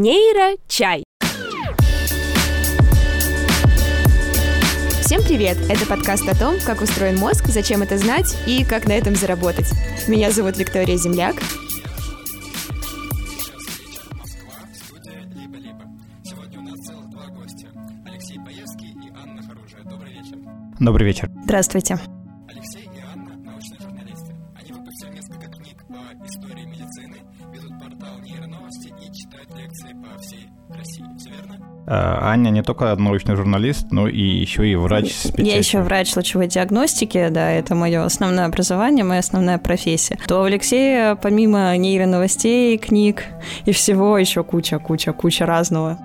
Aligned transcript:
Нейрочай. 0.00 1.02
Всем 5.00 5.22
привет! 5.24 5.56
Это 5.68 5.86
подкаст 5.86 6.28
о 6.28 6.38
том, 6.38 6.54
как 6.64 6.82
устроен 6.82 7.16
мозг, 7.16 7.46
зачем 7.48 7.82
это 7.82 7.98
знать 7.98 8.36
и 8.46 8.62
как 8.62 8.86
на 8.86 8.92
этом 8.92 9.16
заработать. 9.16 9.66
Меня 10.06 10.30
зовут 10.30 10.56
Виктория 10.56 10.96
Земляк. 10.96 11.34
Добрый 20.78 21.08
вечер. 21.08 21.28
Здравствуйте. 21.42 21.98
Аня 31.90 32.50
не 32.50 32.62
только 32.62 32.94
научный 32.96 33.34
журналист, 33.34 33.90
но 33.90 34.08
и 34.08 34.20
еще 34.20 34.68
и 34.68 34.74
врач 34.74 35.14
Я 35.36 35.56
еще 35.56 35.80
врач 35.80 36.14
лучевой 36.16 36.46
диагностики, 36.46 37.28
да, 37.30 37.50
это 37.50 37.74
мое 37.74 38.04
основное 38.04 38.44
образование, 38.44 39.04
моя 39.04 39.20
основная 39.20 39.58
профессия. 39.58 40.18
То 40.26 40.40
у 40.40 40.44
Алексея 40.44 41.14
помимо 41.14 41.76
нейроновостей, 41.76 42.76
книг 42.78 43.24
и 43.64 43.72
всего 43.72 44.18
еще 44.18 44.44
куча, 44.44 44.78
куча, 44.78 45.12
куча 45.12 45.46
разного. 45.46 45.98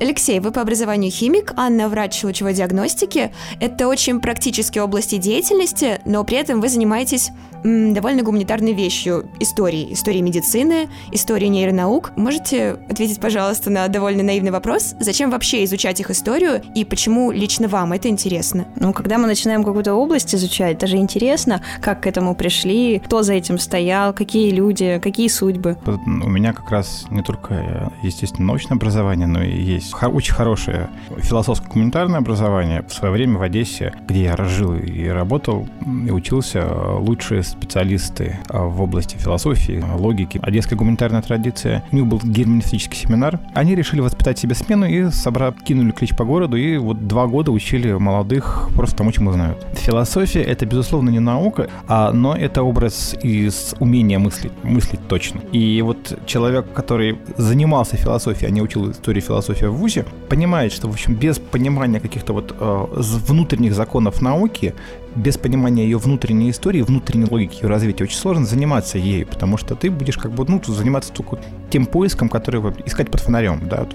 Алексей, 0.00 0.40
вы 0.40 0.50
по 0.50 0.62
образованию 0.62 1.10
химик, 1.10 1.52
Анна 1.56 1.86
врач 1.86 2.24
лучевой 2.24 2.54
диагностики. 2.54 3.32
Это 3.60 3.86
очень 3.86 4.20
практические 4.20 4.82
области 4.82 5.16
деятельности, 5.16 6.00
но 6.06 6.24
при 6.24 6.38
этом 6.38 6.62
вы 6.62 6.70
занимаетесь 6.70 7.30
м, 7.64 7.92
довольно 7.92 8.22
гуманитарной 8.22 8.72
вещью– 8.72 9.28
историей. 9.40 9.92
Историей 9.92 10.22
медицины, 10.22 10.88
историей 11.12 11.50
нейронаук. 11.50 12.16
Можете 12.16 12.78
ответить, 12.88 13.20
пожалуйста, 13.20 13.68
на 13.68 13.88
довольно 13.88 14.22
наивный 14.22 14.50
вопрос? 14.50 14.94
Зачем 15.00 15.30
вообще 15.30 15.64
изучать 15.64 16.00
их 16.00 16.10
историю 16.10 16.62
и 16.74 16.86
почему 16.86 17.30
лично 17.30 17.68
вам 17.68 17.92
это 17.92 18.08
интересно? 18.08 18.66
Ну, 18.76 18.94
когда 18.94 19.18
мы 19.18 19.26
начинаем 19.26 19.62
какую-то 19.62 19.92
область 19.92 20.34
изучать, 20.34 20.78
даже 20.78 20.96
интересно, 20.96 21.60
как 21.82 22.04
к 22.04 22.06
этому 22.06 22.34
пришли, 22.34 23.00
кто 23.00 23.22
за 23.22 23.34
этим 23.34 23.58
стоял, 23.58 24.14
какие 24.14 24.50
люди, 24.50 24.98
какие 25.02 25.28
судьбы. 25.28 25.76
У 25.84 26.30
меня 26.30 26.54
как 26.54 26.70
раз 26.70 27.04
не 27.10 27.22
только, 27.22 27.52
э, 27.52 27.88
естественно, 28.02 28.46
научное 28.46 28.76
образование, 28.76 29.26
но 29.26 29.42
и 29.42 29.60
есть 29.60 29.89
очень 29.94 30.34
хорошее 30.34 30.88
философско-гуманитарное 31.18 32.18
образование. 32.18 32.82
В 32.88 32.92
свое 32.92 33.12
время 33.12 33.38
в 33.38 33.42
Одессе, 33.42 33.92
где 34.08 34.24
я 34.24 34.36
жил 34.36 34.74
и 34.74 35.06
работал, 35.08 35.68
и 36.06 36.10
учился, 36.10 36.66
лучшие 36.98 37.42
специалисты 37.42 38.38
э, 38.48 38.58
в 38.58 38.80
области 38.82 39.16
философии, 39.16 39.82
логики, 39.96 40.40
одесская 40.42 40.78
гуманитарная 40.78 41.22
традиция. 41.22 41.84
У 41.92 41.96
них 41.96 42.06
был 42.06 42.20
герменевтический 42.22 42.98
семинар. 42.98 43.40
Они 43.54 43.74
решили 43.74 44.00
воспитать 44.00 44.38
себе 44.38 44.54
смену 44.54 44.86
и 44.86 45.10
собрали, 45.10 45.54
кинули 45.64 45.90
клич 45.92 46.16
по 46.16 46.24
городу, 46.24 46.56
и 46.56 46.76
вот 46.76 47.06
два 47.06 47.26
года 47.26 47.50
учили 47.52 47.92
молодых 47.92 48.68
просто 48.74 48.96
тому, 48.96 49.12
чему 49.12 49.32
знают. 49.32 49.64
Философия— 49.74 50.42
это, 50.42 50.66
безусловно, 50.66 51.10
не 51.10 51.20
наука, 51.20 51.68
а, 51.88 52.12
но 52.12 52.36
это 52.36 52.62
образ 52.62 53.14
из 53.22 53.74
умения 53.78 54.18
мыслить, 54.18 54.52
мыслить 54.62 55.06
точно. 55.08 55.40
И 55.52 55.82
вот 55.82 56.18
человек, 56.26 56.72
который 56.72 57.18
занимался 57.36 57.96
философией, 57.96 58.50
а 58.50 58.50
не 58.50 58.62
учил 58.62 58.90
историю 58.90 59.22
философии 59.22 59.66
в 59.66 59.79
ВУЗе, 59.80 60.04
понимает, 60.28 60.72
что, 60.72 60.88
в 60.88 60.92
общем, 60.92 61.14
без 61.14 61.38
понимания 61.38 62.00
каких-то 62.00 62.32
вот 62.32 62.54
э, 62.58 62.86
внутренних 63.28 63.74
законов 63.74 64.20
науки, 64.20 64.74
без 65.16 65.38
понимания 65.38 65.84
ее 65.84 65.98
внутренней 65.98 66.50
истории, 66.50 66.82
внутренней 66.82 67.26
логики 67.28 67.62
ее 67.62 67.68
развития, 67.68 68.04
очень 68.04 68.16
сложно 68.16 68.46
заниматься 68.46 68.98
ею, 68.98 69.26
потому 69.26 69.56
что 69.56 69.74
ты 69.74 69.90
будешь 69.90 70.18
как 70.18 70.32
бы, 70.32 70.44
ну, 70.46 70.62
заниматься 70.64 71.12
только 71.12 71.38
тем 71.70 71.86
поиском, 71.86 72.28
который 72.28 72.60
искать 72.84 73.10
под 73.10 73.20
фонарем, 73.20 73.68
да, 73.68 73.86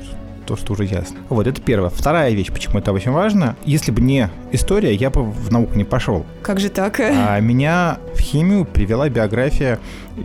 то- 0.46 0.56
то, 0.56 0.62
что 0.62 0.74
уже 0.74 0.86
ясно. 0.86 1.18
Вот, 1.30 1.48
это 1.48 1.62
первое. 1.62 1.90
Вторая 1.90 2.32
вещь, 2.34 2.52
почему 2.52 2.80
это 2.80 2.94
очень 2.94 3.12
важно. 3.12 3.56
Если 3.66 3.92
бы 3.92 4.02
не 4.02 4.30
история, 4.52 4.94
я 4.94 5.10
бы 5.10 5.24
в 5.24 5.52
науку 5.52 5.76
не 5.76 5.84
пошел. 5.84 6.26
Как 6.42 6.60
же 6.60 6.70
так? 6.70 7.00
А 7.00 7.40
меня 7.40 7.98
в 8.14 8.20
химию 8.20 8.66
привела 8.66 9.10
биография 9.10 9.80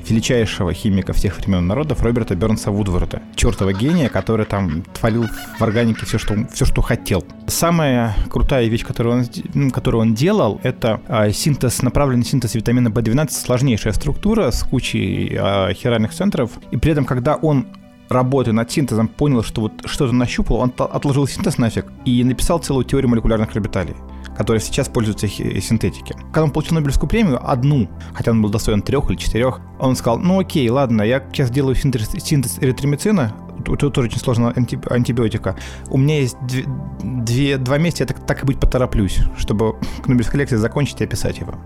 величайшего 0.09 0.73
химика 0.73 1.13
всех 1.13 1.39
времен 1.39 1.67
народов 1.67 2.03
Роберта 2.03 2.37
Бернса 2.37 2.71
Вудворда. 2.71 3.23
Чертова 3.35 3.73
гения, 3.73 4.09
который 4.09 4.47
там 4.47 4.83
творил 4.83 5.27
в 5.59 5.63
органике 5.63 6.07
все, 6.07 6.19
что, 6.19 6.35
все, 6.53 6.65
что 6.65 6.81
хотел. 6.83 7.25
Самая 7.49 8.15
крутая 8.31 8.67
вещь, 8.69 8.87
которую 8.87 9.19
он, 9.19 9.27
ну, 9.55 9.71
которую 9.71 10.03
он 10.03 10.15
делал, 10.15 10.61
это 10.63 11.01
а, 11.09 11.31
синтез, 11.33 11.83
направленный 11.83 12.25
синтез 12.25 12.55
витамина 12.55 12.89
В12, 12.89 13.31
сложнейшая 13.31 13.93
структура 13.93 14.51
с 14.51 14.63
кучей 14.63 15.37
а, 15.37 15.73
хиральных 15.75 16.13
центров. 16.13 16.53
И 16.71 16.77
при 16.77 16.93
этом, 16.93 17.05
когда 17.05 17.35
он 17.35 17.67
работая 18.11 18.53
над 18.53 18.71
синтезом, 18.71 19.09
понял, 19.09 19.43
что 19.43 19.63
вот 19.63 19.73
что-то 19.87 20.13
нащупал, 20.13 20.59
он 20.59 20.73
отложил 20.77 21.27
синтез 21.27 21.59
нафиг 21.59 21.87
и 22.05 22.23
написал 22.25 22.59
целую 22.59 22.85
теорию 22.85 23.09
молекулярных 23.09 23.55
орбиталей 23.55 23.95
которая 24.37 24.61
сейчас 24.61 24.89
пользуется 24.89 25.27
хи- 25.27 25.61
синтетики. 25.61 26.15
Когда 26.33 26.45
он 26.45 26.51
получил 26.51 26.75
Нобелевскую 26.75 27.11
премию, 27.11 27.41
одну, 27.47 27.91
хотя 28.15 28.31
он 28.31 28.41
был 28.41 28.49
достоин 28.49 28.81
трех 28.81 29.11
или 29.11 29.17
четырех, 29.19 29.61
он 29.79 29.97
сказал, 29.97 30.19
ну 30.19 30.41
окей, 30.41 30.67
ладно, 30.71 31.03
я 31.03 31.23
сейчас 31.31 31.51
делаю 31.51 31.75
синтез, 31.75 32.09
синтез 32.09 32.57
эритромицина, 32.59 33.35
это 33.59 33.91
тоже 33.91 34.09
очень 34.09 34.19
анти- 34.19 34.81
антибиотика. 34.91 35.57
У 35.91 35.99
меня 35.99 36.21
есть 36.21 36.39
две, 36.47 36.65
две- 37.03 37.59
два 37.59 37.77
месяца, 37.77 38.05
я 38.05 38.07
так, 38.07 38.25
так 38.25 38.43
и 38.43 38.47
быть 38.47 38.59
потороплюсь, 38.59 39.19
чтобы 39.37 39.75
к 40.03 40.09
Нобелевской 40.09 40.41
лекции 40.41 40.57
закончить 40.57 41.03
и 41.03 41.05
описать 41.05 41.39
его. 41.39 41.57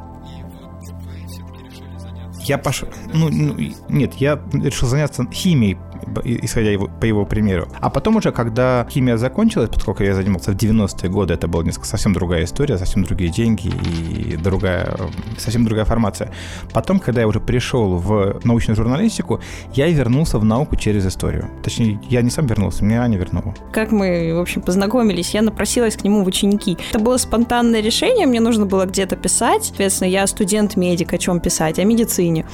Я 2.40 2.58
пошел... 2.58 2.88
Ну, 3.12 3.28
ну, 3.30 3.54
нет, 3.88 4.14
я 4.14 4.40
решил 4.52 4.88
заняться 4.88 5.24
химией, 5.30 5.78
исходя 6.24 6.70
его, 6.70 6.88
по 7.00 7.04
его 7.04 7.24
примеру. 7.24 7.68
А 7.80 7.90
потом 7.90 8.16
уже, 8.16 8.32
когда 8.32 8.86
химия 8.90 9.16
закончилась, 9.16 9.70
поскольку 9.70 10.02
я 10.02 10.14
занимался 10.14 10.52
в 10.52 10.56
90-е 10.56 11.10
годы, 11.10 11.34
это 11.34 11.48
была 11.48 11.64
несколько 11.64 11.86
совсем 11.86 12.12
другая 12.12 12.44
история, 12.44 12.78
совсем 12.78 13.04
другие 13.04 13.30
деньги 13.30 13.68
и 13.68 14.36
другая, 14.36 14.94
э, 14.98 15.38
совсем 15.38 15.64
другая 15.64 15.84
формация. 15.84 16.30
Потом, 16.72 16.98
когда 17.00 17.20
я 17.20 17.28
уже 17.28 17.40
пришел 17.40 17.96
в 17.96 18.40
научную 18.44 18.76
журналистику, 18.76 19.40
я 19.74 19.88
вернулся 19.88 20.38
в 20.38 20.44
науку 20.44 20.76
через 20.76 21.06
историю. 21.06 21.48
Точнее, 21.62 22.00
я 22.08 22.22
не 22.22 22.30
сам 22.30 22.46
вернулся, 22.46 22.84
меня 22.84 23.02
Аня 23.02 23.18
вернула. 23.18 23.54
Как 23.72 23.92
мы, 23.92 24.34
в 24.34 24.40
общем, 24.40 24.62
познакомились, 24.62 25.34
я 25.34 25.42
напросилась 25.42 25.96
к 25.96 26.04
нему 26.04 26.24
в 26.24 26.26
ученики. 26.26 26.76
Это 26.90 26.98
было 26.98 27.16
спонтанное 27.16 27.80
решение, 27.80 28.26
мне 28.26 28.40
нужно 28.40 28.66
было 28.66 28.86
где-то 28.86 29.16
писать. 29.16 29.64
Соответственно, 29.64 30.08
я 30.08 30.26
студент-медик, 30.26 31.12
о 31.12 31.18
чем 31.18 31.40
писать? 31.40 31.78
О 31.78 31.84
медицине. 31.84 32.46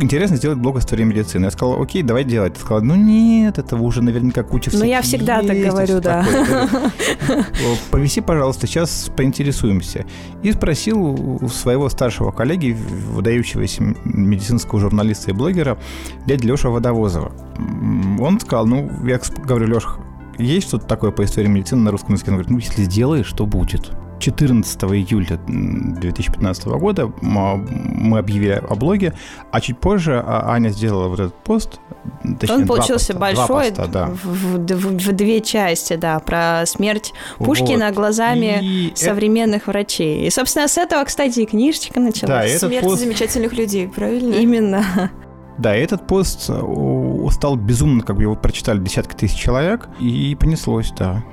Интересно 0.00 0.36
сделать 0.36 0.58
блог 0.58 0.78
истории 0.78 1.04
медицины. 1.04 1.46
Я 1.46 1.50
сказал, 1.50 1.80
окей, 1.82 2.02
давай 2.02 2.24
делать. 2.24 2.54
Ты 2.54 2.60
сказала, 2.60 2.82
ну 2.82 2.94
нет, 2.98 3.58
этого 3.58 3.82
уже 3.82 4.02
наверняка 4.02 4.42
куча 4.42 4.70
Ну, 4.72 4.78
всяких 4.78 4.90
я 4.90 5.02
всегда 5.02 5.42
так 5.42 5.56
есть 5.56 5.66
и 5.66 5.70
говорю, 5.70 6.00
да. 6.00 6.26
Повиси, 7.90 8.20
пожалуйста, 8.20 8.66
сейчас 8.66 9.10
поинтересуемся. 9.16 10.04
И 10.42 10.52
спросил 10.52 11.00
у 11.00 11.48
своего 11.48 11.88
старшего 11.88 12.30
коллеги, 12.30 12.76
выдающегося 13.12 13.82
медицинского 14.04 14.80
журналиста 14.80 15.30
и 15.30 15.34
блогера, 15.34 15.78
дядя 16.26 16.46
Леша 16.46 16.68
Водовозова. 16.68 17.32
Он 18.20 18.40
сказал, 18.40 18.66
ну, 18.66 18.90
я 19.06 19.20
говорю, 19.44 19.66
Леша, 19.66 19.90
есть 20.38 20.68
что-то 20.68 20.86
такое 20.86 21.10
по 21.10 21.24
истории 21.24 21.48
медицины 21.48 21.82
на 21.82 21.90
русском 21.90 22.14
языке? 22.14 22.30
Он 22.30 22.36
говорит, 22.36 22.50
ну, 22.50 22.58
если 22.58 22.84
сделаешь, 22.84 23.32
то 23.32 23.46
будет. 23.46 23.90
14 24.20 24.82
июля 24.84 25.38
м, 25.48 25.94
2015 25.94 26.66
года 26.66 27.02
м, 27.22 27.68
мы 27.72 28.18
объявили 28.18 28.62
о 28.68 28.74
блоге, 28.74 29.14
а 29.52 29.60
чуть 29.60 29.78
позже 29.78 30.22
а, 30.24 30.50
Аня 30.52 30.70
сделала 30.70 31.08
вот 31.08 31.20
этот 31.20 31.34
пост. 31.44 31.80
Точнее, 32.38 32.56
Он 32.56 32.66
получился 32.66 33.12
поста, 33.14 33.18
большой, 33.18 33.68
поста, 33.68 33.86
да. 33.86 34.06
в, 34.06 34.24
в- 34.24 35.06
в- 35.08 35.12
две 35.12 35.40
части, 35.40 35.96
да, 35.96 36.18
про 36.20 36.64
смерть 36.66 37.12
Пушкина 37.38 37.86
Вот. 37.86 37.94
глазами 37.94 38.58
И 38.62 38.92
современных 38.94 39.66
врачей. 39.66 40.26
И, 40.26 40.30
собственно, 40.30 40.68
с 40.68 40.78
этого, 40.78 41.04
кстати, 41.04 41.40
и 41.40 41.46
книжечка 41.46 42.00
началась. 42.00 42.28
Да, 42.28 42.44
этот 42.44 42.68
Смерть 42.70 42.84
пост- 42.84 43.00
замечательных 43.00 43.52
людей, 43.52 43.88
правильно? 43.88 44.34
Именно. 44.34 45.10
Да, 45.58 45.74
этот 45.74 46.06
пост 46.06 46.44
э, 46.48 47.28
стал 47.32 47.56
безумно, 47.56 48.02
как 48.04 48.14
бы 48.16 48.22
его 48.22 48.36
прочитали 48.36 48.78
десятки 48.78 49.14
тысяч 49.16 49.36
человек, 49.36 49.88
и 49.98 50.36
понеслось, 50.38 50.92
да. 50.96 51.24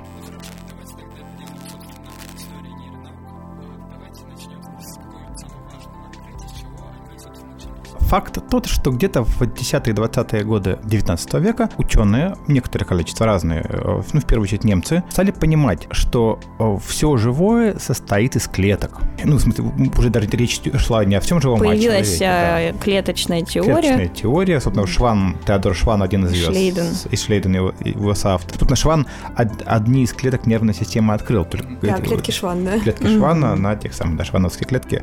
Факт 8.06 8.38
тот, 8.50 8.66
что 8.66 8.90
где-то 8.90 9.24
в 9.24 9.42
10-е 9.42 9.94
20-е 9.94 10.44
годы 10.44 10.78
19 10.84 11.34
века 11.34 11.68
ученые, 11.76 12.36
некоторое 12.46 12.84
количество 12.84 13.26
разные, 13.26 13.64
э, 13.68 14.02
ну, 14.12 14.20
в 14.20 14.24
первую 14.24 14.44
очередь 14.44 14.64
немцы, 14.64 15.02
стали 15.10 15.30
понимать, 15.30 15.88
что 15.90 16.38
все 16.86 17.16
живое 17.16 17.78
состоит 17.78 18.36
из 18.36 18.46
клеток. 18.48 19.00
Ну, 19.24 19.36
в 19.36 19.40
смысле, 19.40 19.64
уже 19.96 20.10
даже 20.10 20.28
речь 20.28 20.60
шла 20.76 21.04
не 21.04 21.16
о 21.16 21.20
всем 21.20 21.40
живом, 21.40 21.58
Появилась 21.58 22.20
а 22.22 22.24
о 22.24 22.58
человеке. 22.58 22.72
Да. 22.72 22.84
клеточная 22.84 23.42
теория. 23.42 23.74
Клеточная 23.74 24.08
теория. 24.08 24.60
Собственно, 24.60 24.86
Шван, 24.86 25.36
Теодор 25.46 25.74
Шван, 25.74 26.02
один 26.02 26.26
из 26.26 26.32
ее... 26.32 26.46
Шлейден. 26.46 26.86
Из 27.10 27.22
Шлейден, 27.22 27.54
его, 27.54 27.74
его 27.84 28.14
соавтор. 28.14 28.50
Собственно, 28.58 28.76
Шван 28.76 29.06
од, 29.36 29.62
одни 29.64 30.02
из 30.02 30.12
клеток 30.12 30.46
нервной 30.46 30.74
системы 30.74 31.14
открыл. 31.14 31.46
Да, 31.82 31.94
клетки 31.98 32.30
Швана. 32.30 32.78
Клетки 32.80 33.02
mm-hmm. 33.02 33.18
Швана 33.18 33.56
на 33.56 33.76
тех 33.76 33.94
самых, 33.94 34.16
да, 34.16 34.24
швановские 34.24 34.66
клетки. 34.66 35.02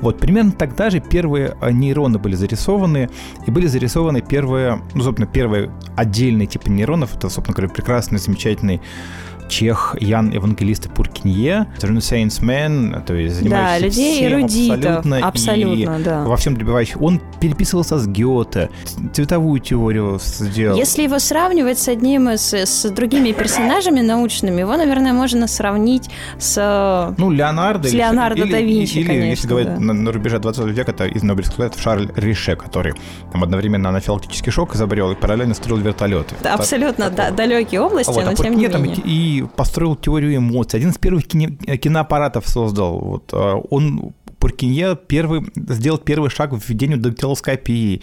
Вот, 0.00 0.18
примерно 0.18 0.52
тогда 0.52 0.90
же 0.90 1.00
первые 1.00 1.56
э, 1.60 1.70
нейроны 1.70 2.18
были 2.18 2.36
зарисованы, 2.44 3.08
и 3.46 3.50
были 3.50 3.66
зарисованы 3.66 4.20
первые, 4.20 4.80
ну, 4.94 5.02
собственно, 5.02 5.26
первые 5.26 5.70
отдельные 5.96 6.46
типы 6.46 6.70
нейронов. 6.70 7.16
Это, 7.16 7.28
собственно 7.28 7.56
говоря, 7.56 7.72
прекрасный, 7.72 8.18
замечательный 8.18 8.80
чех 9.48 9.96
Ян 10.00 10.30
Евангелист 10.30 10.90
Пуркинье, 10.90 11.66
Renaissance 11.80 12.40
Man, 12.40 13.04
то 13.04 13.14
есть 13.14 13.36
занимающийся 13.36 13.80
да, 13.80 13.86
людей 13.86 14.16
всем 14.16 14.32
эрудитов, 14.32 14.76
абсолютно, 14.78 15.26
абсолютно 15.26 15.96
и 15.98 16.04
да. 16.04 16.24
во 16.24 16.36
всем 16.36 16.56
добивающий. 16.56 16.96
Он 17.00 17.20
переписывался 17.40 17.98
с 17.98 18.06
Гёте, 18.06 18.70
цветовую 19.12 19.60
теорию 19.60 20.20
сделал. 20.22 20.76
Если 20.76 21.02
его 21.02 21.18
сравнивать 21.18 21.78
с 21.78 21.88
одним 21.88 22.30
из 22.30 22.52
с 22.52 22.90
другими 22.90 23.32
персонажами 23.32 24.00
научными, 24.00 24.60
его, 24.60 24.76
наверное, 24.76 25.12
можно 25.12 25.46
сравнить 25.46 26.10
с 26.38 27.14
ну 27.16 27.30
Леонардо 27.30 27.88
с 27.88 27.92
Леонардо 27.92 28.42
или, 28.42 28.52
да 28.52 28.60
Винчи, 28.60 28.98
или, 28.98 29.06
конечно, 29.06 29.30
если 29.30 29.48
говорить 29.48 29.74
да. 29.74 29.80
на, 29.80 29.92
на 29.92 30.12
рубеже 30.12 30.38
20 30.38 30.64
века, 30.66 30.90
это 30.90 31.06
из 31.06 31.22
Нобелевских 31.22 31.58
лет 31.58 31.74
Шарль 31.76 32.10
Рише, 32.16 32.56
который 32.56 32.94
там 33.32 33.42
одновременно 33.42 33.88
анафилактический 33.88 34.52
шок 34.52 34.74
изобрел 34.74 35.12
и 35.12 35.14
параллельно 35.14 35.54
строил 35.54 35.80
вертолеты. 35.80 36.34
Да, 36.42 36.54
абсолютно 36.54 37.10
да, 37.10 37.30
далекие 37.30 37.80
области, 37.80 38.10
вот, 38.10 38.24
но 38.24 38.30
а 38.30 38.34
тем 38.34 38.56
не 38.56 38.68
там 38.68 38.82
менее. 38.82 39.00
И, 39.04 39.33
и 39.38 39.42
построил 39.42 39.96
теорию 39.96 40.36
эмоций. 40.36 40.78
Один 40.78 40.90
из 40.90 40.98
первых 40.98 41.26
кино, 41.26 41.56
киноаппаратов 41.76 42.46
создал. 42.48 42.98
Вот, 42.98 43.30
а, 43.32 43.56
он 43.70 44.14
Пуркинье 44.38 44.98
первый, 45.08 45.42
сделал 45.56 45.98
первый 45.98 46.28
шаг 46.28 46.52
в 46.52 46.68
введению 46.68 46.98
дактилоскопии. 46.98 48.02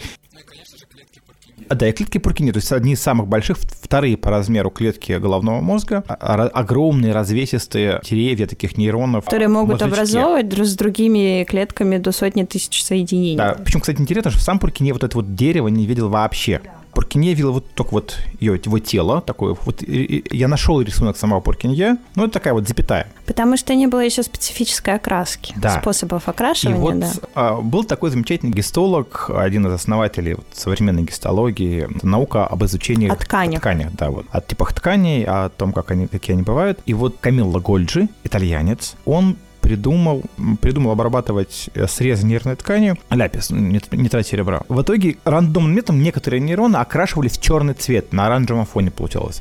А, 1.68 1.74
Да, 1.74 1.88
и 1.88 1.92
клетки 1.92 2.18
Пуркинье, 2.18 2.52
то 2.52 2.58
есть 2.58 2.72
одни 2.72 2.94
из 2.94 3.00
самых 3.00 3.28
больших, 3.28 3.58
вторые 3.58 4.16
по 4.16 4.30
размеру 4.30 4.70
клетки 4.70 5.12
головного 5.12 5.60
мозга, 5.60 6.02
а, 6.08 6.48
огромные 6.48 7.12
развесистые 7.12 8.00
деревья 8.04 8.46
таких 8.46 8.76
нейронов. 8.76 9.24
Которые 9.24 9.48
могут 9.48 9.80
мозжечки. 9.80 9.94
образовывать 9.94 10.52
с 10.52 10.74
другими 10.74 11.46
клетками 11.48 11.98
до 11.98 12.12
сотни 12.12 12.42
тысяч 12.42 12.82
соединений. 12.82 13.36
Да, 13.36 13.56
причем, 13.64 13.80
кстати, 13.80 14.00
интересно, 14.00 14.30
что 14.30 14.40
сам 14.40 14.58
Пуркинье 14.58 14.92
вот 14.92 15.04
это 15.04 15.16
вот 15.16 15.34
дерево 15.34 15.68
не 15.68 15.86
видел 15.86 16.08
вообще. 16.08 16.60
Пуркинье 16.92 17.34
видел 17.34 17.52
вот 17.52 17.66
только 17.74 17.92
вот 17.92 18.18
ее, 18.40 18.60
его 18.62 18.78
тело 18.78 19.20
такое. 19.20 19.56
Вот 19.64 19.82
я 19.82 20.48
нашел 20.48 20.80
рисунок 20.80 21.16
самого 21.16 21.40
Пуркинье, 21.40 21.96
ну 22.14 22.24
это 22.24 22.34
такая 22.34 22.52
вот 22.52 22.68
запятая. 22.68 23.08
Потому 23.26 23.56
что 23.56 23.74
не 23.74 23.86
было 23.86 24.00
еще 24.00 24.22
специфической 24.22 24.94
окраски, 24.94 25.54
да. 25.56 25.80
способов 25.80 26.28
окрашивания. 26.28 26.78
И 26.78 26.80
вот 26.80 27.00
да. 27.00 27.10
а, 27.34 27.60
был 27.60 27.84
такой 27.84 28.10
замечательный 28.10 28.52
гистолог, 28.52 29.30
один 29.34 29.66
из 29.66 29.72
основателей 29.72 30.34
вот, 30.34 30.46
современной 30.52 31.02
гистологии, 31.02 31.88
наука 32.02 32.46
об 32.46 32.64
изучении 32.64 33.08
о 33.08 33.16
тканях. 33.16 33.60
тканях, 33.60 33.92
да, 33.94 34.10
вот, 34.10 34.26
о 34.30 34.40
типах 34.40 34.72
тканей, 34.74 35.24
о 35.24 35.48
том, 35.48 35.72
как 35.72 35.90
они, 35.90 36.06
какие 36.06 36.34
они 36.34 36.42
бывают. 36.42 36.78
И 36.84 36.94
вот 36.94 37.16
Камилло 37.20 37.58
Гольджи, 37.58 38.08
итальянец, 38.24 38.96
он 39.04 39.36
придумал, 39.62 40.22
придумал 40.60 40.90
обрабатывать 40.90 41.70
срез 41.88 42.22
нервной 42.22 42.56
ткани, 42.56 42.96
ляпис, 43.10 43.50
нитрат 43.50 44.26
серебра. 44.26 44.62
В 44.68 44.82
итоге 44.82 45.16
рандомным 45.24 45.74
методом 45.74 46.02
некоторые 46.02 46.40
нейроны 46.40 46.76
окрашивались 46.76 47.38
в 47.38 47.40
черный 47.40 47.72
цвет, 47.72 48.12
на 48.12 48.26
оранжевом 48.26 48.66
фоне 48.66 48.90
получалось. 48.90 49.40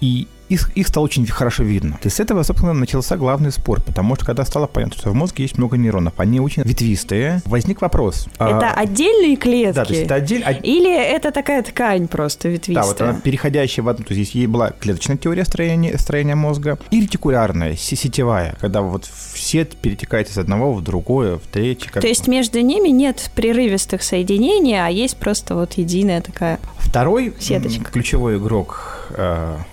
И 0.00 0.28
их, 0.52 0.70
их 0.74 0.88
стало 0.88 1.04
очень 1.04 1.26
хорошо 1.26 1.62
видно. 1.62 1.98
И 2.02 2.08
с 2.08 2.20
этого, 2.20 2.42
собственно, 2.42 2.72
начался 2.72 3.16
главный 3.16 3.52
спор, 3.52 3.80
потому 3.80 4.14
что 4.16 4.26
когда 4.26 4.44
стало 4.44 4.66
понятно, 4.66 4.96
что 4.96 5.10
в 5.10 5.14
мозге 5.14 5.44
есть 5.44 5.58
много 5.58 5.76
нейронов, 5.76 6.14
они 6.18 6.40
очень 6.40 6.62
ветвистые, 6.62 7.40
возник 7.46 7.80
вопрос. 7.80 8.26
Это 8.34 8.70
а, 8.70 8.74
отдельные 8.74 9.36
клетки? 9.36 9.74
Да, 9.74 9.84
то 9.84 9.92
есть 9.92 10.04
это 10.04 10.14
отдельно. 10.16 10.48
Или 10.50 10.94
это 10.94 11.32
такая 11.32 11.62
ткань 11.62 12.08
просто 12.08 12.48
ветвистая? 12.48 12.84
Да, 12.84 12.88
вот 12.88 13.00
она 13.00 13.20
переходящая 13.20 13.84
в 13.84 13.88
одну, 13.88 14.04
то 14.04 14.14
есть 14.14 14.30
здесь 14.30 14.46
была 14.46 14.70
клеточная 14.70 15.16
теория 15.16 15.44
строения, 15.44 15.96
строения 15.98 16.34
мозга 16.34 16.78
и 16.90 17.00
ретикулярная, 17.00 17.76
сетевая, 17.76 18.56
когда 18.60 18.82
вот 18.82 19.06
все 19.06 19.64
перетекает 19.64 20.28
из 20.28 20.38
одного 20.38 20.72
в 20.74 20.82
другое, 20.82 21.36
в 21.38 21.46
третье. 21.50 21.90
Как... 21.90 22.02
То 22.02 22.08
есть 22.08 22.28
между 22.28 22.60
ними 22.60 22.88
нет 22.88 23.30
прерывистых 23.34 24.02
соединений, 24.02 24.74
а 24.74 24.88
есть 24.88 25.16
просто 25.16 25.54
вот 25.54 25.74
единая 25.74 26.20
такая 26.20 26.58
Второй 26.78 27.34
сеточка. 27.38 27.90
ключевой 27.90 28.36
игрок 28.36 29.01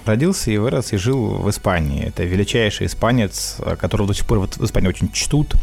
родился 0.05 0.51
и 0.51 0.57
вырос 0.57 0.93
и 0.93 0.97
жил 0.97 1.37
в 1.37 1.49
Испании. 1.49 2.07
Это 2.07 2.23
величайший 2.23 2.87
испанец, 2.87 3.57
которого 3.79 4.07
до 4.07 4.13
сих 4.13 4.25
пор 4.25 4.39
вот 4.39 4.57
в 4.57 4.65
Испании 4.65 4.89
очень 4.89 5.11
чтут. 5.11 5.55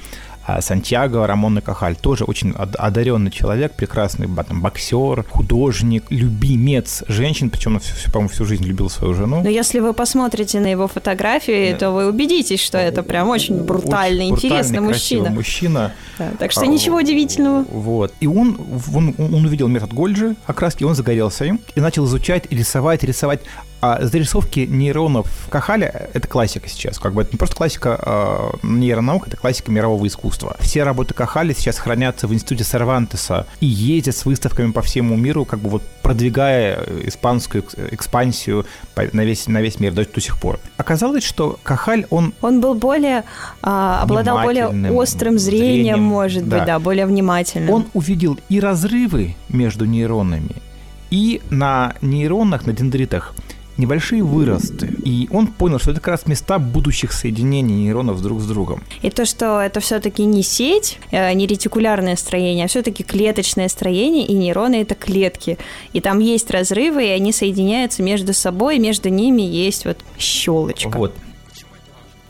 Сантьяго 0.60 1.26
Рамон 1.26 1.60
Кахаль, 1.60 1.96
тоже 1.96 2.24
очень 2.24 2.52
одаренный 2.52 3.30
человек, 3.30 3.72
прекрасный 3.72 4.28
там, 4.28 4.60
боксер, 4.60 5.24
художник, 5.28 6.04
любимец 6.10 7.02
женщин, 7.08 7.50
причем 7.50 7.74
он, 7.74 7.80
по-моему, 8.12 8.28
всю 8.28 8.44
жизнь 8.44 8.64
любил 8.64 8.88
свою 8.88 9.14
жену. 9.14 9.42
Но 9.42 9.48
если 9.48 9.80
вы 9.80 9.92
посмотрите 9.92 10.60
на 10.60 10.68
его 10.68 10.86
фотографии, 10.86 11.72
да. 11.72 11.78
то 11.78 11.90
вы 11.90 12.06
убедитесь, 12.06 12.60
что 12.60 12.78
это 12.78 13.02
прям 13.02 13.28
очень 13.28 13.64
брутальный, 13.64 14.30
очень 14.30 14.46
интересный 14.46 14.80
мужчина. 14.80 15.30
мужчина. 15.30 15.92
Да, 16.18 16.30
так 16.38 16.52
что 16.52 16.60
а, 16.60 16.66
ничего 16.66 16.98
удивительного. 16.98 17.64
Вот. 17.68 18.14
И 18.20 18.28
он, 18.28 18.56
он, 18.94 19.14
он 19.18 19.44
увидел 19.44 19.66
метод 19.66 19.92
Гольджи 19.92 20.36
окраски, 20.46 20.84
он 20.84 20.94
загорелся 20.94 21.44
им 21.44 21.60
и 21.74 21.80
начал 21.80 22.04
изучать 22.06 22.44
и 22.50 22.56
рисовать, 22.56 23.02
рисовать 23.02 23.40
а 23.80 24.04
зарисовки 24.04 24.60
нейронов 24.60 25.28
Кахаля— 25.50 26.08
это 26.14 26.26
классика 26.26 26.68
сейчас. 26.68 26.98
Как 26.98 27.12
бы 27.12 27.22
это 27.22 27.32
не 27.32 27.38
просто 27.38 27.56
классика 27.56 27.98
э, 28.62 28.66
нейронаук, 28.66 29.28
это 29.28 29.36
классика 29.36 29.70
мирового 29.70 30.06
искусства. 30.06 30.56
Все 30.60 30.82
работы 30.82 31.14
Кахаля 31.14 31.54
сейчас 31.54 31.78
хранятся 31.78 32.26
в 32.26 32.34
институте 32.34 32.64
Сервантеса 32.64 33.46
и 33.60 33.66
ездят 33.66 34.16
с 34.16 34.24
выставками 34.24 34.72
по 34.72 34.82
всему 34.82 35.16
миру, 35.16 35.44
как 35.44 35.60
бы 35.60 35.68
вот 35.68 35.82
продвигая 36.02 36.82
испанскую 37.04 37.64
экспансию 37.90 38.66
на 38.96 39.24
весь, 39.24 39.46
на 39.46 39.60
весь 39.60 39.78
мир 39.78 39.92
до, 39.92 40.04
до 40.04 40.20
сих 40.20 40.40
пор. 40.40 40.58
Оказалось, 40.76 41.24
что 41.24 41.58
Кахаль, 41.62 42.06
он... 42.10 42.32
Он 42.40 42.60
был 42.60 42.74
более... 42.74 43.24
Э, 43.62 43.98
обладал 44.02 44.42
более 44.42 44.68
острым 44.90 45.38
зрением, 45.38 45.66
зрением 45.66 46.02
может 46.02 46.48
да. 46.48 46.58
быть, 46.58 46.66
да, 46.66 46.78
более 46.78 47.06
внимательным. 47.06 47.70
Он 47.70 47.86
увидел 47.94 48.38
и 48.48 48.60
разрывы 48.60 49.36
между 49.48 49.84
нейронами, 49.84 50.56
и 51.10 51.40
на 51.50 51.94
нейронах, 52.00 52.66
на 52.66 52.72
дендритах 52.72 53.34
небольшие 53.76 54.22
выросты. 54.22 54.86
И 55.04 55.28
он 55.30 55.48
понял, 55.48 55.78
что 55.78 55.90
это 55.90 56.00
как 56.00 56.08
раз 56.08 56.26
места 56.26 56.58
будущих 56.58 57.12
соединений 57.12 57.74
нейронов 57.74 58.22
друг 58.22 58.40
с 58.40 58.46
другом. 58.46 58.82
И 59.02 59.10
то, 59.10 59.24
что 59.26 59.60
это 59.60 59.80
все-таки 59.80 60.24
не 60.24 60.42
сеть, 60.42 60.98
не 61.12 61.46
ретикулярное 61.46 62.16
строение, 62.16 62.64
а 62.64 62.68
все-таки 62.68 63.02
клеточное 63.02 63.68
строение, 63.68 64.26
и 64.26 64.32
нейроны 64.34 64.82
это 64.82 64.94
клетки. 64.94 65.58
И 65.92 66.00
там 66.00 66.20
есть 66.20 66.50
разрывы, 66.50 67.06
и 67.06 67.10
они 67.10 67.32
соединяются 67.32 68.02
между 68.02 68.32
собой, 68.32 68.76
и 68.76 68.78
между 68.78 69.08
ними 69.08 69.42
есть 69.42 69.84
вот 69.84 69.98
щелочка. 70.18 70.88
Вот. 70.96 71.14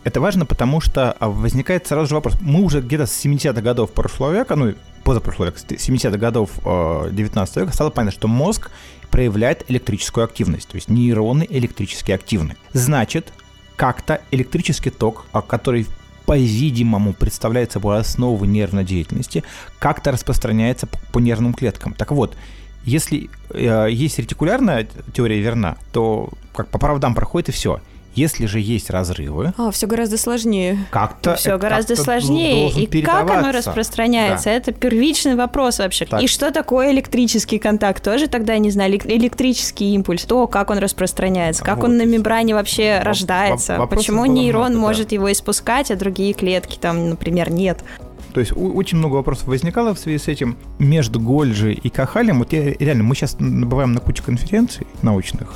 Это 0.04 0.20
важно, 0.20 0.46
потому 0.46 0.80
что 0.80 1.16
возникает 1.20 1.86
сразу 1.86 2.08
же 2.08 2.14
вопрос. 2.14 2.34
Мы 2.40 2.62
уже 2.62 2.80
где-то 2.80 3.06
с 3.06 3.24
70-х 3.24 3.60
годов 3.60 3.90
прошлого 3.92 4.32
века, 4.32 4.54
ну, 4.54 4.74
позапрошлого 5.02 5.46
века, 5.46 5.58
70-х 5.68 6.16
годов 6.16 6.50
19 6.64 7.56
века 7.56 7.72
стало 7.72 7.90
понятно, 7.90 8.16
что 8.16 8.28
мозг 8.28 8.70
проявляет 9.16 9.64
электрическую 9.68 10.24
активность, 10.24 10.68
то 10.68 10.74
есть 10.74 10.90
нейроны 10.90 11.46
электрически 11.48 12.12
активны. 12.12 12.54
Значит, 12.74 13.32
как-то 13.74 14.20
электрический 14.30 14.90
ток, 14.90 15.24
который 15.48 15.86
по-видимому, 16.26 17.14
представляет 17.14 17.72
собой 17.72 17.98
основу 17.98 18.44
нервной 18.44 18.84
деятельности, 18.84 19.42
как-то 19.78 20.12
распространяется 20.12 20.86
по 21.12 21.18
нервным 21.18 21.54
клеткам. 21.54 21.94
Так 21.94 22.12
вот, 22.12 22.36
если 22.84 23.30
э, 23.48 23.88
есть 23.90 24.18
ретикулярная 24.18 24.86
теория 25.14 25.40
верна, 25.40 25.78
то 25.92 26.28
как 26.54 26.68
по 26.68 26.78
правдам 26.78 27.14
проходит 27.14 27.48
и 27.48 27.52
все. 27.52 27.80
Если 28.16 28.46
же 28.46 28.60
есть 28.60 28.88
разрывы... 28.88 29.52
А, 29.58 29.70
все 29.70 29.86
гораздо 29.86 30.16
сложнее. 30.16 30.86
Как-то 30.90 31.34
Все 31.34 31.58
гораздо 31.58 31.96
сложнее. 31.96 32.70
И 32.70 33.02
как 33.02 33.30
оно 33.30 33.52
распространяется, 33.52 34.46
да. 34.46 34.52
это 34.52 34.72
первичный 34.72 35.36
вопрос 35.36 35.78
вообще. 35.78 36.06
Так. 36.06 36.22
И 36.22 36.26
что 36.26 36.50
такое 36.50 36.92
электрический 36.92 37.58
контакт? 37.58 38.02
Тоже 38.02 38.26
тогда 38.26 38.56
не 38.56 38.70
знаю. 38.70 38.94
Электрический 38.94 39.94
импульс, 39.94 40.24
то, 40.24 40.46
как 40.46 40.70
он 40.70 40.78
распространяется, 40.78 41.62
как 41.62 41.78
вот. 41.78 41.90
он 41.90 41.98
на 41.98 42.06
мембране 42.06 42.54
вообще 42.54 43.00
в- 43.00 43.04
рождается, 43.04 43.78
в- 43.78 43.86
почему 43.86 44.24
нейрон 44.24 44.70
много, 44.70 44.80
может 44.80 45.08
да. 45.08 45.16
его 45.16 45.30
испускать, 45.30 45.90
а 45.90 45.96
другие 45.96 46.32
клетки 46.32 46.78
там, 46.80 47.10
например, 47.10 47.50
нет. 47.50 47.84
То 48.32 48.40
есть 48.40 48.52
очень 48.54 48.96
много 48.96 49.16
вопросов 49.16 49.48
возникало 49.48 49.94
в 49.94 49.98
связи 49.98 50.18
с 50.18 50.28
этим. 50.28 50.56
Между 50.78 51.20
Гольджи 51.20 51.72
и 51.72 51.88
Кахалем, 51.90 52.38
вот 52.38 52.52
я, 52.54 52.72
реально, 52.72 53.02
мы 53.02 53.14
сейчас 53.14 53.36
бываем 53.38 53.92
на 53.92 54.00
куче 54.00 54.22
конференций 54.22 54.86
научных, 55.02 55.52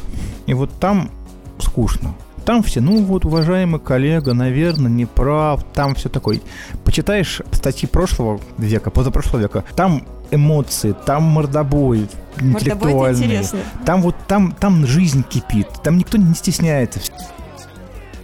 и 0.46 0.52
вот 0.52 0.70
там 0.78 1.10
скучно. 1.58 2.14
Там 2.44 2.62
все, 2.62 2.80
ну 2.80 3.02
вот, 3.04 3.24
уважаемый 3.24 3.80
коллега, 3.80 4.34
наверное, 4.34 4.90
не 4.90 5.06
прав, 5.06 5.64
там 5.74 5.94
все 5.94 6.08
такое. 6.08 6.40
Почитаешь 6.84 7.42
статьи 7.52 7.88
прошлого 7.88 8.40
века, 8.58 8.90
позапрошлого 8.90 9.42
века, 9.42 9.64
там 9.76 10.06
эмоции, 10.30 10.94
там 11.06 11.24
мордобой, 11.24 12.08
интеллектуальный. 12.40 13.46
Там 13.84 14.02
вот 14.02 14.14
там, 14.26 14.52
там 14.52 14.86
жизнь 14.86 15.24
кипит, 15.28 15.68
там 15.82 15.98
никто 15.98 16.18
не 16.18 16.34
стесняется 16.34 17.00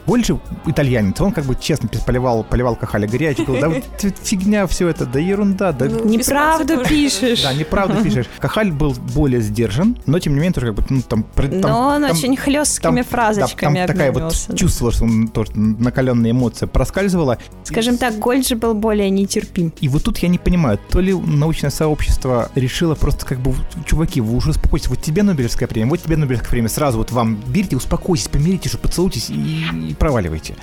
больше 0.07 0.39
итальянец, 0.67 1.21
он 1.21 1.33
как 1.33 1.45
бы 1.45 1.57
честно 1.61 1.89
поливал, 2.07 2.45
поливал 2.45 2.77
Кахаля 2.77 3.09
горячий, 3.09 3.45
говорил, 3.45 3.69
да 3.69 3.69
вот 3.69 4.15
фигня 4.23 4.67
все 4.67 4.89
это, 4.89 5.07
да 5.07 5.19
ерунда, 5.19 5.73
да... 5.73 5.87
Ну, 5.87 6.05
неправду 6.05 6.85
пишешь. 6.85 7.43
Да, 7.43 7.53
неправду 7.53 8.03
пишешь. 8.03 8.27
Кахаль 8.39 8.71
был 8.71 8.95
более 9.15 9.41
сдержан, 9.41 9.99
но 10.07 10.19
тем 10.19 10.35
не 10.35 10.41
менее 10.41 10.53
тоже 10.53 10.69
как 10.69 10.77
бы, 10.77 10.85
ну, 10.89 11.03
там... 11.03 11.25
там 11.25 11.61
но 11.61 11.89
он 11.89 12.03
там, 12.03 12.11
очень 12.11 12.37
хлесткими 12.37 13.03
там, 13.03 13.05
фразочками 13.05 13.75
да, 13.75 13.87
там 13.87 13.97
такая 13.97 14.13
вот 14.13 14.33
чувствовала, 14.57 14.93
что 14.93 15.05
он 15.05 15.29
тоже 15.29 15.53
накаленная 15.55 16.31
эмоция 16.31 16.67
проскальзывала. 16.67 17.39
Скажем 17.65 17.99
так, 17.99 18.19
Гольд 18.19 18.47
же 18.47 18.57
был 18.57 18.75
более 18.75 19.11
нетерпим. 19.11 19.73
И 19.81 19.89
вот 19.89 20.05
тут 20.05 20.19
я 20.19 20.29
не 20.29 20.39
понимаю, 20.39 20.79
то 20.91 21.01
ли 21.01 21.13
научное 21.13 21.71
сообщество 21.71 22.51
решило 22.55 22.95
просто 22.95 23.27
как 23.27 23.41
бы, 23.41 23.55
чуваки, 23.87 24.21
вы 24.21 24.37
уже 24.37 24.51
успокойтесь, 24.51 24.89
вот 24.89 25.03
тебе 25.03 25.23
Нобелевская 25.23 25.69
премия, 25.69 25.91
вот 25.91 26.03
тебе 26.03 26.17
Нобелевская 26.17 26.51
премия, 26.51 26.69
сразу 26.69 26.99
вот 26.99 27.11
вам 27.13 27.39
берите, 27.47 27.77
успокойтесь, 27.77 28.29
помиритесь, 28.29 28.73
поцелуйтесь 28.73 29.31
и, 29.31 29.67
и 29.91 29.96
проваливайте. 29.97 30.55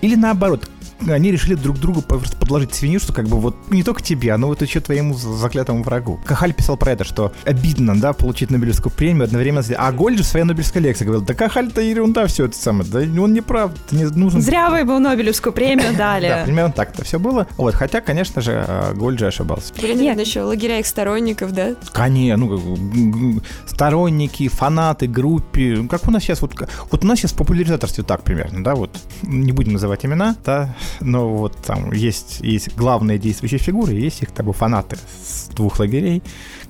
Или 0.00 0.16
наоборот, 0.16 0.68
они 1.08 1.30
решили 1.30 1.54
друг 1.54 1.78
другу 1.78 2.02
просто 2.02 2.36
подложить 2.36 2.74
свинью, 2.74 3.00
что 3.00 3.12
как 3.12 3.26
бы 3.26 3.38
вот 3.38 3.56
не 3.70 3.82
только 3.82 4.02
тебе, 4.02 4.36
но 4.36 4.48
вот 4.48 4.62
еще 4.62 4.80
твоему 4.80 5.14
заклятому 5.14 5.82
врагу. 5.82 6.20
Кахаль 6.24 6.52
писал 6.52 6.76
про 6.76 6.92
это, 6.92 7.04
что 7.04 7.32
обидно, 7.44 7.98
да, 8.00 8.12
получить 8.12 8.50
Нобелевскую 8.50 8.92
премию 8.92 9.24
одновременно. 9.24 9.62
А 9.76 9.92
Гольд 9.92 10.18
же 10.18 10.24
в 10.24 10.26
своей 10.26 10.44
Нобелевской 10.44 10.80
лекции 10.80 11.04
говорил, 11.04 11.24
да 11.24 11.34
Кахаль-то 11.34 11.80
ерунда 11.80 12.26
все 12.26 12.46
это 12.46 12.56
самое, 12.56 12.88
да 12.88 13.00
он 13.00 13.32
не 13.32 13.40
прав, 13.40 13.72
не 13.90 14.04
нужен. 14.04 14.40
Зря 14.40 14.70
вы 14.70 14.80
ему 14.80 14.98
Нобелевскую 14.98 15.52
премию 15.52 15.94
дали. 15.96 16.28
Да, 16.28 16.44
примерно 16.44 16.72
так 16.72 16.94
это 16.94 17.04
все 17.04 17.18
было. 17.18 17.46
Вот, 17.56 17.74
хотя, 17.74 18.00
конечно 18.00 18.40
же, 18.40 18.64
э, 18.66 18.94
Гольд 18.94 19.18
же 19.18 19.26
ошибался. 19.26 19.72
Были, 19.74 19.94
наверное, 19.94 20.24
еще 20.24 20.42
лагеря 20.42 20.78
их 20.78 20.86
сторонников, 20.86 21.52
да? 21.52 21.74
Конечно, 21.92 22.46
ну, 22.46 23.40
сторонники, 23.66 24.48
фанаты, 24.48 25.06
группе. 25.06 25.74
Ну, 25.76 25.88
как 25.88 26.06
у 26.06 26.10
нас 26.10 26.22
сейчас, 26.22 26.40
вот, 26.42 26.54
вот 26.90 27.04
у 27.04 27.06
нас 27.06 27.18
сейчас 27.18 27.32
популяризаторство 27.32 28.04
так 28.04 28.22
примерно, 28.22 28.62
да, 28.64 28.74
вот, 28.74 28.96
не 29.22 29.52
будем 29.52 29.74
называть 29.74 30.04
имена, 30.04 30.36
да, 30.44 30.74
но 31.00 31.28
вот 31.28 31.56
там 31.56 31.92
есть, 31.92 32.40
есть 32.40 32.74
главные 32.76 33.18
действующие 33.18 33.58
фигуры, 33.58 33.92
есть 33.92 34.22
их 34.22 34.32
как 34.32 34.46
бы 34.46 34.52
фанаты 34.52 34.96
с 34.96 35.48
двух 35.48 35.78
лагерей, 35.78 36.22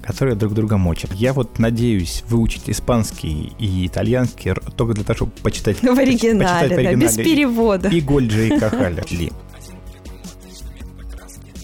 которые 0.02 0.34
друг 0.34 0.54
друга 0.54 0.76
мочат. 0.76 1.12
Я 1.12 1.32
вот 1.32 1.58
надеюсь 1.58 2.24
выучить 2.28 2.68
испанский 2.68 3.52
и 3.58 3.86
итальянский 3.86 4.54
только 4.76 4.94
для 4.94 5.04
того, 5.04 5.16
чтобы 5.16 5.32
почитать... 5.42 5.82
В 5.82 5.98
оригинале, 5.98 6.74
почитать 6.76 6.98
да, 6.98 7.06
без 7.06 7.16
перевода. 7.16 7.88
И 7.88 8.00
Гольджа, 8.00 8.42
и 8.42 8.58
Кахаля. 8.58 9.04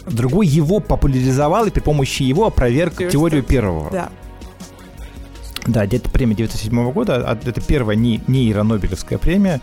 Другой 0.07 0.47
его 0.47 0.81
популяризовал 0.81 1.67
и 1.67 1.71
при 1.71 1.81
помощи 1.81 2.23
его 2.23 2.47
опроверг 2.47 2.97
теорию 3.11 3.43
первого. 3.43 3.91
Да. 3.91 4.11
Да, 5.67 5.87
где-то 5.87 6.09
премия 6.09 6.33
1907 6.33 6.93
года, 6.93 7.23
а 7.29 7.35
это 7.35 7.61
первая 7.61 7.95
не, 7.95 8.23
нейронобелевская 8.27 9.19
премия, 9.19 9.61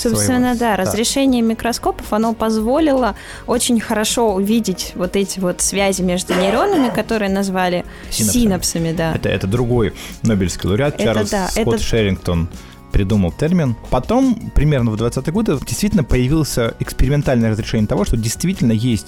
Собственно, 0.00 0.54
да, 0.54 0.76
разрешение 0.76 1.42
микроскопов, 1.42 2.12
оно 2.12 2.32
позволило 2.34 3.14
очень 3.46 3.80
хорошо 3.80 4.34
увидеть 4.34 4.92
вот 4.94 5.16
эти 5.16 5.40
вот 5.40 5.60
связи 5.60 6.02
между 6.02 6.34
нейронами, 6.34 6.88
которые 6.94 7.30
назвали 7.30 7.84
синапсами, 8.10 8.42
синапсами 8.42 8.92
да. 8.92 9.14
Это, 9.14 9.28
это 9.28 9.46
другой 9.46 9.94
Нобелевский 10.22 10.68
лауреат 10.68 10.94
это, 10.94 11.04
Чарльз 11.04 11.30
да, 11.30 11.48
Скотт 11.48 11.74
это... 11.74 11.78
Шерингтон 11.82 12.48
придумал 12.92 13.32
термин. 13.32 13.76
Потом, 13.90 14.50
примерно 14.54 14.90
в 14.90 14.94
20-е 14.94 15.32
годы, 15.32 15.58
действительно 15.66 16.04
появился 16.04 16.74
экспериментальное 16.80 17.50
разрешение 17.50 17.86
того, 17.86 18.04
что 18.04 18.16
действительно 18.16 18.72
есть 18.72 19.06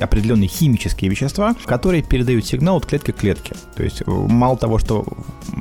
определенные 0.00 0.48
химические 0.48 1.10
вещества, 1.10 1.54
которые 1.64 2.02
передают 2.02 2.46
сигнал 2.46 2.76
от 2.76 2.86
клетки 2.86 3.10
к 3.10 3.16
клетке. 3.16 3.54
То 3.76 3.82
есть 3.82 4.02
э, 4.02 4.10
мало 4.10 4.56
того, 4.56 4.78
что 4.78 5.04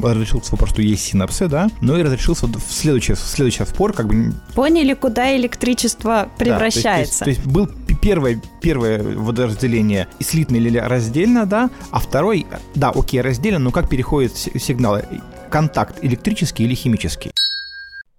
разрешился 0.01 0.51
вопрос, 0.51 0.71
что 0.71 0.81
есть 0.81 1.03
синапсы, 1.03 1.47
да, 1.47 1.69
но 1.81 1.97
и 1.97 2.03
разрешился 2.03 2.47
в 2.47 2.71
следующий, 2.71 3.13
в 3.13 3.19
следующий 3.19 3.65
спор, 3.65 3.93
как 3.93 4.07
бы... 4.07 4.33
Поняли, 4.53 4.93
куда 4.93 5.35
электричество 5.35 6.29
превращается. 6.37 7.19
Да, 7.19 7.25
то, 7.25 7.29
есть, 7.29 7.43
то, 7.43 7.43
есть, 7.43 7.53
был 7.53 7.69
первое, 8.01 8.41
первое 8.61 9.01
водоразделение 9.01 10.07
слитно 10.19 10.55
или 10.55 10.77
раздельно, 10.77 11.45
да, 11.45 11.69
а 11.91 11.99
второй, 11.99 12.45
да, 12.75 12.89
окей, 12.89 13.21
раздельно, 13.21 13.59
но 13.59 13.71
как 13.71 13.89
переходит 13.89 14.35
сигнал? 14.35 14.99
Контакт 15.49 15.97
электрический 16.01 16.63
или 16.63 16.75
химический? 16.75 17.31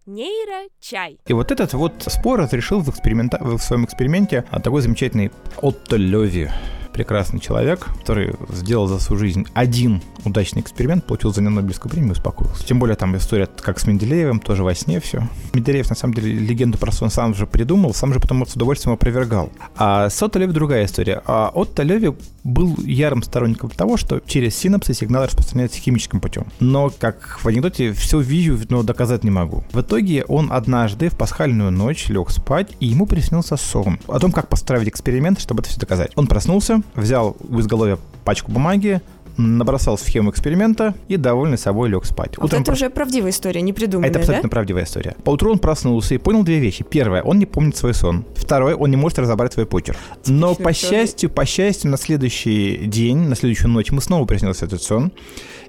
Нейрочай. 0.06 1.18
И 1.26 1.32
вот 1.32 1.52
этот 1.52 1.74
вот 1.74 2.04
спор 2.08 2.40
разрешил 2.40 2.80
в, 2.80 2.88
эксперимента... 2.90 3.38
в 3.40 3.58
своем 3.60 3.84
эксперименте 3.84 4.44
такой 4.62 4.82
замечательный 4.82 5.30
Отто 5.60 5.96
Леви 5.96 6.50
прекрасный 6.92 7.40
человек, 7.40 7.86
который 8.00 8.34
сделал 8.50 8.86
за 8.86 8.98
свою 9.00 9.18
жизнь 9.18 9.46
один 9.54 10.02
удачный 10.24 10.62
эксперимент, 10.62 11.04
получил 11.04 11.32
за 11.32 11.42
него 11.42 11.54
Нобелевскую 11.54 11.90
премию 11.90 12.10
и 12.10 12.12
успокоился. 12.12 12.64
Тем 12.64 12.78
более 12.78 12.96
там 12.96 13.16
история 13.16 13.48
как 13.60 13.80
с 13.80 13.86
Менделеевым, 13.86 14.40
тоже 14.40 14.62
во 14.62 14.74
сне 14.74 15.00
все. 15.00 15.26
Менделеев, 15.52 15.88
на 15.88 15.96
самом 15.96 16.14
деле, 16.14 16.32
легенду 16.32 16.78
про 16.78 16.92
сон 16.92 17.10
сам 17.10 17.34
же 17.34 17.46
придумал, 17.46 17.94
сам 17.94 18.12
же 18.12 18.20
потом 18.20 18.46
с 18.46 18.54
удовольствием 18.54 18.94
опровергал. 18.94 19.50
А 19.76 20.10
с 20.10 20.22
Отто 20.22 20.38
Леви 20.38 20.52
другая 20.52 20.84
история. 20.84 21.22
А 21.26 21.50
Отто 21.52 21.82
Леви 21.82 22.14
был 22.44 22.76
ярым 22.84 23.22
сторонником 23.22 23.70
того, 23.70 23.96
что 23.96 24.20
через 24.20 24.56
синапсы 24.56 24.94
сигнал 24.94 25.24
распространяется 25.24 25.78
химическим 25.78 26.20
путем. 26.20 26.46
Но, 26.60 26.90
как 26.90 27.38
в 27.42 27.46
анекдоте, 27.46 27.92
все 27.92 28.20
вижу, 28.20 28.58
но 28.68 28.82
доказать 28.82 29.24
не 29.24 29.30
могу. 29.30 29.64
В 29.72 29.80
итоге 29.80 30.24
он 30.24 30.52
однажды 30.52 31.08
в 31.08 31.16
пасхальную 31.16 31.70
ночь 31.70 32.08
лег 32.08 32.30
спать, 32.30 32.76
и 32.80 32.86
ему 32.86 33.06
приснился 33.06 33.56
сон 33.56 33.98
о 34.08 34.18
том, 34.18 34.32
как 34.32 34.48
построить 34.48 34.88
эксперимент, 34.88 35.40
чтобы 35.40 35.62
это 35.62 35.70
все 35.70 35.80
доказать. 35.80 36.12
Он 36.16 36.26
проснулся, 36.26 36.82
взял 36.94 37.36
в 37.40 37.60
изголовье 37.60 37.98
пачку 38.24 38.50
бумаги, 38.52 39.00
набросал 39.36 39.98
схему 39.98 40.30
эксперимента 40.30 40.94
и, 41.08 41.16
довольный 41.16 41.58
собой, 41.58 41.88
лег 41.88 42.04
спать. 42.04 42.36
Вот 42.36 42.46
Утром 42.46 42.62
это 42.62 42.70
про... 42.70 42.74
уже 42.74 42.90
правдивая 42.90 43.30
история, 43.30 43.62
не 43.62 43.72
придуманная, 43.72 44.10
Это 44.10 44.20
абсолютно 44.20 44.48
да? 44.48 44.52
правдивая 44.52 44.84
история. 44.84 45.16
По 45.24 45.30
утру 45.30 45.52
он 45.52 45.58
проснулся 45.58 46.14
и 46.14 46.18
понял 46.18 46.42
две 46.42 46.58
вещи. 46.58 46.84
Первое, 46.88 47.22
он 47.22 47.38
не 47.38 47.46
помнит 47.46 47.76
свой 47.76 47.94
сон. 47.94 48.24
Второе, 48.34 48.76
он 48.76 48.90
не 48.90 48.96
может 48.96 49.18
разобрать 49.18 49.52
свой 49.52 49.66
почерк. 49.66 49.98
Но, 50.26 50.54
по 50.54 50.72
счастью, 50.72 51.30
по 51.30 51.44
счастью, 51.44 51.90
на 51.90 51.96
следующий 51.96 52.76
день, 52.86 53.18
на 53.18 53.34
следующую 53.34 53.70
ночь 53.70 53.90
мы 53.90 54.00
снова 54.00 54.24
приснился 54.24 54.66
этот 54.66 54.82
сон. 54.82 55.12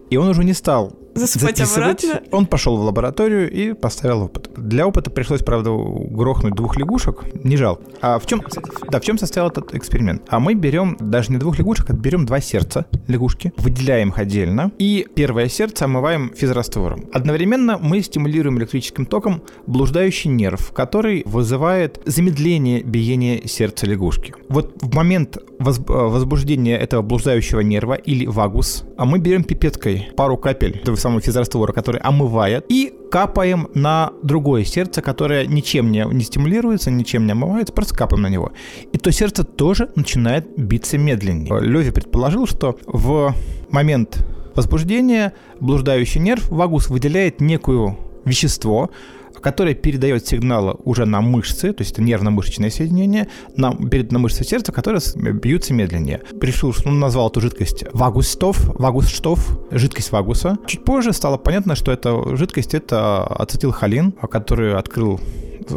И 0.10 0.17
он 0.17 0.27
уже 0.27 0.43
не 0.43 0.53
стал 0.53 0.93
Засыпать 1.15 1.62
обратно? 1.62 2.22
Он 2.32 2.46
пошел 2.46 2.77
в 2.77 2.82
лабораторию 2.82 3.51
и 3.51 3.74
поставил 3.74 4.24
опыт. 4.24 4.50
Для 4.58 4.88
опыта 4.88 5.12
пришлось, 5.12 5.41
правда, 5.41 5.72
грохнуть 5.72 6.55
двух 6.55 6.77
лягушек. 6.77 7.24
Не 7.43 7.58
жалко. 7.58 7.84
А 8.01 8.20
в 8.20 8.25
чем, 8.25 8.41
да, 8.89 9.00
в 9.00 9.03
чем 9.03 9.17
состоял 9.17 9.50
этот 9.50 9.75
эксперимент? 9.75 10.24
А 10.27 10.39
мы 10.39 10.53
берем 10.53 10.98
даже 11.00 11.32
не 11.32 11.38
двух 11.38 11.60
лягушек, 11.60 11.89
а 11.89 11.93
берем 11.93 12.25
два 12.25 12.39
сердца 12.39 12.86
лягушки, 13.08 13.53
выделяем 13.58 14.10
их 14.10 14.17
отдельно, 14.17 14.72
и 14.77 15.08
первое 15.15 15.48
сердце 15.50 15.86
омываем 15.86 16.32
физраствором. 16.36 17.05
Одновременно 17.13 17.77
мы 17.77 18.01
стимулируем 18.01 18.58
электрическим 18.58 19.05
током 19.05 19.43
блуждающий 19.67 20.29
нерв, 20.29 20.72
который 20.72 21.24
вызывает 21.25 22.01
замедление 22.05 22.82
биения 22.84 23.48
сердца 23.48 23.86
лягушки. 23.86 24.34
Вот 24.50 24.75
в 24.82 24.93
момент 24.96 25.38
возбуждения 25.60 26.77
этого 26.77 27.01
блуждающего 27.01 27.62
нерва 27.62 27.93
или 27.93 28.25
вагус, 28.25 28.84
а 28.98 29.05
мы 29.05 29.20
берем 29.20 29.43
пипеткой 29.43 30.10
пару 30.15 30.38
капель 30.38 30.82
самого 31.03 31.22
физраствора, 31.22 31.72
который 31.72 32.01
омывает, 32.01 32.65
и 32.69 32.93
капаем 33.12 33.67
на 33.75 34.12
другое 34.24 34.63
сердце, 34.63 35.01
которое 35.01 35.45
ничем 35.45 35.91
не, 35.91 36.05
не 36.05 36.24
стимулируется, 36.24 36.89
ничем 36.89 37.25
не 37.25 37.33
омывается, 37.33 37.74
просто 37.74 37.95
капаем 37.95 38.24
на 38.24 38.27
него. 38.27 38.51
И 38.91 38.98
то 38.98 39.12
сердце 39.12 39.43
тоже 39.43 39.91
начинает 39.95 40.48
биться 40.57 40.98
медленнее. 40.98 41.62
Леви 41.62 41.91
предположил, 41.91 42.48
что 42.48 42.77
в 42.88 43.36
момент 43.69 44.25
возбуждения 44.55 45.33
блуждающий 45.60 46.22
нерв 46.22 46.50
вагус 46.50 46.89
выделяет 46.89 47.41
некую 47.41 47.98
вещество, 48.25 48.89
которое 49.43 49.75
передает 49.75 50.25
сигналы 50.25 50.75
уже 50.85 51.05
на 51.05 51.21
мышцы, 51.21 51.73
то 51.73 51.81
есть 51.81 51.91
это 51.93 52.01
нервно-мышечное 52.01 52.69
соединение, 52.69 53.27
на, 53.55 53.75
перед 53.75 54.11
на 54.11 54.19
мышцы 54.19 54.43
сердца, 54.43 54.71
которые 54.71 55.01
бьются 55.15 55.73
медленнее. 55.73 56.21
Решил, 56.41 56.73
что 56.73 56.89
он 56.89 56.99
назвал 56.99 57.29
эту 57.29 57.41
жидкость 57.41 57.83
вагустов, 57.91 58.57
вагусштов, 58.79 59.59
жидкость 59.69 60.11
вагуса. 60.11 60.57
Чуть 60.65 60.83
позже 60.83 61.13
стало 61.13 61.37
понятно, 61.37 61.75
что 61.75 61.91
эта 61.91 62.35
жидкость 62.35 62.73
это 62.73 63.23
ацетилхолин, 63.23 64.13
который 64.13 64.75
открыл 64.75 65.19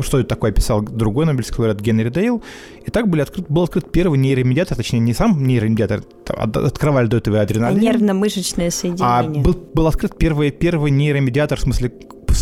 что 0.00 0.18
это 0.18 0.30
такое 0.30 0.50
описал 0.50 0.82
другой 0.82 1.26
Нобелевский 1.26 1.56
лауреат 1.58 1.80
Генри 1.80 2.08
Дейл. 2.08 2.42
И 2.84 2.90
так 2.90 3.08
были 3.08 3.20
открыт, 3.20 3.46
был 3.48 3.62
открыт 3.62 3.92
первый 3.92 4.18
нейромедиатор, 4.18 4.76
точнее, 4.76 4.98
не 4.98 5.14
сам 5.14 5.46
нейромедиатор, 5.46 6.02
открывали 6.26 7.06
до 7.06 7.18
этого 7.18 7.40
адреналин. 7.40 7.78
Нервно-мышечное 7.80 8.70
соединение. 8.70 9.06
А 9.06 9.22
был, 9.22 9.54
был 9.74 9.86
открыт 9.86 10.18
первый, 10.18 10.50
первый 10.50 10.90
нейромедиатор, 10.90 11.58
в 11.58 11.62
смысле 11.62 11.92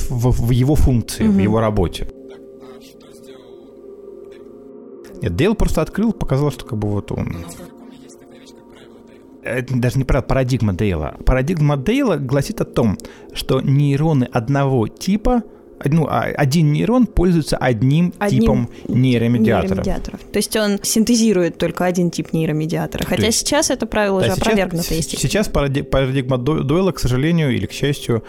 в, 0.09 0.31
в 0.31 0.51
его 0.51 0.75
функции, 0.75 1.25
угу. 1.25 1.33
в 1.35 1.39
его 1.39 1.61
работе. 1.61 2.09
Нет, 5.23 5.37
Дейл 5.37 5.55
просто 5.55 5.81
открыл, 5.81 6.13
показал, 6.13 6.51
что 6.51 6.65
как 6.67 6.79
бы 6.79 6.89
вот 6.89 7.11
он... 7.13 7.47
Это 9.43 9.75
даже 9.77 9.99
не 9.99 10.05
правда, 10.05 10.27
парадигма 10.27 10.73
Дейла. 10.73 11.17
Парадигма 11.25 11.77
Дейла 11.77 12.17
гласит 12.17 12.61
о 12.61 12.65
том, 12.65 12.99
что 13.33 13.61
нейроны 13.61 14.25
одного 14.25 14.89
типа 14.89 15.43
ну, 15.93 16.09
один 16.09 16.73
нейрон 16.73 17.07
пользуется 17.07 17.57
одним, 17.57 18.13
одним 18.19 18.41
типом 18.41 18.71
нейромедиаторов. 18.89 19.71
нейромедиаторов. 19.71 20.21
То 20.21 20.37
есть 20.37 20.57
он 20.57 20.79
синтезирует 20.83 21.59
только 21.59 21.85
один 21.85 22.11
тип 22.11 22.33
нейромедиатора. 22.33 23.05
Хотя 23.05 23.27
есть, 23.27 23.39
сейчас 23.39 23.71
это 23.71 23.87
правило 23.87 24.21
да, 24.21 24.27
уже 24.27 24.37
сейчас, 24.37 24.47
опровергнуто, 24.47 24.95
естественно. 24.95 25.21
Сейчас 25.21 25.49
парадигма 25.49 26.39
Дойла, 26.39 26.93
к 26.93 26.99
сожалению 26.99 27.55
или 27.55 27.67
к 27.67 27.73
счастью, 27.73 28.25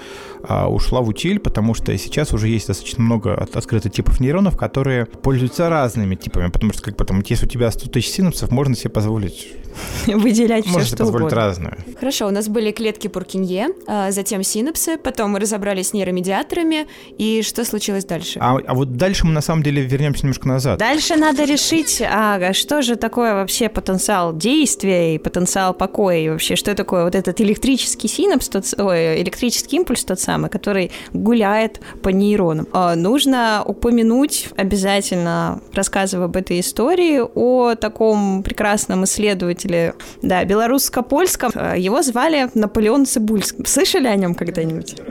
а, 0.47 0.69
ушла 0.69 1.01
в 1.01 1.09
утиль, 1.09 1.39
потому 1.39 1.73
что 1.73 1.97
сейчас 1.97 2.33
уже 2.33 2.47
есть 2.47 2.67
достаточно 2.67 3.03
много 3.03 3.35
открытых 3.53 3.91
типов 3.91 4.19
нейронов, 4.19 4.57
которые 4.57 5.05
пользуются 5.05 5.69
разными 5.69 6.15
типами, 6.15 6.49
потому 6.49 6.73
что 6.73 6.83
как 6.83 6.97
потом, 6.97 7.23
если 7.27 7.45
у 7.45 7.49
тебя 7.49 7.71
100 7.71 7.89
тысяч 7.89 8.09
синапсов, 8.09 8.51
можно 8.51 8.75
себе 8.75 8.89
позволить 8.89 9.47
выделять 10.07 10.65
все, 10.65 10.81
что 10.81 10.97
позволить 10.97 11.25
угодно. 11.25 11.37
разное. 11.37 11.77
Хорошо, 11.99 12.27
у 12.27 12.31
нас 12.31 12.47
были 12.47 12.71
клетки 12.71 13.07
Пуркинье, 13.07 13.69
а, 13.87 14.11
затем 14.11 14.43
синапсы, 14.43 14.97
потом 14.97 15.31
мы 15.31 15.39
разобрались 15.39 15.89
с 15.89 15.93
нейромедиаторами, 15.93 16.87
и 17.17 17.41
что 17.41 17.65
случилось 17.65 18.05
дальше? 18.05 18.39
А, 18.41 18.57
а 18.65 18.73
вот 18.73 18.95
дальше 18.97 19.25
мы 19.25 19.33
на 19.33 19.41
самом 19.41 19.63
деле 19.63 19.81
вернемся 19.81 20.23
немножко 20.23 20.47
назад. 20.47 20.79
Дальше 20.79 21.15
надо 21.15 21.43
решить, 21.43 22.01
а 22.01 22.53
что 22.53 22.81
же 22.81 22.95
такое 22.95 23.33
вообще 23.33 23.69
потенциал 23.69 24.35
действия 24.35 25.15
и 25.15 25.17
потенциал 25.17 25.73
покоя, 25.73 26.17
и 26.19 26.29
вообще 26.29 26.55
что 26.55 26.73
такое 26.75 27.05
вот 27.05 27.15
этот 27.15 27.41
электрический 27.41 28.07
синапс, 28.07 28.49
тот, 28.49 28.65
ой, 28.77 29.21
электрический 29.21 29.77
импульс 29.77 30.03
тот 30.03 30.19
самый, 30.19 30.49
который 30.49 30.91
гуляет 31.13 31.79
по 32.01 32.09
нейронам. 32.09 32.67
А, 32.71 32.95
нужно 32.95 33.63
упомянуть 33.65 34.49
обязательно, 34.55 35.61
рассказывая 35.73 36.25
об 36.25 36.35
этой 36.35 36.59
истории, 36.59 37.21
о 37.21 37.75
таком 37.75 38.43
прекрасном 38.43 39.03
исследователе 39.05 39.64
исследователе, 39.65 39.93
да, 40.21 40.43
белорусско-польском. 40.45 41.51
Э, 41.55 41.75
его 41.77 42.01
звали 42.01 42.49
Наполеон 42.53 43.05
Цибульский. 43.05 43.65
Слышали 43.65 44.07
о 44.07 44.15
нем 44.15 44.35
когда-нибудь? 44.35 44.95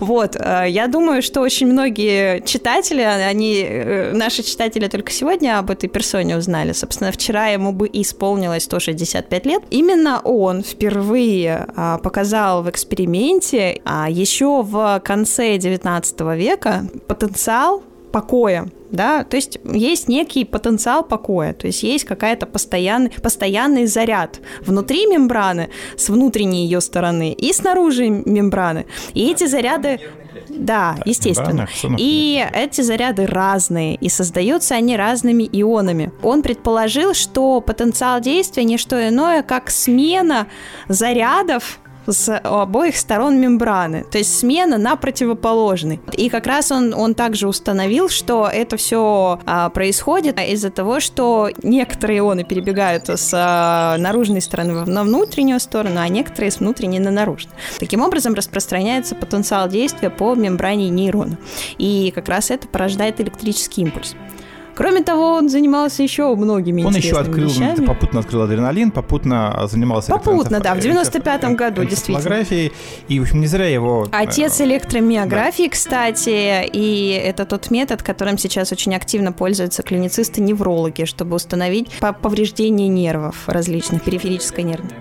Вот, 0.00 0.36
э, 0.36 0.66
я 0.68 0.86
думаю, 0.86 1.22
что 1.22 1.40
очень 1.40 1.66
многие 1.66 2.40
читатели, 2.44 3.00
они, 3.00 3.64
э, 3.66 4.12
наши 4.12 4.42
читатели 4.42 4.88
только 4.88 5.10
сегодня 5.10 5.58
об 5.58 5.70
этой 5.70 5.88
персоне 5.88 6.36
узнали. 6.36 6.72
Собственно, 6.72 7.12
вчера 7.12 7.48
ему 7.48 7.72
бы 7.72 7.88
исполнилось 7.92 8.64
165 8.64 9.46
лет. 9.46 9.62
Именно 9.70 10.20
он 10.20 10.62
впервые 10.62 11.66
показал 12.02 12.62
в 12.62 12.70
эксперименте 12.70 13.80
а 13.84 14.08
еще 14.10 14.62
в 14.62 15.00
конце 15.04 15.58
19 15.58 16.20
века 16.36 16.86
потенциал 17.06 17.82
покоя, 18.12 18.68
да, 18.90 19.24
то 19.24 19.36
есть 19.36 19.58
есть 19.64 20.08
некий 20.08 20.44
потенциал 20.44 21.02
покоя, 21.02 21.54
то 21.54 21.66
есть 21.66 21.82
есть 21.82 22.04
какая-то 22.04 22.46
постоянный, 22.46 23.10
постоянный 23.10 23.86
заряд 23.86 24.40
внутри 24.60 25.06
мембраны, 25.06 25.70
с 25.96 26.08
внутренней 26.10 26.64
ее 26.64 26.80
стороны 26.80 27.32
и 27.32 27.52
снаружи 27.52 28.08
мембраны. 28.08 28.86
И 29.14 29.30
эти 29.30 29.46
заряды 29.46 30.00
да, 30.48 30.96
естественно. 31.04 31.66
И 31.98 32.44
эти 32.52 32.80
заряды 32.82 33.26
разные, 33.26 33.94
и 33.94 34.08
создаются 34.08 34.74
они 34.74 34.96
разными 34.96 35.48
ионами. 35.50 36.12
Он 36.22 36.42
предположил, 36.42 37.14
что 37.14 37.60
потенциал 37.60 38.20
действия 38.20 38.64
не 38.64 38.78
что 38.78 39.08
иное, 39.08 39.42
как 39.42 39.70
смена 39.70 40.46
зарядов 40.88 41.80
с 42.06 42.38
обоих 42.38 42.96
сторон 42.96 43.40
мембраны, 43.40 44.04
то 44.04 44.18
есть 44.18 44.38
смена 44.38 44.78
на 44.78 44.96
противоположный. 44.96 46.00
И 46.12 46.28
как 46.28 46.46
раз 46.46 46.70
он, 46.72 46.94
он 46.94 47.14
также 47.14 47.48
установил, 47.48 48.08
что 48.08 48.48
это 48.52 48.76
все 48.76 49.40
а, 49.46 49.68
происходит 49.70 50.40
из-за 50.40 50.70
того, 50.70 51.00
что 51.00 51.50
некоторые 51.62 52.20
ионы 52.20 52.44
перебегают 52.44 53.08
с 53.08 53.30
а, 53.34 53.96
наружной 53.98 54.40
стороны 54.40 54.84
на 54.84 55.02
внутреннюю 55.02 55.60
сторону, 55.60 56.00
а 56.00 56.08
некоторые 56.08 56.50
с 56.50 56.60
внутренней 56.60 56.98
на 56.98 57.10
наружную. 57.10 57.56
Таким 57.78 58.02
образом 58.02 58.34
распространяется 58.34 59.14
потенциал 59.14 59.68
действия 59.68 60.10
по 60.10 60.34
мембране 60.34 60.88
нейрона. 60.88 61.38
И 61.78 62.12
как 62.14 62.28
раз 62.28 62.50
это 62.50 62.68
порождает 62.68 63.20
электрический 63.20 63.82
импульс. 63.82 64.14
Кроме 64.74 65.02
того, 65.02 65.34
он 65.34 65.48
занимался 65.48 66.02
еще 66.02 66.34
многими 66.34 66.82
Он 66.82 66.94
еще 66.94 67.18
открыл, 67.18 67.48
вещами. 67.48 67.84
попутно 67.84 68.20
открыл 68.20 68.42
адреналин, 68.42 68.90
попутно 68.90 69.66
занимался... 69.66 70.10
Попутно, 70.10 70.60
да, 70.60 70.74
в 70.74 70.78
95-м 70.78 71.56
году, 71.56 71.84
действительно. 71.84 72.44
И, 73.08 73.18
в 73.18 73.22
общем, 73.22 73.40
не 73.40 73.46
зря 73.46 73.68
его... 73.68 74.06
Э, 74.12 74.16
Отец 74.22 74.60
электромиографии, 74.60 75.64
да. 75.64 75.70
кстати, 75.70 76.66
и 76.72 77.20
это 77.24 77.44
тот 77.44 77.70
метод, 77.70 78.02
которым 78.02 78.38
сейчас 78.38 78.72
очень 78.72 78.94
активно 78.94 79.32
пользуются 79.32 79.82
клиницисты-неврологи, 79.82 81.04
чтобы 81.04 81.36
установить 81.36 81.88
повреждение 82.22 82.88
нервов 82.88 83.48
различных, 83.48 84.02
периферической 84.02 84.64
нервной. 84.64 84.92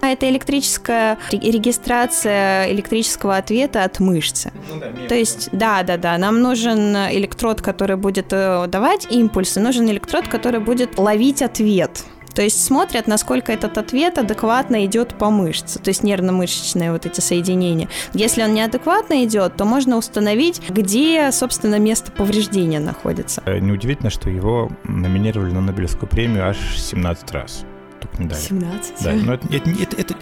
А 0.00 0.08
это 0.08 0.28
электрическая 0.28 1.18
регистрация 1.30 2.70
электрического 2.72 3.36
ответа 3.36 3.84
от 3.84 4.00
мышцы. 4.00 4.52
Ну, 4.72 4.80
да, 4.80 5.08
То 5.08 5.14
есть, 5.14 5.48
да, 5.52 5.82
да, 5.82 5.96
да, 5.96 6.18
нам 6.18 6.40
нужен 6.40 6.96
электрод, 6.96 7.60
который 7.60 7.96
будет 7.96 8.32
э, 8.32 8.66
давать 8.68 9.06
импульсы, 9.10 9.60
нужен 9.60 9.88
электрод, 9.90 10.28
который 10.28 10.60
будет 10.60 10.98
ловить 10.98 11.42
ответ. 11.42 12.04
То 12.38 12.42
есть 12.42 12.64
смотрят, 12.64 13.08
насколько 13.08 13.52
этот 13.52 13.78
ответ 13.78 14.16
адекватно 14.16 14.86
идет 14.86 15.18
по 15.18 15.28
мышце, 15.28 15.80
то 15.80 15.88
есть 15.88 16.04
нервно-мышечные 16.04 16.92
вот 16.92 17.04
эти 17.04 17.20
соединения. 17.20 17.88
Если 18.14 18.44
он 18.44 18.54
неадекватно 18.54 19.24
идет, 19.24 19.56
то 19.56 19.64
можно 19.64 19.96
установить, 19.96 20.62
где, 20.68 21.32
собственно, 21.32 21.80
место 21.80 22.12
повреждения 22.12 22.78
находится. 22.78 23.42
Э, 23.44 23.58
неудивительно, 23.58 24.10
что 24.10 24.30
его 24.30 24.70
номинировали 24.84 25.50
на 25.50 25.60
Нобелевскую 25.60 26.08
премию 26.08 26.48
аж 26.48 26.58
17 26.76 27.30
раз 27.32 27.64
только 27.98 28.22
не 28.22 28.28
дали. 28.28 28.40
17? 28.40 28.94
Да, 29.02 29.12
но 29.12 29.34
это, 29.34 29.46
это, 29.48 29.70
это, 29.70 29.96
это... 29.96 30.14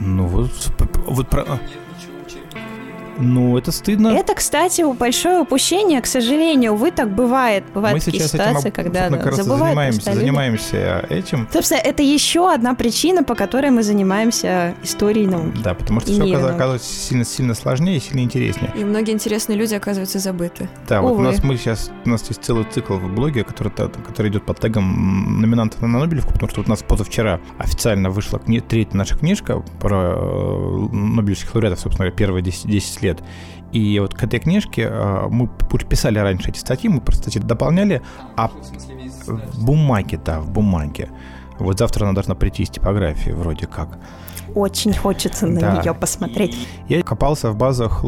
Ну 0.00 0.26
вот, 0.26 0.50
вот 1.06 1.28
про... 1.28 1.60
Ну, 3.18 3.56
это 3.58 3.72
стыдно. 3.72 4.08
Это, 4.08 4.34
кстати, 4.34 4.82
большое 4.94 5.40
упущение, 5.40 6.00
к 6.00 6.06
сожалению. 6.06 6.72
Увы, 6.72 6.90
так 6.90 7.10
бывает. 7.10 7.64
Бывают 7.74 7.98
Мы 7.98 8.04
такие 8.04 8.22
ситуации, 8.24 8.68
этим, 8.68 8.72
когда 8.72 9.08
да, 9.10 9.32
забывают 9.32 9.94
занимаемся, 9.94 10.14
занимаемся 10.14 11.06
этим. 11.08 11.48
Собственно, 11.52 11.80
это 11.80 12.02
еще 12.02 12.52
одна 12.52 12.74
причина, 12.74 13.22
по 13.24 13.34
которой 13.34 13.70
мы 13.70 13.82
занимаемся 13.82 14.74
историей 14.82 15.26
науки. 15.26 15.58
Да, 15.62 15.74
потому 15.74 16.00
что 16.00 16.12
все 16.12 16.36
оказывается 16.36 16.92
сильно, 16.92 17.24
сильно 17.24 17.54
сложнее 17.54 17.96
и 17.96 18.00
сильно 18.00 18.20
интереснее. 18.20 18.72
И 18.76 18.84
многие 18.84 19.12
интересные 19.12 19.58
люди 19.58 19.74
оказываются 19.74 20.18
забыты. 20.18 20.68
Да, 20.88 21.00
Увы. 21.00 21.10
вот 21.10 21.18
у 21.18 21.22
нас 21.22 21.42
мы 21.42 21.56
сейчас, 21.56 21.90
у 22.04 22.08
нас 22.08 22.26
есть 22.28 22.42
целый 22.42 22.64
цикл 22.64 22.94
в 22.94 23.12
блоге, 23.12 23.44
который, 23.44 23.70
который 23.70 24.30
идет 24.30 24.44
под 24.44 24.60
тегом 24.60 25.40
номинантов 25.40 25.80
на 25.82 25.88
Нобелевку, 25.88 26.32
потому 26.32 26.50
что 26.50 26.60
вот 26.60 26.68
у 26.68 26.70
нас 26.70 26.82
позавчера 26.82 27.40
официально 27.58 28.10
вышла 28.10 28.38
кни- 28.38 28.60
третья 28.60 28.96
наша 28.96 29.16
книжка 29.16 29.62
про 29.80 30.14
э, 30.16 30.88
Нобелевских 30.92 31.54
лауреатов, 31.54 31.80
собственно 31.80 32.06
говоря, 32.06 32.16
первые 32.16 32.42
10, 32.42 32.66
10 32.66 33.01
лет. 33.02 33.22
И 33.72 33.98
вот 34.00 34.14
к 34.14 34.22
этой 34.22 34.38
книжке 34.38 34.88
э, 34.90 35.26
мы 35.30 35.48
писали 35.88 36.18
раньше 36.18 36.50
эти 36.50 36.58
статьи, 36.58 36.88
мы 36.88 37.00
просто 37.00 37.22
статьи 37.22 37.40
дополняли, 37.40 38.02
а 38.36 38.50
в 39.26 39.64
бумаге, 39.64 40.20
да, 40.22 40.40
в 40.40 40.50
бумаге. 40.50 41.08
Вот 41.58 41.78
завтра 41.78 42.04
она 42.04 42.12
должна 42.12 42.34
прийти 42.34 42.64
из 42.64 42.70
типографии 42.70 43.30
вроде 43.30 43.66
как. 43.66 43.98
Очень 44.54 44.92
хочется 44.92 45.46
на 45.46 45.60
да. 45.60 45.80
нее 45.80 45.94
посмотреть. 45.94 46.68
Я 46.88 47.02
копался 47.02 47.50
в 47.50 47.56
базах 47.56 48.04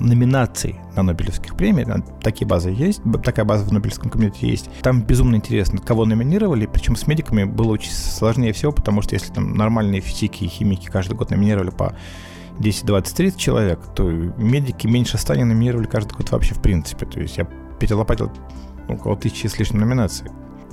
номинаций 0.00 0.78
на 0.96 1.02
Нобелевских 1.02 1.56
премий. 1.56 1.86
Такие 2.22 2.46
базы 2.46 2.70
есть, 2.70 3.00
такая 3.24 3.44
база 3.46 3.64
в 3.64 3.72
Нобелевском 3.72 4.10
комитете 4.10 4.48
есть. 4.48 4.68
Там 4.82 5.02
безумно 5.02 5.36
интересно, 5.36 5.78
кого 5.78 6.04
номинировали, 6.04 6.66
причем 6.66 6.96
с 6.96 7.06
медиками 7.06 7.44
было 7.44 7.72
очень 7.72 7.92
сложнее 7.92 8.52
всего, 8.52 8.72
потому 8.72 9.00
что 9.00 9.14
если 9.14 9.32
там 9.32 9.54
нормальные 9.54 10.00
физики 10.00 10.44
и 10.44 10.48
химики 10.48 10.88
каждый 10.88 11.14
год 11.14 11.30
номинировали 11.30 11.70
по 11.70 11.94
10, 12.60 12.84
20, 12.84 13.16
30 13.16 13.38
человек, 13.38 13.80
то 13.94 14.08
медики 14.08 14.86
меньше 14.86 15.18
100 15.18 15.34
не 15.36 15.44
номинировали 15.44 15.86
каждый 15.86 16.14
год 16.14 16.30
вообще 16.30 16.54
в 16.54 16.62
принципе. 16.62 17.06
То 17.06 17.20
есть 17.20 17.38
я 17.38 17.44
перелопатил 17.78 18.30
около 18.88 19.16
тысячи 19.16 19.46
с 19.46 19.58
лишним 19.58 19.80
номинаций. 19.80 20.28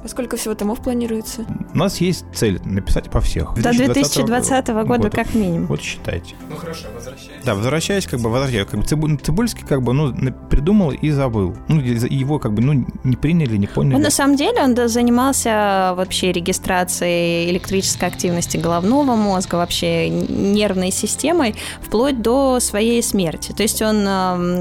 А 0.08 0.10
сколько 0.10 0.38
всего 0.38 0.56
томов 0.56 0.80
планируется? 0.80 1.46
У 1.74 1.78
нас 1.78 2.00
есть 2.00 2.24
цель 2.34 2.62
написать 2.64 3.12
по 3.12 3.20
всех. 3.20 3.54
До 3.56 3.74
2020 3.74 4.68
года, 4.70 4.86
года 4.86 5.10
как 5.10 5.36
минимум. 5.36 5.68
Вот 5.68 5.82
считайте. 5.82 6.34
Ну 6.50 6.56
хорошо, 6.56 6.86
возвращаясь. 6.96 7.44
Да, 7.44 7.56
возвращаясь, 7.56 8.08
как 8.08 8.22
бы, 8.22 8.30
возвращаясь. 8.30 8.68
Как 8.68 8.80
бы, 8.80 8.86
Цибуль, 8.86 9.18
Цибульский 9.18 9.66
как 9.68 9.82
бы, 9.82 9.92
ну, 9.92 10.14
придумал 10.50 10.92
и 10.92 11.10
забыл. 11.10 11.58
Ну, 11.68 11.82
его 11.82 12.40
как 12.40 12.54
бы, 12.54 12.62
ну, 12.62 12.86
не 13.04 13.18
приняли, 13.18 13.58
не 13.58 13.68
поняли. 13.68 13.96
Он, 13.96 14.02
на 14.02 14.10
самом 14.10 14.38
деле, 14.38 14.62
он 14.62 14.78
занимался 14.88 15.94
вообще 15.98 16.32
регистрацией 16.32 17.52
электрической 17.52 18.08
активности 18.08 18.56
головного 18.56 19.18
мозга, 19.18 19.56
вообще 19.56 20.08
нервной 20.08 20.92
системой, 20.92 21.56
вплоть 21.82 22.22
до 22.22 22.62
своей 22.62 23.04
смерти. 23.04 23.52
То 23.52 23.64
есть 23.64 23.82
он, 23.82 24.08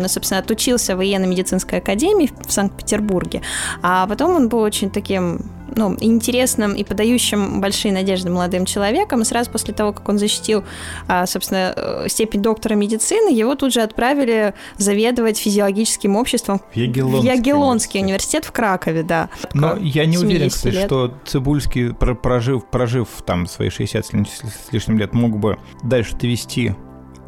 собственно, 0.09 0.41
отучился 0.41 0.95
в 0.95 0.99
военно-медицинской 0.99 1.79
академии 1.79 2.33
в 2.45 2.51
Санкт-Петербурге, 2.51 3.43
а 3.81 4.09
потом 4.09 4.35
он 4.35 4.49
был 4.49 4.59
очень 4.59 4.91
таким 4.91 5.36
ну, 5.77 5.97
интересным 6.01 6.75
и 6.75 6.83
подающим 6.83 7.61
большие 7.61 7.93
надежды 7.93 8.31
молодым 8.31 8.65
человеком. 8.65 9.23
И 9.23 9.25
сразу 9.25 9.51
после 9.51 9.75
того, 9.75 9.93
как 9.93 10.09
он 10.09 10.19
защитил, 10.19 10.65
а, 11.07 11.27
собственно, 11.27 11.73
э, 11.77 12.09
степень 12.09 12.43
доктора 12.43 12.75
медицины, 12.75 13.33
его 13.33 13.55
тут 13.55 13.73
же 13.73 13.83
отправили 13.83 14.55
заведовать 14.79 15.39
физиологическим 15.39 16.17
обществом 16.17 16.61
в 16.73 16.77
Ягеллонский, 16.77 17.29
Ягеллонский 17.29 18.01
университет 18.01 18.45
в 18.45 18.53
Кракове, 18.53 19.03
да. 19.03 19.29
Но 19.53 19.77
я 19.77 20.07
не 20.07 20.19
уверен, 20.19 20.51
кстати, 20.51 20.75
лет. 20.75 20.87
что 20.87 21.15
Цибульский, 21.27 21.95
прожив, 21.95 22.67
прожив 22.67 23.09
там 23.25 23.47
свои 23.47 23.71
60 23.71 24.07
с 24.07 24.73
лишним 24.73 24.99
лет, 24.99 25.13
мог 25.13 25.39
бы 25.39 25.59
дальше 25.83 26.17
довести 26.17 26.75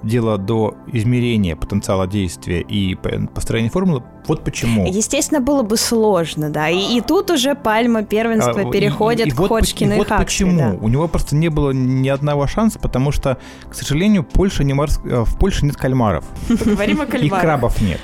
дело 0.03 0.39
до 0.39 0.75
измерения 0.93 1.57
потенциала 1.57 2.07
действия 2.07 2.61
и 2.61 2.95
построения 3.35 3.71
формулы, 3.71 4.03
вот 4.27 4.45
почему. 4.45 4.87
Естественно, 4.87 5.41
было 5.41 5.63
бы 5.63 5.77
сложно, 5.77 6.51
да. 6.51 6.69
И, 6.69 6.97
и 6.97 7.01
тут 7.01 7.31
уже 7.31 7.55
пальма 7.55 8.03
первенства 8.03 8.61
а, 8.61 8.71
переходит 8.71 9.27
и, 9.27 9.31
и, 9.31 9.33
к 9.33 9.39
вот, 9.39 9.49
Ходжкину 9.49 9.93
и, 9.93 9.95
и 9.95 9.99
вот 9.99 10.09
Хаксли, 10.09 10.25
почему. 10.25 10.59
Да. 10.59 10.77
У 10.81 10.89
него 10.89 11.09
просто 11.09 11.35
не 11.35 11.49
было 11.49 11.71
ни 11.71 12.09
одного 12.09 12.47
шанса, 12.47 12.79
потому 12.79 13.13
что, 13.13 13.39
к 13.69 13.75
сожалению, 13.75 14.25
Польша 14.25 14.65
не 14.65 14.75
морск... 14.75 15.01
Э, 15.05 15.25
в 15.25 15.39
Польше 15.39 15.65
нет 15.65 15.77
кальмаров. 15.77 16.25
Поговорим 16.49 17.01
о 17.01 17.07
кальмарах. 17.07 17.43
И 17.43 17.47
крабов 17.47 17.81
нет. 17.81 18.01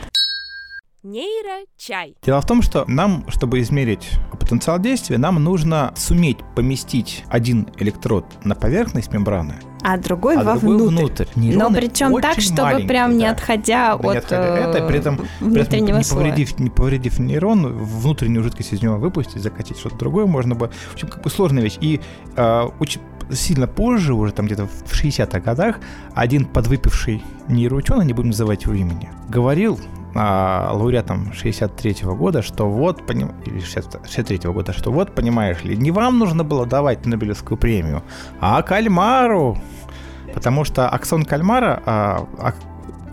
Нейрочай. 1.02 2.16
Дело 2.22 2.40
в 2.40 2.46
том, 2.46 2.62
что 2.62 2.84
нам, 2.88 3.26
чтобы 3.28 3.60
измерить 3.60 4.08
потенциал 4.40 4.78
действия, 4.78 5.18
нам 5.18 5.42
нужно 5.42 5.92
суметь 5.96 6.38
поместить 6.56 7.24
один 7.28 7.68
электрод 7.78 8.24
на 8.42 8.54
поверхность 8.54 9.12
мембраны, 9.12 9.56
а 9.84 9.98
другой 9.98 10.36
а 10.38 10.42
вовнутрь. 10.42 10.76
Другой 10.76 10.88
внутрь. 10.88 11.26
Но 11.36 11.70
причем 11.70 12.20
так, 12.20 12.40
чтобы 12.40 12.86
прям 12.86 13.10
да. 13.10 13.16
не 13.16 13.26
отходя 13.26 13.88
да, 13.88 13.92
от 13.94 14.02
не 14.02 14.16
отходя. 14.16 14.70
Это, 14.70 14.86
при 14.86 14.98
этом, 14.98 15.20
внутреннего 15.40 15.66
при 15.68 15.76
этом 15.76 15.98
не, 15.98 16.04
повредив, 16.04 16.58
не 16.58 16.70
повредив 16.70 17.18
нейрон, 17.18 17.66
внутреннюю 17.66 18.42
жидкость 18.42 18.72
из 18.72 18.80
него 18.80 18.96
выпустить, 18.96 19.42
закатить 19.42 19.78
что-то 19.78 19.96
другое 19.96 20.24
можно 20.24 20.54
бы. 20.54 20.70
В 20.90 20.94
общем, 20.94 21.08
как 21.08 21.22
бы 21.22 21.28
сложная 21.28 21.62
вещь. 21.62 21.76
И 21.82 22.00
э, 22.34 22.62
очень 22.80 23.02
сильно 23.30 23.66
позже, 23.66 24.14
уже 24.14 24.32
там 24.32 24.46
где-то 24.46 24.66
в 24.66 24.92
60-х 24.92 25.40
годах, 25.40 25.80
один 26.14 26.46
подвыпивший 26.46 27.22
нейроученый, 27.48 28.06
не 28.06 28.14
будем 28.14 28.28
называть 28.28 28.62
его 28.62 28.72
имени, 28.72 29.10
говорил 29.28 29.78
а, 30.14 30.70
лауреатом 30.72 31.32
63-го 31.32 32.14
года, 32.14 32.42
что 32.42 32.68
вот, 32.68 33.06
поним... 33.06 33.32
63-го 33.44 34.52
года, 34.52 34.72
что 34.72 34.92
вот, 34.92 35.14
понимаешь 35.14 35.62
ли, 35.64 35.76
не 35.76 35.90
вам 35.90 36.18
нужно 36.18 36.44
было 36.44 36.66
давать 36.66 37.04
Нобелевскую 37.06 37.58
премию, 37.58 38.02
а 38.40 38.62
Кальмару. 38.62 39.58
Потому 40.32 40.64
что 40.64 40.88
аксон 40.88 41.24
кальмара, 41.24 41.80
а, 41.86 42.26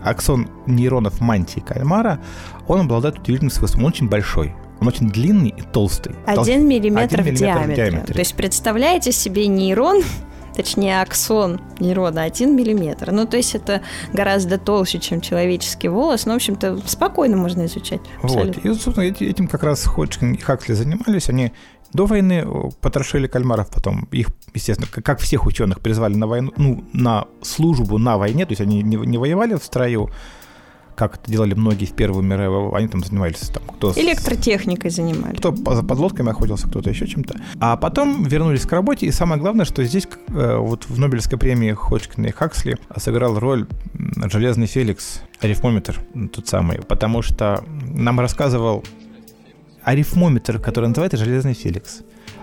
аксон 0.04 0.48
нейронов 0.66 1.20
мантии 1.20 1.60
кальмара, 1.60 2.20
он 2.66 2.80
обладает 2.80 3.18
удивительным 3.18 3.50
свойством, 3.50 3.84
он 3.84 3.90
очень 3.90 4.08
большой. 4.08 4.54
Он 4.80 4.88
очень 4.88 5.08
длинный 5.10 5.50
и 5.50 5.62
толстый. 5.62 6.16
Один 6.26 6.66
миллиметр, 6.66 7.20
Один 7.20 7.26
миллиметр 7.26 7.30
в, 7.30 7.38
диаметре. 7.38 7.72
в 7.72 7.76
диаметре. 7.76 8.14
То 8.14 8.18
есть 8.18 8.34
представляете 8.34 9.12
себе 9.12 9.46
нейрон, 9.46 10.02
точнее 10.54 11.00
аксон 11.00 11.60
нейрона 11.78 12.22
1 12.22 12.56
миллиметр. 12.56 13.12
Ну, 13.12 13.26
то 13.26 13.36
есть 13.36 13.54
это 13.54 13.82
гораздо 14.12 14.58
толще, 14.58 14.98
чем 14.98 15.20
человеческий 15.20 15.88
волос. 15.88 16.26
Ну, 16.26 16.32
в 16.32 16.36
общем-то, 16.36 16.78
спокойно 16.86 17.36
можно 17.36 17.66
изучать. 17.66 18.00
Абсолютно. 18.22 18.62
Вот. 18.62 18.76
И, 18.76 18.80
собственно, 18.80 19.04
этим 19.04 19.48
как 19.48 19.62
раз 19.62 19.84
Ходжкин 19.84 20.34
и 20.34 20.38
Хаксли 20.38 20.74
занимались. 20.74 21.28
Они 21.28 21.52
до 21.92 22.06
войны 22.06 22.46
потрошили 22.80 23.26
кальмаров, 23.26 23.68
потом 23.70 24.08
их, 24.12 24.28
естественно, 24.54 24.88
как 24.88 25.20
всех 25.20 25.46
ученых, 25.46 25.80
призвали 25.80 26.14
на 26.14 26.26
войну, 26.26 26.52
ну, 26.56 26.84
на 26.92 27.26
службу 27.42 27.98
на 27.98 28.16
войне, 28.16 28.46
то 28.46 28.52
есть 28.52 28.62
они 28.62 28.82
не, 28.82 28.96
не 28.96 29.18
воевали 29.18 29.54
в 29.54 29.64
строю, 29.64 30.10
как 30.94 31.16
это 31.16 31.30
делали 31.30 31.54
многие 31.54 31.86
в 31.86 31.92
Первую 31.92 32.22
мировую, 32.22 32.74
они 32.74 32.88
там 32.88 33.02
занимались 33.04 33.40
там 33.48 33.62
кто... 33.64 33.92
Электротехникой 33.96 34.90
занимались. 34.90 35.38
Кто 35.38 35.54
за 35.54 35.82
подлодками 35.82 36.30
охотился, 36.30 36.68
кто-то 36.68 36.90
еще 36.90 37.06
чем-то. 37.06 37.40
А 37.60 37.76
потом 37.76 38.24
вернулись 38.24 38.62
к 38.62 38.72
работе, 38.72 39.06
и 39.06 39.10
самое 39.12 39.40
главное, 39.40 39.64
что 39.64 39.84
здесь 39.84 40.06
э, 40.28 40.56
вот 40.56 40.84
в 40.88 40.98
Нобелевской 40.98 41.38
премии 41.38 41.72
Ходжкина 41.72 42.26
и 42.26 42.30
Хаксли 42.30 42.78
сыграл 42.96 43.38
роль 43.38 43.66
Железный 44.30 44.66
Феликс, 44.66 45.20
арифмометр 45.40 46.00
тот 46.32 46.46
самый, 46.48 46.78
потому 46.82 47.22
что 47.22 47.64
нам 47.94 48.20
рассказывал 48.20 48.84
арифмометр, 49.82 50.58
который 50.58 50.88
называется 50.88 51.16
Железный 51.16 51.54
Феликс. 51.54 52.02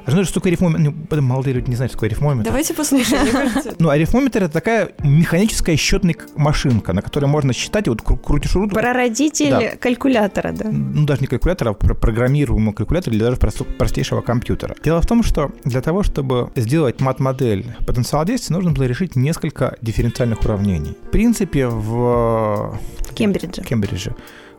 А 0.10 0.24
что 0.24 0.34
такое 0.34 0.52
арифмометр? 0.52 0.93
Ну, 1.10 1.22
молодые 1.22 1.54
люди 1.54 1.69
не 1.69 1.76
знают, 1.76 1.91
что 1.91 1.98
такое 1.98 2.10
арифмометр. 2.10 2.45
Давайте 2.50 2.74
послушаем. 2.74 3.52
Ну, 3.80 3.89
арифмометр— 3.89 4.43
это 4.43 4.54
такая 4.54 4.89
механическая 5.04 5.76
счетная 5.76 6.15
машинка, 6.36 6.93
на 6.93 7.02
которой 7.02 7.26
можно 7.26 7.54
считать, 7.54 7.88
и 7.88 7.89
вот 7.89 8.02
крутишь 8.02 8.56
ручку. 8.56 8.76
Прародитель 8.76 9.50
да. 9.50 9.76
калькулятора, 9.78 10.52
да? 10.52 10.69
Ну, 10.72 11.06
даже 11.06 11.22
не 11.22 11.28
калькулятора, 11.28 11.69
а 11.72 11.74
программируемого 11.74 12.74
калькулятора 12.74 13.15
или 13.15 13.24
даже 13.24 13.38
простейшего 13.38 14.22
компьютера. 14.22 14.76
Дело 14.84 15.02
в 15.02 15.08
том, 15.08 15.24
что 15.24 15.52
для 15.63 15.82
того, 15.82 16.04
чтобы 16.04 16.52
сделать 16.56 17.02
мат-модель 17.02 17.65
потенциала 17.86 18.26
действия, 18.26 18.56
нужно 18.56 18.72
было 18.72 18.86
решить 18.86 19.15
несколько 19.15 19.78
дифференциальных 19.82 20.41
уравнений. 20.41 20.98
В 21.08 21.12
принципе, 21.12 21.67
в... 21.67 22.80
В 23.00 23.13
Кембридже. 23.13 23.62
Кембридже 23.62 24.15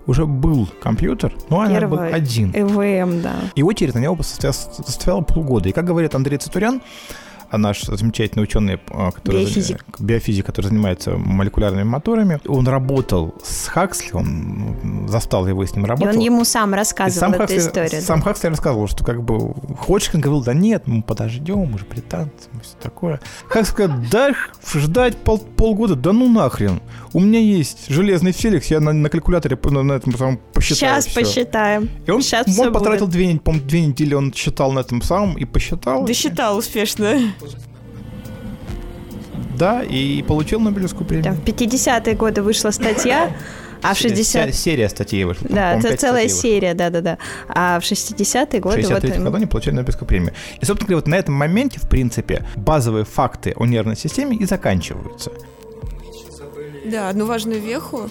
уже 0.06 0.26
был 0.26 0.68
компьютер, 0.82 1.32
но 1.48 1.58
он 1.58 1.88
был 1.88 2.00
один. 2.00 2.50
ЭВМ, 2.54 3.22
да. 3.22 3.34
И 3.54 3.62
очередь 3.62 3.94
на 3.94 3.98
него 3.98 4.18
состояла 4.22 5.20
полгода. 5.20 5.68
И 5.68 5.72
как 5.72 5.84
говорит 5.84 6.14
Андрей 6.14 6.38
Цитурян, 6.38 6.80
а 7.50 7.58
наш 7.58 7.82
замечательный 7.82 8.44
ученый, 8.44 8.80
а, 8.90 9.10
который, 9.10 9.44
биофизик. 9.44 9.84
биофизик, 9.98 10.46
который 10.46 10.66
занимается 10.66 11.16
молекулярными 11.16 11.82
моторами, 11.82 12.40
он 12.46 12.68
работал 12.68 13.34
с 13.42 13.66
Хаксли, 13.66 14.12
он 14.12 15.06
застал 15.08 15.46
его 15.48 15.64
и 15.64 15.66
с 15.66 15.74
ним 15.74 15.84
работал. 15.84 16.12
И 16.12 16.16
он 16.16 16.22
ему 16.22 16.44
сам 16.44 16.74
рассказывал 16.74 17.20
сам 17.20 17.32
эту 17.32 17.40
Хаксли, 17.40 17.58
историю. 17.58 18.02
Сам 18.02 18.20
да? 18.20 18.26
Хаксли 18.26 18.48
рассказывал, 18.48 18.86
что 18.86 19.04
как 19.04 19.22
бы 19.22 19.54
Ходжкин 19.78 20.20
говорил, 20.20 20.44
да 20.44 20.54
нет, 20.54 20.86
мы 20.86 21.02
подождем, 21.02 21.58
мы 21.72 21.78
же 21.78 21.84
британцы, 21.84 22.48
мы 22.52 22.60
все 22.60 22.76
такое. 22.80 23.20
Хаксли 23.48 23.72
сказал, 23.72 23.96
да 24.10 24.32
ждать 24.74 25.16
пол, 25.16 25.38
полгода, 25.38 25.96
да 25.96 26.12
ну 26.12 26.28
нахрен. 26.28 26.80
У 27.12 27.18
меня 27.18 27.40
есть 27.40 27.88
железный 27.88 28.30
Феликс, 28.30 28.68
я 28.68 28.78
на, 28.78 28.92
на 28.92 29.08
калькуляторе 29.08 29.58
на, 29.64 29.82
на 29.82 29.92
этом 29.94 30.16
самом 30.16 30.40
посчитаю 30.52 31.02
Сейчас 31.02 31.06
все. 31.06 31.20
посчитаем. 31.20 31.90
И 32.06 32.10
он, 32.10 32.22
Сейчас 32.22 32.46
он 32.56 32.72
потратил 32.72 33.08
две, 33.08 33.40
две 33.44 33.86
недели, 33.86 34.14
он 34.14 34.32
считал 34.32 34.70
на 34.70 34.80
этом 34.80 35.02
самом 35.02 35.36
и 35.36 35.44
посчитал. 35.44 36.04
Да 36.04 36.14
считал 36.14 36.56
успешно. 36.56 37.18
Да, 39.56 39.82
и 39.82 40.22
получил 40.22 40.60
Нобелевскую 40.60 41.06
премию. 41.06 41.24
Там 41.24 41.34
в 41.34 41.44
50-е 41.44 42.14
годы 42.14 42.42
вышла 42.42 42.70
статья, 42.70 43.36
а 43.82 43.94
в 43.94 43.98
60... 43.98 44.54
Серия 44.54 44.88
статей 44.88 45.24
вышла. 45.24 45.46
Да, 45.50 45.74
это 45.74 45.96
целая 45.96 46.28
серия, 46.28 46.74
да-да-да. 46.74 47.18
А 47.48 47.78
в 47.80 47.82
60-е 47.82 48.60
годы... 48.60 48.78
В 48.78 48.80
63 48.80 49.10
вот... 49.12 49.22
году 49.24 49.36
они 49.36 49.46
получили 49.46 49.74
Нобелевскую 49.74 50.08
премию. 50.08 50.32
И, 50.60 50.64
собственно 50.64 50.86
говоря, 50.88 50.96
вот 50.96 51.08
на 51.08 51.14
этом 51.16 51.34
моменте, 51.34 51.78
в 51.78 51.88
принципе, 51.88 52.46
базовые 52.56 53.04
факты 53.04 53.52
о 53.56 53.66
нервной 53.66 53.96
системе 53.96 54.36
и 54.36 54.44
заканчиваются. 54.44 55.30
Да, 56.86 57.10
одну 57.10 57.26
важную 57.26 57.60
веху 57.60 58.08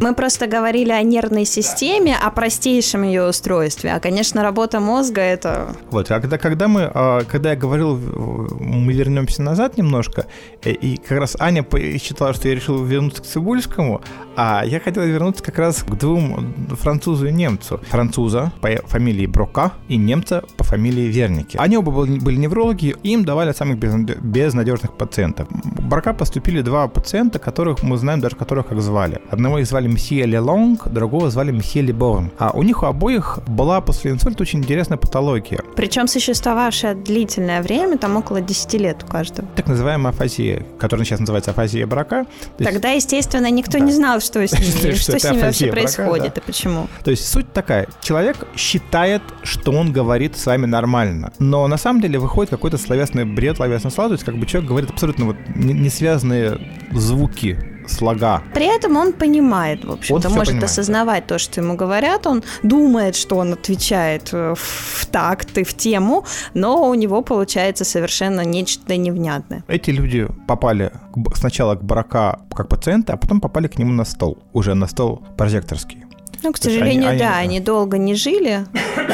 мы 0.00 0.14
просто 0.14 0.46
говорили 0.46 0.90
о 0.90 1.02
нервной 1.02 1.44
системе, 1.44 2.16
о 2.16 2.30
простейшем 2.30 3.02
ее 3.02 3.28
устройстве. 3.28 3.92
А, 3.92 4.00
конечно, 4.00 4.42
работа 4.42 4.80
мозга 4.80 5.20
это... 5.20 5.74
Вот, 5.90 6.10
а 6.10 6.20
когда, 6.20 6.38
когда 6.38 6.68
мы, 6.68 6.90
а, 6.92 7.24
когда 7.24 7.50
я 7.50 7.56
говорил, 7.56 7.96
мы 7.96 8.92
вернемся 8.92 9.42
назад 9.42 9.76
немножко, 9.76 10.26
э, 10.62 10.72
и 10.72 10.96
как 10.96 11.18
раз 11.18 11.36
Аня 11.38 11.66
считала, 11.98 12.34
что 12.34 12.48
я 12.48 12.54
решил 12.54 12.84
вернуться 12.84 13.22
к 13.22 13.26
Цибульскому, 13.26 14.02
а 14.36 14.62
я 14.64 14.80
хотел 14.80 15.02
вернуться 15.04 15.42
как 15.42 15.58
раз 15.58 15.82
к 15.82 15.90
двум 15.94 16.54
французу 16.80 17.26
и 17.26 17.32
немцу. 17.32 17.80
Француза 17.88 18.52
по 18.60 18.68
фамилии 18.86 19.26
Брока 19.26 19.72
и 19.88 19.96
немца 19.96 20.44
по 20.56 20.64
фамилии 20.64 21.06
Верники. 21.06 21.56
Они 21.56 21.76
оба 21.76 21.90
были 21.90 22.36
неврологи, 22.36 22.94
им 23.02 23.24
давали 23.24 23.52
самых 23.52 23.78
безнадежных 23.78 24.96
пациентов. 24.96 25.48
Брока 25.50 26.12
поступили 26.12 26.60
два 26.60 26.88
пациента, 26.88 27.38
которых 27.38 27.82
мы 27.82 27.96
знаем 27.96 28.20
даже 28.20 28.36
которых 28.36 28.68
как 28.68 28.80
звали. 28.80 29.20
Одного 29.30 29.58
из 29.58 29.72
звали 29.78 29.86
Мсье 29.86 30.26
Лелонг, 30.26 30.88
другого 30.88 31.30
звали 31.30 31.52
Мсье 31.52 31.82
Леборн. 31.82 32.32
А 32.38 32.50
у 32.50 32.64
них 32.64 32.82
у 32.82 32.86
обоих 32.86 33.38
была 33.46 33.80
после 33.80 34.10
инсульта 34.10 34.42
очень 34.42 34.58
интересная 34.58 34.98
патология. 34.98 35.60
Причем 35.76 36.08
существовавшая 36.08 36.94
длительное 36.96 37.62
время, 37.62 37.96
там 37.96 38.16
около 38.16 38.40
10 38.40 38.74
лет 38.74 39.04
у 39.04 39.06
каждого. 39.06 39.46
Так 39.54 39.68
называемая 39.68 40.12
афазия, 40.12 40.64
которая 40.80 41.04
сейчас 41.04 41.20
называется 41.20 41.52
афазия 41.52 41.86
брака. 41.86 42.26
Тогда, 42.58 42.90
естественно, 42.90 43.48
никто 43.50 43.78
да. 43.78 43.84
не 43.84 43.92
знал, 43.92 44.20
что 44.20 44.40
с 44.40 44.52
ними, 44.58 44.94
что 44.94 45.16
с 45.16 45.24
ними 45.30 45.42
вообще 45.42 45.68
происходит 45.68 46.38
и 46.38 46.40
почему. 46.40 46.88
То 47.04 47.12
есть 47.12 47.28
суть 47.28 47.52
такая, 47.52 47.86
человек 48.02 48.48
считает, 48.56 49.22
что 49.44 49.70
он 49.70 49.92
говорит 49.92 50.36
с 50.36 50.46
вами 50.46 50.66
нормально, 50.66 51.32
но 51.38 51.68
на 51.68 51.76
самом 51.76 52.00
деле 52.00 52.18
выходит 52.18 52.50
какой-то 52.50 52.78
словесный 52.78 53.24
бред, 53.24 53.56
словесный 53.56 53.92
слад, 53.92 54.08
то 54.08 54.14
есть 54.14 54.24
как 54.24 54.36
бы 54.38 54.46
человек 54.46 54.68
говорит 54.68 54.90
абсолютно 54.90 55.26
вот 55.26 55.36
не 55.54 55.88
связанные 55.88 56.58
звуки 56.92 57.77
слога. 57.88 58.42
При 58.54 58.66
этом 58.66 58.96
он 58.96 59.12
понимает, 59.12 59.84
в 59.84 59.92
общем-то, 59.92 60.28
может 60.28 60.48
понимает, 60.48 60.64
осознавать 60.64 61.26
да. 61.26 61.34
то, 61.34 61.38
что 61.38 61.60
ему 61.60 61.76
говорят, 61.76 62.26
он 62.26 62.42
думает, 62.62 63.16
что 63.16 63.36
он 63.36 63.52
отвечает 63.52 64.30
э, 64.32 64.54
в 64.56 65.06
такт 65.06 65.58
и 65.58 65.64
в 65.64 65.74
тему, 65.74 66.24
но 66.54 66.88
у 66.88 66.94
него 66.94 67.22
получается 67.22 67.84
совершенно 67.84 68.44
нечто 68.44 68.96
невнятное. 68.96 69.64
Эти 69.68 69.90
люди 69.90 70.28
попали 70.46 70.92
сначала 71.34 71.74
к 71.74 71.82
Барака 71.82 72.40
как 72.54 72.68
пациенты, 72.68 73.12
а 73.12 73.16
потом 73.16 73.40
попали 73.40 73.68
к 73.68 73.78
нему 73.78 73.92
на 73.92 74.04
стол, 74.04 74.38
уже 74.52 74.74
на 74.74 74.86
стол 74.86 75.22
прожекторский. 75.36 76.07
Ну, 76.42 76.52
к 76.52 76.58
сожалению, 76.58 77.10
они, 77.10 77.18
да, 77.18 77.36
они, 77.36 77.56
они 77.56 77.60
долго 77.60 77.98
не 77.98 78.14
жили, 78.14 78.66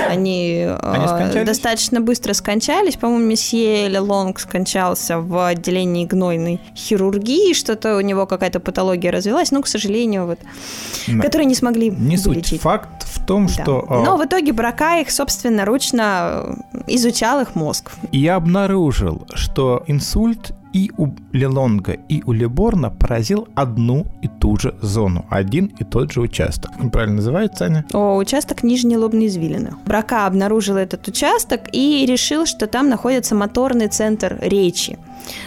они, 0.08 0.66
они 0.82 1.34
э, 1.34 1.44
достаточно 1.44 2.00
быстро 2.00 2.34
скончались. 2.34 2.96
По-моему, 2.96 3.24
месье 3.24 3.88
Лелонг 3.88 4.38
скончался 4.38 5.18
в 5.18 5.46
отделении 5.46 6.04
гнойной 6.04 6.60
хирургии, 6.76 7.54
что-то 7.54 7.96
у 7.96 8.00
него 8.00 8.26
какая-то 8.26 8.60
патология 8.60 9.10
развилась, 9.10 9.50
но, 9.50 9.62
к 9.62 9.66
сожалению, 9.66 10.26
вот, 10.26 10.38
да. 11.06 11.22
которые 11.22 11.46
не 11.46 11.54
смогли 11.54 11.90
Не 11.90 12.16
вылечить. 12.16 12.48
суть. 12.48 12.60
Факт 12.60 13.04
в 13.04 13.24
том, 13.24 13.46
да. 13.46 13.52
что... 13.52 13.86
Э, 13.88 14.04
но 14.04 14.16
в 14.16 14.24
итоге 14.24 14.52
Брака 14.52 15.00
их, 15.00 15.10
собственно, 15.10 15.64
ручно 15.64 16.56
изучал 16.86 17.40
их 17.40 17.54
мозг. 17.54 17.92
И 18.12 18.18
я 18.18 18.36
обнаружил, 18.36 19.26
что 19.34 19.82
инсульт 19.86 20.52
и 20.74 20.90
у 20.98 21.08
Лелонга, 21.32 21.92
и 21.92 22.22
у 22.26 22.32
Леборна 22.32 22.90
поразил 22.90 23.48
одну 23.54 24.06
и 24.22 24.28
ту 24.28 24.58
же 24.58 24.74
зону, 24.82 25.24
один 25.30 25.66
и 25.78 25.84
тот 25.84 26.12
же 26.12 26.20
участок. 26.20 26.72
Как 26.76 26.90
правильно 26.90 27.16
называется, 27.16 27.64
Аня? 27.66 27.84
О, 27.92 28.16
участок 28.16 28.64
нижней 28.64 28.96
лобной 28.96 29.28
извилины. 29.28 29.74
Брака 29.86 30.26
обнаружил 30.26 30.76
этот 30.76 31.06
участок 31.08 31.62
и 31.72 32.04
решил, 32.06 32.44
что 32.44 32.66
там 32.66 32.88
находится 32.88 33.34
моторный 33.34 33.86
центр 33.86 34.36
речи. 34.40 34.98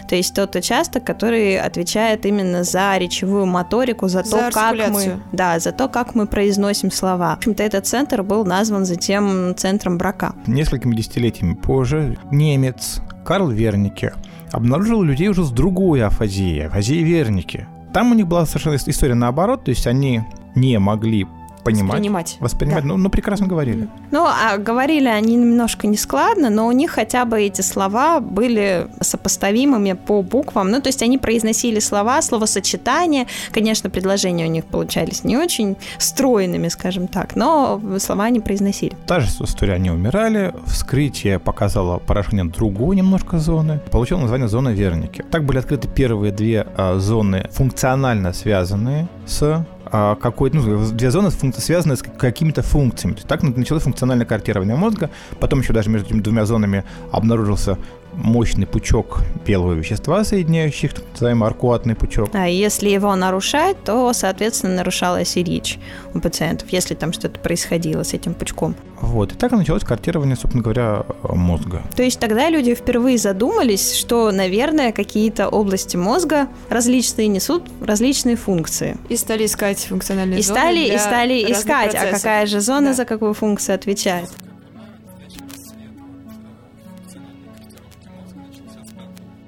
То 0.10 0.16
есть 0.16 0.34
тот 0.34 0.56
участок, 0.56 1.04
который 1.04 1.60
отвечает 1.60 2.26
именно 2.26 2.64
за 2.64 2.98
речевую 2.98 3.46
моторику, 3.46 4.08
за, 4.08 4.24
за 4.24 4.38
то, 4.38 4.50
как 4.52 4.90
мы, 4.90 5.20
да, 5.34 5.60
за 5.60 5.72
то, 5.72 5.88
как 5.90 6.16
мы 6.16 6.26
произносим 6.26 6.90
слова. 6.90 7.36
В 7.36 7.38
общем-то, 7.38 7.62
этот 7.62 7.86
центр 7.86 8.24
был 8.24 8.46
назван 8.46 8.86
затем 8.86 9.54
центром 9.56 9.98
брака. 9.98 10.34
Несколькими 10.48 10.96
десятилетиями 10.96 11.54
позже 11.54 12.18
немец 12.32 13.02
Карл 13.24 13.50
Вернике 13.50 14.14
обнаружил 14.52 15.02
людей 15.02 15.28
уже 15.28 15.44
с 15.44 15.52
другой 15.52 16.04
афазией, 16.04 16.68
афазией 16.68 17.04
Верники. 17.04 17.68
Там 17.94 18.12
у 18.12 18.16
них 18.16 18.28
была 18.28 18.46
совершенно 18.46 18.76
история 18.76 19.16
наоборот, 19.16 19.66
то 19.66 19.70
есть 19.70 19.88
они 19.88 20.24
не 20.56 20.78
могли 20.80 21.26
понимать. 21.72 21.94
Воспринимать. 21.94 22.38
Воспринимать. 22.40 22.84
Да. 22.84 22.90
Ну, 22.90 22.98
ну, 22.98 23.10
прекрасно 23.10 23.48
говорили. 23.48 23.88
Ну, 24.12 24.26
а 24.26 24.58
говорили 24.58 25.08
они 25.08 25.36
немножко 25.36 25.88
нескладно, 25.88 26.50
но 26.50 26.68
у 26.68 26.72
них 26.72 26.92
хотя 26.92 27.26
бы 27.26 27.42
эти 27.42 27.62
слова 27.62 28.20
были 28.20 28.88
сопоставимыми 29.02 29.94
по 29.94 30.22
буквам. 30.22 30.72
Ну, 30.72 30.82
то 30.82 30.88
есть 30.88 31.02
они 31.02 31.18
произносили 31.18 31.80
слова, 31.80 32.22
словосочетания. 32.22 33.28
Конечно, 33.52 33.90
предложения 33.90 34.46
у 34.46 34.50
них 34.50 34.66
получались 34.66 35.24
не 35.24 35.38
очень 35.38 35.78
стройными, 35.98 36.68
скажем 36.70 37.08
так, 37.08 37.36
но 37.36 37.82
слова 38.00 38.26
они 38.26 38.40
произносили. 38.40 38.96
Та 39.06 39.20
же 39.20 39.28
история, 39.28 39.74
они 39.74 39.92
умирали. 39.92 40.54
Вскрытие 40.66 41.40
показало 41.40 42.00
поражение 42.00 42.46
другой 42.46 42.96
немножко 42.96 43.40
зоны. 43.40 43.80
Получил 43.92 44.20
название 44.20 44.48
зона 44.48 44.70
Верники. 44.70 45.24
Так 45.32 45.44
были 45.46 45.60
открыты 45.60 45.88
первые 45.88 46.32
две 46.32 46.66
а, 46.76 47.00
зоны, 47.00 47.48
функционально 47.52 48.34
связанные 48.34 49.08
с 49.26 49.66
какой 49.90 50.52
ну, 50.52 50.92
две 50.92 51.12
зоны 51.12 51.32
связаны 51.32 51.96
с 51.96 52.02
какими-то 52.02 52.62
функциями. 52.62 53.14
То 53.14 53.20
есть 53.20 53.28
так 53.28 53.44
началось 53.44 53.84
функциональное 53.84 54.26
картирование 54.26 54.76
мозга, 54.76 55.10
потом 55.40 55.60
еще 55.60 55.74
даже 55.74 55.90
между 55.90 56.08
этими 56.10 56.22
двумя 56.22 56.46
зонами 56.46 56.84
обнаружился 57.12 57.78
мощный 58.18 58.66
пучок 58.66 59.22
белого 59.46 59.74
вещества, 59.74 60.24
соединяющих 60.24 60.94
так 60.94 61.06
называемый 61.14 61.48
аркуатный 61.48 61.96
пучок. 61.96 62.30
А 62.34 62.48
если 62.48 62.90
его 62.90 63.16
нарушать, 63.16 63.82
то, 63.84 64.12
соответственно, 64.14 64.76
нарушалась 64.76 65.38
и 65.38 65.44
речь 65.44 65.80
у 66.14 66.20
пациентов, 66.20 66.70
если 66.72 66.96
там 66.96 67.14
что-то 67.14 67.40
происходило 67.40 68.04
с 68.04 68.14
этим 68.14 68.34
пучком. 68.34 68.76
Вот. 69.00 69.32
И 69.34 69.36
так 69.36 69.54
и 69.54 69.56
началось 69.56 69.84
картирование, 69.84 70.36
собственно 70.36 70.64
говоря, 70.64 71.06
мозга. 71.24 71.84
То 71.96 72.04
есть 72.04 72.20
тогда 72.20 72.50
люди 72.50 72.74
впервые 72.74 73.18
задумались, 73.18 73.94
что, 73.94 74.32
наверное, 74.32 74.92
какие-то 74.92 75.48
области 75.48 75.96
мозга 75.96 76.48
различные 76.70 77.28
несут 77.28 77.64
различные 77.82 78.36
функции. 78.36 78.98
И 79.10 79.16
стали 79.16 79.46
искать 79.46 79.80
функциональные 79.80 80.40
и 80.40 80.42
зоны 80.42 80.60
стали, 80.60 80.80
И 80.80 80.98
стали 80.98 81.52
искать, 81.52 81.94
а 81.96 82.00
процессов. 82.00 82.10
а 82.14 82.16
какая 82.16 82.46
же 82.48 82.60
зона 82.60 82.88
да. 82.88 82.94
за 82.94 83.06
какую 83.06 83.34
функцию 83.34 83.76
отвечает. 83.76 84.30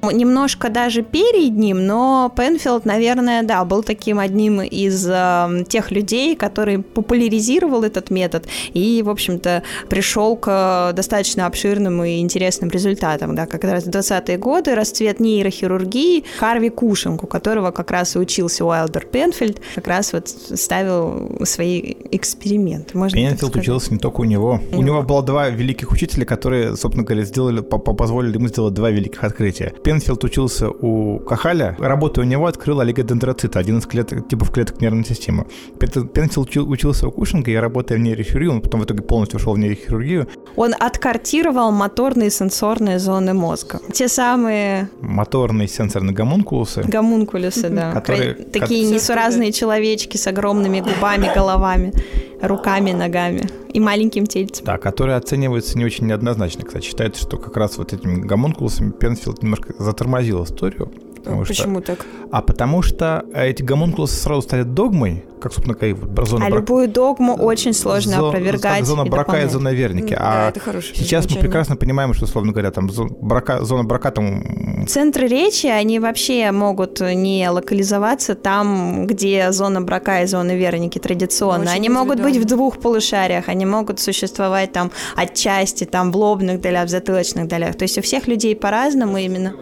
Немножко 0.01 0.69
даже 0.69 1.01
перед 1.01 1.57
ним, 1.57 1.85
но 1.85 2.31
Пенфилд, 2.35 2.85
наверное, 2.85 3.43
да, 3.43 3.65
был 3.65 3.83
таким 3.83 4.19
одним 4.19 4.61
из 4.61 5.05
э, 5.09 5.65
тех 5.67 5.91
людей, 5.91 6.35
который 6.35 6.79
популяризировал 6.79 7.83
этот 7.83 8.09
метод 8.09 8.47
и, 8.73 9.03
в 9.03 9.09
общем-то, 9.09 9.63
пришел 9.89 10.37
к 10.37 10.93
достаточно 10.93 11.45
обширным 11.45 12.03
и 12.03 12.19
интересным 12.19 12.69
результатам. 12.69 13.35
Да, 13.35 13.45
как 13.45 13.63
раз 13.65 13.83
в 13.83 13.89
20-е 13.89 14.37
годы 14.37 14.73
расцвет 14.73 15.19
нейрохирургии 15.19 16.23
Харви 16.39 16.69
Кушинг, 16.69 17.25
у 17.25 17.27
которого 17.27 17.71
как 17.71 17.91
раз 17.91 18.15
и 18.15 18.19
учился 18.19 18.65
Уайлдер 18.65 19.05
Пенфилд, 19.05 19.59
как 19.75 19.87
раз 19.87 20.13
вот 20.13 20.29
ставил 20.29 21.39
свои 21.43 21.95
эксперименты. 22.11 22.97
Можно 22.97 23.17
Пенфилд 23.17 23.55
учился 23.57 23.93
не 23.93 23.99
только 23.99 24.21
у 24.21 24.23
него. 24.23 24.61
У, 24.71 24.81
него 24.81 25.03
было 25.03 25.23
два 25.23 25.49
великих 25.49 25.91
учителя, 25.91 26.25
которые, 26.25 26.77
собственно 26.77 27.05
говоря, 27.05 27.25
сделали, 27.25 27.59
позволили 27.59 28.35
ему 28.35 28.47
сделать 28.47 28.73
два 28.73 28.91
великих 28.91 29.23
открытия. 29.23 29.73
Пенфилд 29.89 30.23
учился 30.23 30.69
у 30.69 31.17
Кахаля, 31.17 31.75
работая 31.79 32.23
у 32.23 32.27
него, 32.27 32.45
открыл 32.45 32.79
олигодендроцит, 32.79 33.55
один 33.55 33.79
из 33.79 33.87
клеток, 33.87 34.27
типов 34.27 34.51
клеток 34.51 34.79
нервной 34.81 35.03
системы. 35.03 35.47
Пенфилд 35.79 36.55
учился 36.57 37.07
у 37.07 37.11
Кушинга 37.11 37.49
и, 37.49 37.55
работая 37.55 37.97
в 37.97 38.01
нейрохирургии, 38.01 38.49
он 38.49 38.61
потом 38.61 38.81
в 38.81 38.85
итоге 38.85 39.01
полностью 39.01 39.39
ушел 39.39 39.53
в 39.53 39.57
нейрохирургию. 39.57 40.27
Он 40.59 40.75
откартировал 40.77 41.71
моторные 41.71 42.29
сенсорные 42.29 42.99
зоны 42.99 43.33
мозга. 43.33 43.79
Те 43.93 44.09
самые... 44.09 44.89
Моторные 44.99 45.69
сенсорные 45.69 46.13
гомункулусы. 46.13 46.81
Гомункулусы, 46.81 47.69
да. 47.69 47.93
Которые... 47.93 48.33
Такие 48.33 48.83
несуразные 48.91 49.53
человечки 49.53 50.17
с 50.17 50.27
огромными 50.27 50.81
губами, 50.81 51.31
головами 51.33 51.93
руками, 52.41 52.91
ногами 52.91 53.47
и 53.71 53.79
маленьким 53.79 54.25
тельцем. 54.25 54.65
Да, 54.65 54.77
которые 54.77 55.15
оцениваются 55.15 55.77
не 55.77 55.85
очень 55.85 56.07
неоднозначно. 56.07 56.65
Кстати, 56.65 56.85
считается, 56.85 57.21
что 57.21 57.37
как 57.37 57.55
раз 57.57 57.77
вот 57.77 57.93
этими 57.93 58.21
гомункулусами 58.21 58.91
Пенфилд 58.91 59.41
немножко 59.43 59.73
затормозил 59.77 60.43
историю. 60.43 60.91
Потому 61.19 61.45
Почему 61.45 61.79
что... 61.81 61.95
так? 61.95 62.05
А 62.31 62.41
потому 62.41 62.81
что 62.81 63.25
эти 63.33 63.61
гомункулусы 63.63 64.15
сразу 64.15 64.41
стали 64.41 64.63
догмой, 64.63 65.25
как, 65.41 65.53
собственно, 65.53 65.75
как 65.75 66.27
зона 66.27 66.45
А 66.45 66.49
брак... 66.49 66.61
любую 66.61 66.87
догму 66.87 67.35
очень 67.35 67.73
сложно 67.73 68.17
Зо... 68.17 68.29
опровергать 68.29 68.85
Зона 68.85 69.05
и 69.05 69.09
брака 69.09 69.31
дополнять. 69.31 69.49
и 69.49 69.53
зона 69.53 69.69
верники. 69.69 70.13
Да, 70.13 70.47
а 70.47 70.49
это 70.49 70.59
хорошее 70.59 70.95
сейчас 70.95 71.23
замечание. 71.23 71.35
мы 71.35 71.41
прекрасно 71.41 71.75
понимаем, 71.75 72.13
что, 72.13 72.25
условно 72.25 72.51
говоря, 72.51 72.71
там 72.71 72.89
брака... 73.21 73.63
зона 73.63 73.83
брака 73.83 74.11
там... 74.11 74.85
Центры 74.87 75.27
речи, 75.27 75.67
они 75.67 75.99
вообще 75.99 76.51
могут 76.51 76.99
не 77.01 77.49
локализоваться 77.49 78.35
там, 78.35 79.07
где 79.07 79.51
зона 79.51 79.81
брака 79.81 80.23
и 80.23 80.25
зона 80.25 80.55
верники 80.55 80.99
традиционно. 80.99 81.63
Очень 81.63 81.75
они 81.75 81.89
могут 81.89 82.21
быть 82.21 82.37
в 82.37 82.45
двух 82.45 82.79
полушариях, 82.79 83.47
они 83.47 83.65
могут 83.65 83.99
существовать 83.99 84.71
там 84.71 84.91
отчасти, 85.15 85.83
там 85.85 86.11
в 86.11 86.17
лобных 86.17 86.61
долях, 86.61 86.87
в 86.87 86.89
затылочных 86.89 87.47
долях. 87.47 87.75
То 87.75 87.83
есть 87.83 87.97
у 87.97 88.01
всех 88.01 88.27
людей 88.27 88.55
по-разному 88.55 89.17
именно. 89.17 89.53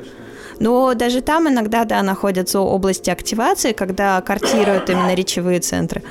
Но 0.59 0.93
даже 0.93 1.21
там 1.21 1.47
иногда, 1.47 1.85
да, 1.85 2.01
находятся 2.03 2.59
области 2.59 3.09
активации, 3.09 3.73
когда 3.73 4.21
картируют 4.21 4.89
именно 4.89 5.13
речевые 5.13 5.59
центры. 5.59 6.03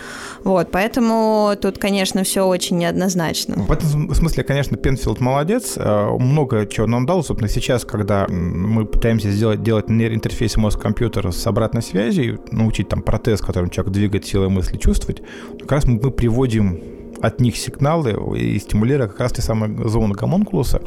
Вот, 0.44 0.70
поэтому 0.70 1.54
тут, 1.60 1.78
конечно, 1.78 2.22
все 2.22 2.46
очень 2.46 2.78
неоднозначно. 2.78 3.56
В 3.56 3.72
этом 3.72 4.14
смысле, 4.14 4.44
конечно, 4.44 4.76
Пенфилд 4.76 5.20
молодец. 5.20 5.74
Э, 5.76 6.10
много 6.18 6.66
чего 6.66 6.86
нам 6.86 7.06
дал. 7.06 7.24
Собственно, 7.24 7.50
сейчас, 7.50 7.84
когда 7.84 8.26
мы 8.28 8.86
пытаемся 8.86 9.30
сделать, 9.30 9.62
делать 9.62 9.86
интерфейс 9.88 10.56
мозг-компьютера 10.56 11.30
с 11.30 11.46
обратной 11.46 11.82
связью, 11.82 12.40
научить 12.52 12.88
там 12.88 13.02
протез, 13.02 13.40
которым 13.40 13.70
человек 13.70 13.92
двигает 13.92 14.26
силой 14.26 14.48
мысли, 14.48 14.76
чувствовать, 14.76 15.22
как 15.60 15.72
раз 15.72 15.84
мы 15.86 16.10
приводим 16.10 16.80
от 17.20 17.40
них 17.40 17.56
сигналы 17.56 18.16
и 18.38 18.58
стимулируя 18.58 19.08
как 19.08 19.20
раз 19.20 19.32
те 19.32 19.42
самые 19.42 19.88
зоны 19.88 20.14
гомункулуса. 20.14 20.80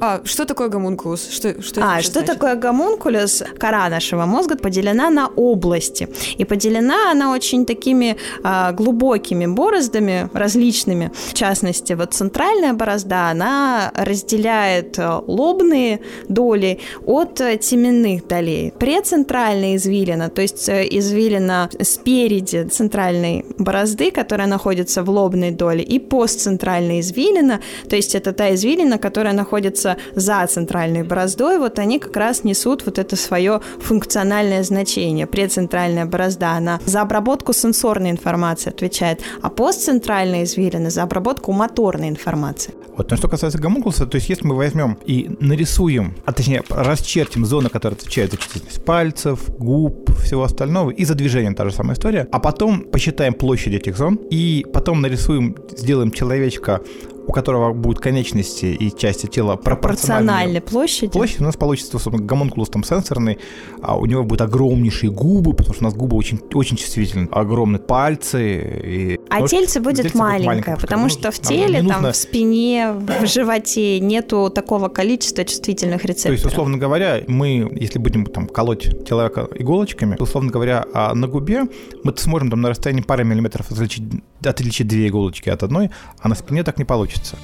А 0.00 0.20
что 0.24 0.44
такое 0.44 0.68
гомункулус? 0.68 1.28
Что, 1.30 1.62
что 1.62 1.80
а, 1.82 2.02
что 2.02 2.12
значит? 2.12 2.26
такое 2.26 2.54
гомункулус? 2.54 3.42
Кора 3.58 3.88
нашего 3.88 4.26
мозга 4.26 4.56
поделена 4.56 5.10
на 5.10 5.28
области. 5.28 6.08
И 6.36 6.44
поделена 6.44 7.10
она 7.12 7.32
очень 7.32 7.64
такими 7.64 8.16
а, 8.42 8.72
глубокими 8.72 9.46
бороздами 9.46 10.28
различными. 10.34 11.10
В 11.28 11.34
частности, 11.34 11.94
вот 11.94 12.12
центральная 12.12 12.74
борозда, 12.74 13.30
она 13.30 13.92
разделяет 13.94 14.98
а, 14.98 15.22
лобные 15.26 16.00
доли 16.28 16.80
от 17.06 17.40
теменных 17.60 18.26
долей. 18.28 18.72
Прецентральная 18.78 19.76
извилина, 19.76 20.28
то 20.28 20.42
есть 20.42 20.68
э, 20.68 20.86
извилина 20.90 21.70
спереди 21.80 22.64
центральной 22.64 23.44
борозды, 23.58 24.10
которая 24.10 24.46
находится 24.46 25.02
в 25.02 25.10
лобной 25.10 25.50
доле, 25.52 25.82
и 25.82 25.98
постцентральная 25.98 27.00
извилина, 27.00 27.60
то 27.88 27.96
есть 27.96 28.14
это 28.14 28.32
та 28.32 28.54
извилина, 28.54 28.98
которая 28.98 29.32
находится 29.32 29.85
находятся 29.86 29.96
за 30.14 30.46
центральной 30.46 31.02
бороздой, 31.02 31.58
вот 31.58 31.78
они 31.78 31.98
как 31.98 32.16
раз 32.16 32.44
несут 32.44 32.84
вот 32.86 32.98
это 32.98 33.16
свое 33.16 33.60
функциональное 33.80 34.62
значение. 34.62 35.26
Прецентральная 35.26 36.06
борозда, 36.06 36.52
она 36.52 36.80
за 36.86 37.02
обработку 37.02 37.52
сенсорной 37.52 38.10
информации 38.10 38.70
отвечает, 38.70 39.20
а 39.42 39.48
постцентральная 39.48 40.44
извилина 40.44 40.90
за 40.90 41.02
обработку 41.02 41.52
моторной 41.52 42.08
информации. 42.08 42.74
Вот, 42.96 43.10
но 43.10 43.16
что 43.16 43.28
касается 43.28 43.58
гомункулуса, 43.58 44.06
то 44.06 44.16
есть 44.16 44.30
если 44.30 44.46
мы 44.46 44.56
возьмем 44.56 44.98
и 45.04 45.28
нарисуем, 45.40 46.14
а 46.24 46.32
точнее 46.32 46.62
расчертим 46.70 47.44
зоны, 47.44 47.68
которые 47.68 47.96
отвечают 47.96 48.32
за 48.32 48.38
чувствительность 48.38 48.84
пальцев, 48.84 49.40
губ, 49.58 50.10
всего 50.22 50.44
остального, 50.44 50.90
и 50.90 51.04
за 51.04 51.14
движением 51.14 51.54
та 51.54 51.64
же 51.64 51.74
самая 51.74 51.94
история, 51.94 52.26
а 52.32 52.38
потом 52.38 52.80
посчитаем 52.80 53.34
площадь 53.34 53.74
этих 53.74 53.98
зон, 53.98 54.18
и 54.30 54.64
потом 54.72 55.02
нарисуем, 55.02 55.56
сделаем 55.76 56.10
человечка 56.10 56.80
у 57.26 57.32
которого 57.32 57.72
будут 57.72 58.00
конечности 58.00 58.66
и 58.66 58.96
части 58.96 59.26
тела 59.26 59.56
пропорциональны 59.56 60.60
площади. 60.60 61.12
Площадь 61.12 61.40
у 61.40 61.44
нас 61.44 61.56
получится, 61.56 61.96
условно, 61.96 62.22
гомункулус 62.22 62.68
там 62.68 62.84
сенсорный, 62.84 63.38
а 63.82 63.96
у 63.96 64.06
него 64.06 64.22
будут 64.22 64.42
огромнейшие 64.42 65.10
губы, 65.10 65.52
потому 65.52 65.74
что 65.74 65.84
у 65.84 65.86
нас 65.86 65.94
губы 65.94 66.16
очень, 66.16 66.40
очень 66.54 66.76
чувствительны, 66.76 67.28
огромные 67.30 67.80
пальцы. 67.80 68.80
И 68.84 69.20
а 69.28 69.40
ножки. 69.40 69.56
тельце 69.56 69.80
будет 69.80 70.02
тельце 70.02 70.18
маленькое, 70.18 70.46
маленькое, 70.46 70.76
потому 70.76 71.08
что 71.08 71.30
в 71.30 71.38
теле, 71.38 71.78
там, 71.78 71.86
нужно... 71.86 72.12
в 72.12 72.16
спине, 72.16 72.92
в 72.92 73.26
животе 73.26 74.00
нету 74.00 74.50
такого 74.50 74.88
количества 74.88 75.44
чувствительных 75.44 76.04
рецепторов. 76.04 76.40
То 76.40 76.44
есть, 76.44 76.46
условно 76.46 76.78
говоря, 76.78 77.22
мы, 77.26 77.68
если 77.74 77.98
будем 77.98 78.26
там 78.26 78.46
колоть 78.46 79.06
человека 79.06 79.48
иголочками, 79.54 80.16
условно 80.18 80.50
говоря, 80.50 80.84
а 80.92 81.14
на 81.14 81.26
губе 81.26 81.64
мы 82.04 82.14
сможем 82.16 82.50
там 82.50 82.60
на 82.60 82.70
расстоянии 82.70 83.02
пары 83.02 83.24
миллиметров 83.24 83.70
отличить, 83.70 84.04
отличить 84.46 84.88
две 84.88 85.08
иголочки 85.08 85.48
от 85.48 85.62
одной, 85.62 85.90
а 86.20 86.28
на 86.28 86.34
спине 86.34 86.62
так 86.62 86.78
не 86.78 86.84
получится. 86.84 87.36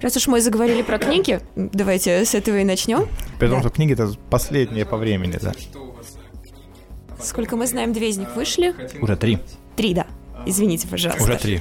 Раз 0.00 0.16
уж 0.16 0.28
мы 0.28 0.40
заговорили 0.40 0.80
про 0.82 0.98
книги, 0.98 1.40
давайте 1.56 2.24
с 2.24 2.34
этого 2.34 2.58
и 2.58 2.64
начнем. 2.64 3.06
При 3.38 3.48
том, 3.48 3.56
да. 3.56 3.60
что 3.60 3.70
книги 3.70 3.92
это 3.92 4.10
последние 4.30 4.86
по 4.86 4.96
времени, 4.96 5.38
да. 5.40 5.52
Сколько 7.22 7.56
мы 7.56 7.66
знаем, 7.66 7.92
две 7.92 8.08
из 8.08 8.16
них 8.16 8.34
вышли? 8.34 8.74
Уже 9.02 9.16
три. 9.16 9.38
Три, 9.76 9.92
да. 9.92 10.06
Извините, 10.46 10.88
пожалуйста. 10.88 11.22
Уже 11.22 11.36
три. 11.36 11.60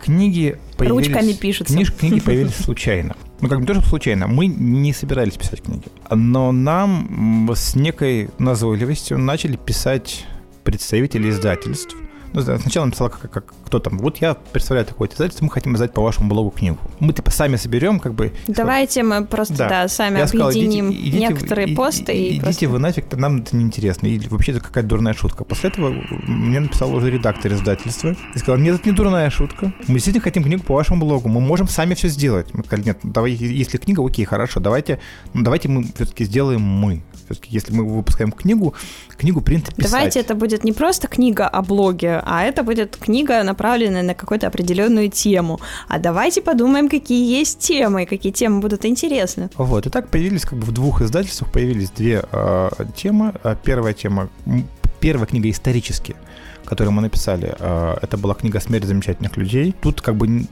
Книги 0.00 0.58
появились... 0.76 1.06
Ручками 1.08 1.32
пишутся. 1.32 1.74
Книж, 1.74 1.92
книги 1.92 2.20
появились 2.20 2.56
случайно. 2.56 3.16
Ну, 3.40 3.48
как 3.48 3.60
бы 3.60 3.66
тоже 3.66 3.80
случайно. 3.82 4.26
Мы 4.26 4.46
не 4.46 4.92
собирались 4.92 5.34
писать 5.34 5.62
книги. 5.62 5.86
Но 6.10 6.52
нам 6.52 7.50
с 7.54 7.74
некой 7.74 8.28
назойливостью 8.38 9.18
начали 9.18 9.56
писать 9.56 10.26
представители 10.62 11.30
издательств– 11.30 11.96
ну, 12.32 12.42
сначала 12.42 12.86
написала, 12.86 13.08
как, 13.08 13.30
как, 13.30 13.44
кто 13.66 13.78
там. 13.78 13.98
Вот 13.98 14.18
я 14.18 14.34
представляю 14.34 14.86
такое 14.86 15.08
издательство, 15.08 15.44
мы 15.44 15.50
хотим 15.50 15.74
издать 15.76 15.92
по 15.92 16.02
вашему 16.02 16.28
блогу 16.28 16.50
книгу. 16.50 16.78
Мы 16.98 17.12
типа 17.12 17.30
сами 17.30 17.56
соберем, 17.56 18.00
как 18.00 18.14
бы. 18.14 18.32
Давайте 18.46 19.02
мы 19.02 19.24
просто, 19.24 19.56
да, 19.56 19.68
да 19.68 19.88
сами 19.88 20.18
я 20.18 20.24
объединим 20.24 20.86
сказал, 20.86 20.92
идите, 20.92 21.08
идите, 21.08 21.18
некоторые 21.18 21.68
и, 21.68 21.74
посты. 21.74 22.12
И, 22.12 22.16
и 22.16 22.28
идите 22.30 22.42
просто... 22.42 22.68
вы 22.68 22.78
нафиг, 22.78 23.16
нам 23.16 23.38
это 23.38 23.56
неинтересно. 23.56 24.06
И 24.06 24.18
вообще 24.28 24.52
это 24.52 24.60
какая-то 24.60 24.88
дурная 24.88 25.14
шутка. 25.14 25.44
После 25.44 25.70
этого 25.70 25.90
мне 25.90 26.60
написал 26.60 26.94
уже 26.94 27.10
редактор 27.10 27.52
издательства 27.52 28.16
и 28.34 28.38
сказал, 28.38 28.58
нет, 28.58 28.76
это 28.76 28.88
не 28.88 28.94
дурная 28.94 29.30
шутка. 29.30 29.72
Мы 29.86 29.94
действительно 29.94 30.22
хотим 30.22 30.44
книгу 30.44 30.62
по 30.62 30.74
вашему 30.74 31.00
блогу. 31.00 31.28
Мы 31.28 31.40
можем 31.40 31.68
сами 31.68 31.94
все 31.94 32.08
сделать. 32.08 32.52
Мы 32.54 32.64
сказали, 32.64 32.86
нет, 32.86 32.98
давай, 33.02 33.32
если 33.32 33.78
книга, 33.78 34.04
окей, 34.04 34.24
хорошо, 34.24 34.60
давайте, 34.60 35.00
ну, 35.34 35.42
давайте 35.42 35.68
мы 35.68 35.84
все-таки 35.94 36.24
сделаем 36.24 36.60
мы. 36.60 37.02
Все-таки, 37.30 37.54
если 37.54 37.72
мы 37.72 37.84
выпускаем 37.84 38.32
книгу, 38.32 38.74
книгу 39.16 39.40
принято 39.40 39.72
писать. 39.72 39.92
Давайте 39.92 40.20
это 40.20 40.34
будет 40.34 40.64
не 40.64 40.72
просто 40.72 41.06
книга 41.06 41.46
о 41.46 41.62
блоге, 41.62 42.20
а 42.24 42.42
это 42.42 42.62
будет 42.62 42.96
книга, 42.96 43.42
направленная 43.44 44.02
на 44.02 44.14
какую-то 44.14 44.48
определенную 44.48 45.10
тему. 45.10 45.60
А 45.88 45.98
давайте 45.98 46.42
подумаем, 46.42 46.88
какие 46.88 47.38
есть 47.38 47.60
темы, 47.60 48.06
какие 48.06 48.32
темы 48.32 48.60
будут 48.60 48.84
интересны. 48.84 49.48
Вот, 49.56 49.86
и 49.86 49.90
так 49.90 50.08
появились 50.08 50.44
как 50.44 50.58
бы 50.58 50.64
в 50.64 50.72
двух 50.72 51.02
издательствах 51.02 51.52
появились 51.52 51.90
две 51.90 52.24
э, 52.32 52.70
темы. 52.96 53.32
А 53.44 53.54
первая 53.54 53.94
тема, 53.94 54.28
первая 55.00 55.26
книга 55.26 55.48
исторически– 55.48 56.16
которую 56.70 56.92
мы 56.92 57.02
написали, 57.02 57.52
э, 57.58 57.96
это 58.00 58.16
была 58.16 58.34
книга 58.34 58.60
«Смерть 58.60 58.84
замечательных 58.84 59.36
людей». 59.36 59.74
Тут 59.82 60.00
как 60.00 60.14
бы 60.14 60.46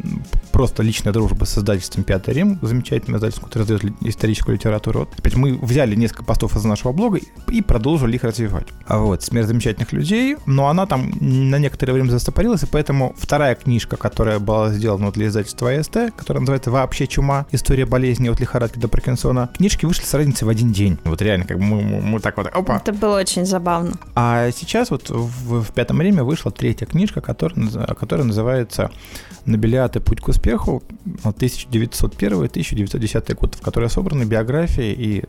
просто 0.50 0.82
личная 0.82 1.12
дружба 1.12 1.44
с 1.44 1.56
издательством 1.56 2.02
«Пятый 2.02 2.34
Рим», 2.34 2.58
замечательное 2.60 3.18
издательство, 3.18 3.46
которое 3.46 3.64
издает 3.64 3.94
историческую 4.00 4.56
литературу. 4.56 5.00
Вот. 5.00 5.16
Опять 5.16 5.36
мы 5.36 5.56
взяли 5.56 5.94
несколько 5.94 6.24
постов 6.24 6.56
из 6.56 6.64
нашего 6.64 6.90
блога 6.90 7.20
и 7.46 7.62
продолжили 7.62 8.16
их 8.16 8.24
развивать. 8.24 8.66
А 8.88 8.98
вот 8.98 9.22
«Смерть 9.22 9.46
замечательных 9.46 9.92
людей», 9.92 10.36
но 10.44 10.66
она 10.66 10.86
там 10.86 11.12
на 11.20 11.56
некоторое 11.60 11.92
время 11.92 12.10
застопорилась, 12.10 12.64
и 12.64 12.66
поэтому 12.66 13.14
вторая 13.16 13.54
книжка, 13.54 13.96
которая 13.96 14.40
была 14.40 14.70
сделана 14.70 15.12
для 15.12 15.28
издательства 15.28 15.70
АСТ, 15.70 16.12
которая 16.16 16.40
называется 16.40 16.72
«Вообще 16.72 17.06
чума. 17.06 17.46
История 17.52 17.86
болезни 17.86 18.28
от 18.28 18.40
лихорадки 18.40 18.80
до 18.80 18.88
Паркинсона», 18.88 19.50
книжки 19.56 19.86
вышли 19.86 20.04
с 20.04 20.14
разницей 20.14 20.46
в 20.46 20.48
один 20.48 20.72
день. 20.72 20.98
Вот 21.04 21.22
реально, 21.22 21.46
как 21.46 21.58
бы 21.58 21.64
мы, 21.64 21.80
мы, 21.80 22.00
мы 22.00 22.18
так 22.18 22.36
вот, 22.38 22.48
опа. 22.48 22.78
Это 22.78 22.92
было 22.92 23.20
очень 23.20 23.46
забавно. 23.46 23.92
А 24.16 24.50
сейчас 24.50 24.90
вот 24.90 25.10
в, 25.10 25.62
в 25.62 25.72
«Пятом 25.72 26.00
время 26.08 26.24
вышла 26.24 26.50
третья 26.50 26.86
книжка, 26.86 27.20
которая, 27.20 27.68
которая 27.94 28.26
называется 28.26 28.90
«Нобелиаты. 29.44 30.00
Путь 30.00 30.20
к 30.20 30.28
успеху» 30.28 30.82
1901-1910 31.24 33.34
год, 33.34 33.54
в 33.54 33.60
которой 33.60 33.90
собраны 33.90 34.24
биографии 34.24 34.92
и 34.92 35.22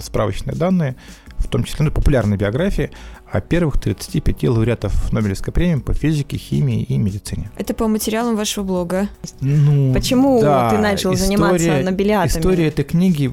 справочные 0.00 0.54
данные, 0.54 0.94
в 1.38 1.48
том 1.48 1.64
числе 1.64 1.86
ну, 1.86 1.90
популярные 1.90 2.36
биографии 2.36 2.90
о 3.30 3.40
первых 3.40 3.78
35 3.78 4.44
лауреатов 4.44 5.12
Нобелевской 5.12 5.52
премии 5.52 5.80
по 5.80 5.92
физике, 5.92 6.36
химии 6.36 6.82
и 6.82 6.96
медицине. 6.98 7.50
Это 7.56 7.74
по 7.74 7.88
материалам 7.88 8.36
вашего 8.36 8.64
блога. 8.64 9.08
Ну, 9.40 9.92
Почему 9.92 10.40
да, 10.40 10.70
ты 10.70 10.78
начал 10.78 11.14
история, 11.14 11.26
заниматься 11.26 11.82
Нобелиатами? 11.82 12.40
История 12.40 12.68
этой 12.68 12.84
книги 12.84 13.32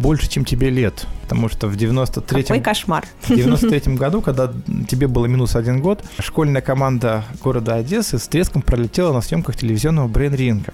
больше, 0.00 0.28
чем 0.28 0.44
тебе 0.44 0.70
лет. 0.70 1.06
Потому 1.22 1.48
что 1.48 1.68
в 1.68 1.76
93-м... 1.76 2.42
Какой 2.42 2.60
кошмар. 2.60 3.06
В 3.20 3.30
93-м 3.30 3.96
году, 3.96 4.20
когда 4.20 4.52
тебе 4.88 5.06
было 5.06 5.26
минус 5.26 5.54
один 5.54 5.80
год, 5.80 6.02
школьная 6.18 6.62
команда 6.62 7.24
города 7.42 7.74
Одессы 7.74 8.18
с 8.18 8.26
треском 8.26 8.62
пролетела 8.62 9.12
на 9.12 9.20
съемках 9.20 9.56
телевизионного 9.56 10.08
брейн-ринга. 10.08 10.72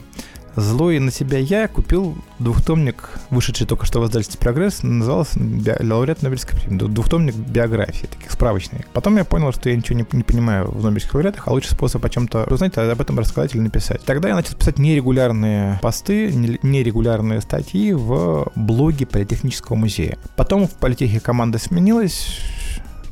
Злой 0.57 0.99
на 1.01 1.11
себя 1.11 1.38
я 1.38 1.69
купил 1.69 2.16
двухтомник, 2.38 3.11
вышедший 3.29 3.66
только 3.66 3.85
что 3.85 4.01
в 4.01 4.07
издательстве 4.07 4.40
«Прогресс», 4.40 4.83
назывался 4.83 5.38
«Лауреат 5.38 6.23
Нобелевской 6.23 6.59
премии». 6.59 6.79
Двухтомник 6.79 7.35
биографии, 7.35 8.07
таких 8.07 8.31
справочных. 8.31 8.87
Потом 8.88 9.19
я 9.19 9.25
понял, 9.27 9.53
что 9.53 9.69
я 9.69 9.77
ничего 9.77 9.99
не, 9.99 10.07
не 10.12 10.23
понимаю 10.23 10.71
в 10.71 10.83
Нобелевских 10.83 11.12
лауреатах, 11.12 11.47
а 11.47 11.53
лучший 11.53 11.73
способ 11.73 12.03
о 12.03 12.09
чем-то 12.09 12.45
узнать, 12.45 12.77
об 12.79 13.01
этом 13.01 13.19
рассказать 13.19 13.55
или 13.55 13.61
написать. 13.61 14.03
Тогда 14.05 14.31
я 14.31 14.35
начал 14.35 14.57
писать 14.57 14.79
нерегулярные 14.79 15.79
посты, 15.83 16.33
нерегулярные 16.33 17.42
статьи 17.42 17.92
в 17.92 18.51
блоге 18.55 19.05
Политехнического 19.05 19.77
музея. 19.77 20.16
Потом 20.37 20.69
в 20.69 20.73
политехе 20.73 21.21
команда 21.21 21.59
сменилась, 21.59 22.40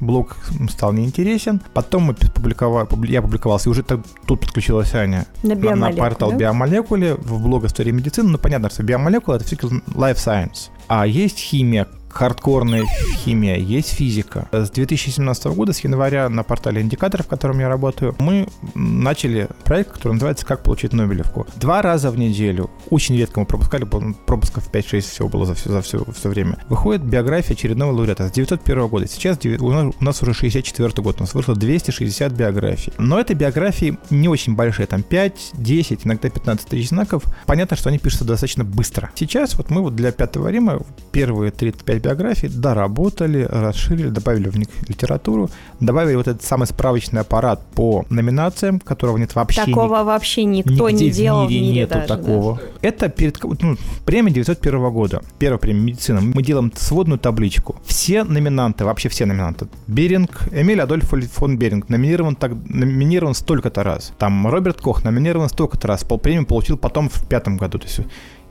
блог 0.00 0.36
стал 0.70 0.92
неинтересен. 0.92 1.60
Потом 1.72 2.04
мы 2.04 2.14
публиковали, 2.14 2.86
я 3.10 3.22
публиковался, 3.22 3.68
и 3.68 3.72
уже 3.72 3.82
тут 3.82 4.40
подключилась 4.40 4.94
Аня 4.94 5.26
на, 5.42 5.54
на, 5.54 5.74
на 5.74 5.92
портал 5.92 6.30
да? 6.32 6.36
Биомолекуле 6.36 7.14
в 7.14 7.42
блог 7.42 7.64
истории 7.64 7.90
медицины. 7.90 8.28
Ну, 8.28 8.38
понятно, 8.38 8.70
что 8.70 8.82
биомолекула— 8.82 9.34
это 9.36 9.44
все 9.44 9.56
life 9.56 10.16
science. 10.16 10.70
А 10.88 11.06
есть 11.06 11.38
химия, 11.38 11.88
хардкорная 12.14 12.84
химия, 13.24 13.56
есть 13.56 13.90
физика. 13.90 14.48
С 14.52 14.70
2017 14.70 15.46
года, 15.46 15.72
с 15.72 15.80
января 15.80 16.28
на 16.28 16.42
портале 16.44 16.80
Индикатор, 16.80 17.22
в 17.22 17.26
котором 17.26 17.58
я 17.58 17.68
работаю, 17.68 18.14
мы 18.18 18.48
начали 18.74 19.48
проект, 19.64 19.92
который 19.92 20.14
называется 20.14 20.46
«Как 20.46 20.62
получить 20.62 20.92
Нобелевку». 20.92 21.46
Два 21.56 21.82
раза 21.82 22.10
в 22.10 22.18
неделю, 22.18 22.70
очень 22.90 23.16
редко 23.16 23.40
мы 23.40 23.46
пропускали, 23.46 23.84
пропусков 23.84 24.70
5-6 24.70 25.00
всего 25.00 25.28
было 25.28 25.44
за 25.44 25.54
все, 25.54 25.70
за 25.70 25.82
все, 25.82 26.04
все 26.14 26.28
время, 26.28 26.58
выходит 26.68 27.02
биография 27.02 27.54
очередного 27.54 27.92
лауреата 27.92 28.28
с 28.28 28.30
901 28.30 28.86
года. 28.88 29.08
Сейчас 29.08 29.38
у 29.44 30.04
нас 30.04 30.22
уже 30.22 30.34
64 30.34 31.02
год, 31.02 31.16
у 31.18 31.20
нас 31.20 31.34
вышло 31.34 31.56
260 31.56 32.32
биографий. 32.32 32.92
Но 32.98 33.18
это 33.18 33.34
биографии 33.34 33.98
не 34.10 34.28
очень 34.28 34.54
большие, 34.54 34.86
там 34.86 35.02
5, 35.02 35.50
10, 35.54 36.06
иногда 36.06 36.30
15 36.30 36.68
тысяч 36.68 36.90
знаков. 36.90 37.24
Понятно, 37.46 37.76
что 37.76 37.88
они 37.88 37.98
пишутся 37.98 38.24
достаточно 38.24 38.64
быстро. 38.64 39.10
Сейчас 39.14 39.54
вот 39.54 39.70
мы 39.70 39.82
вот 39.82 39.96
для 39.96 40.12
Пятого 40.12 40.48
Рима 40.48 40.80
первые 41.10 41.50
35 41.50 42.03
биографий 42.04 42.48
доработали, 42.48 43.46
расширили, 43.50 44.08
добавили 44.08 44.48
в 44.48 44.56
них 44.58 44.68
литературу, 44.88 45.50
добавили 45.80 46.16
вот 46.16 46.28
этот 46.28 46.42
самый 46.42 46.66
справочный 46.66 47.22
аппарат 47.22 47.60
по 47.74 48.04
номинациям, 48.10 48.80
которого 48.80 49.16
нет 49.16 49.34
вообще. 49.34 49.64
Такого 49.64 50.00
ни, 50.00 50.04
вообще 50.04 50.44
никто 50.44 50.90
не 50.90 51.10
делал 51.10 51.46
в 51.46 51.50
мире, 51.50 51.60
в 51.60 51.62
мире 51.62 51.80
нету 51.80 51.94
даже, 51.94 52.08
такого. 52.08 52.56
Да. 52.56 52.88
Это 52.88 53.08
перед, 53.08 53.42
ну, 53.42 53.76
премия 54.04 54.32
901 54.32 54.92
года, 54.92 55.22
первая 55.38 55.58
премия 55.58 55.80
медицина. 55.80 56.20
Мы 56.20 56.42
делаем 56.42 56.72
сводную 56.76 57.18
табличку. 57.18 57.76
Все 57.84 58.24
номинанты, 58.24 58.84
вообще 58.84 59.08
все 59.08 59.24
номинанты. 59.26 59.66
Беринг, 59.86 60.48
Эмиль 60.52 60.80
Адольф 60.80 61.12
фон 61.32 61.56
Беринг 61.56 61.88
номинирован, 61.88 62.36
так, 62.36 62.52
номинирован 62.68 63.34
столько-то 63.34 63.82
раз. 63.82 64.12
Там 64.18 64.46
Роберт 64.46 64.80
Кох 64.80 65.04
номинирован 65.04 65.48
столько-то 65.48 65.88
раз. 65.88 66.04
Полпремию 66.04 66.46
получил 66.46 66.76
потом 66.76 67.08
в 67.08 67.26
пятом 67.26 67.56
году. 67.56 67.78
То 67.78 67.86
есть 67.86 68.00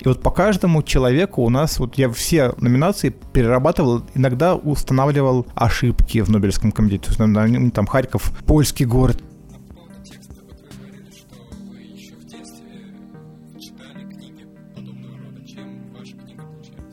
и 0.03 0.07
вот 0.07 0.21
по 0.21 0.31
каждому 0.31 0.83
человеку 0.83 1.43
у 1.43 1.49
нас, 1.49 1.79
вот 1.79 1.97
я 1.97 2.09
все 2.09 2.53
номинации 2.57 3.09
перерабатывал, 3.09 4.03
иногда 4.13 4.55
устанавливал 4.55 5.47
ошибки 5.55 6.21
в 6.21 6.29
Нобелевском 6.29 6.73
комитете. 6.73 7.13
То 7.13 7.23
есть, 7.23 7.73
там 7.73 7.87
Харьков, 7.87 8.31
польский 8.45 8.85
город, 8.85 9.23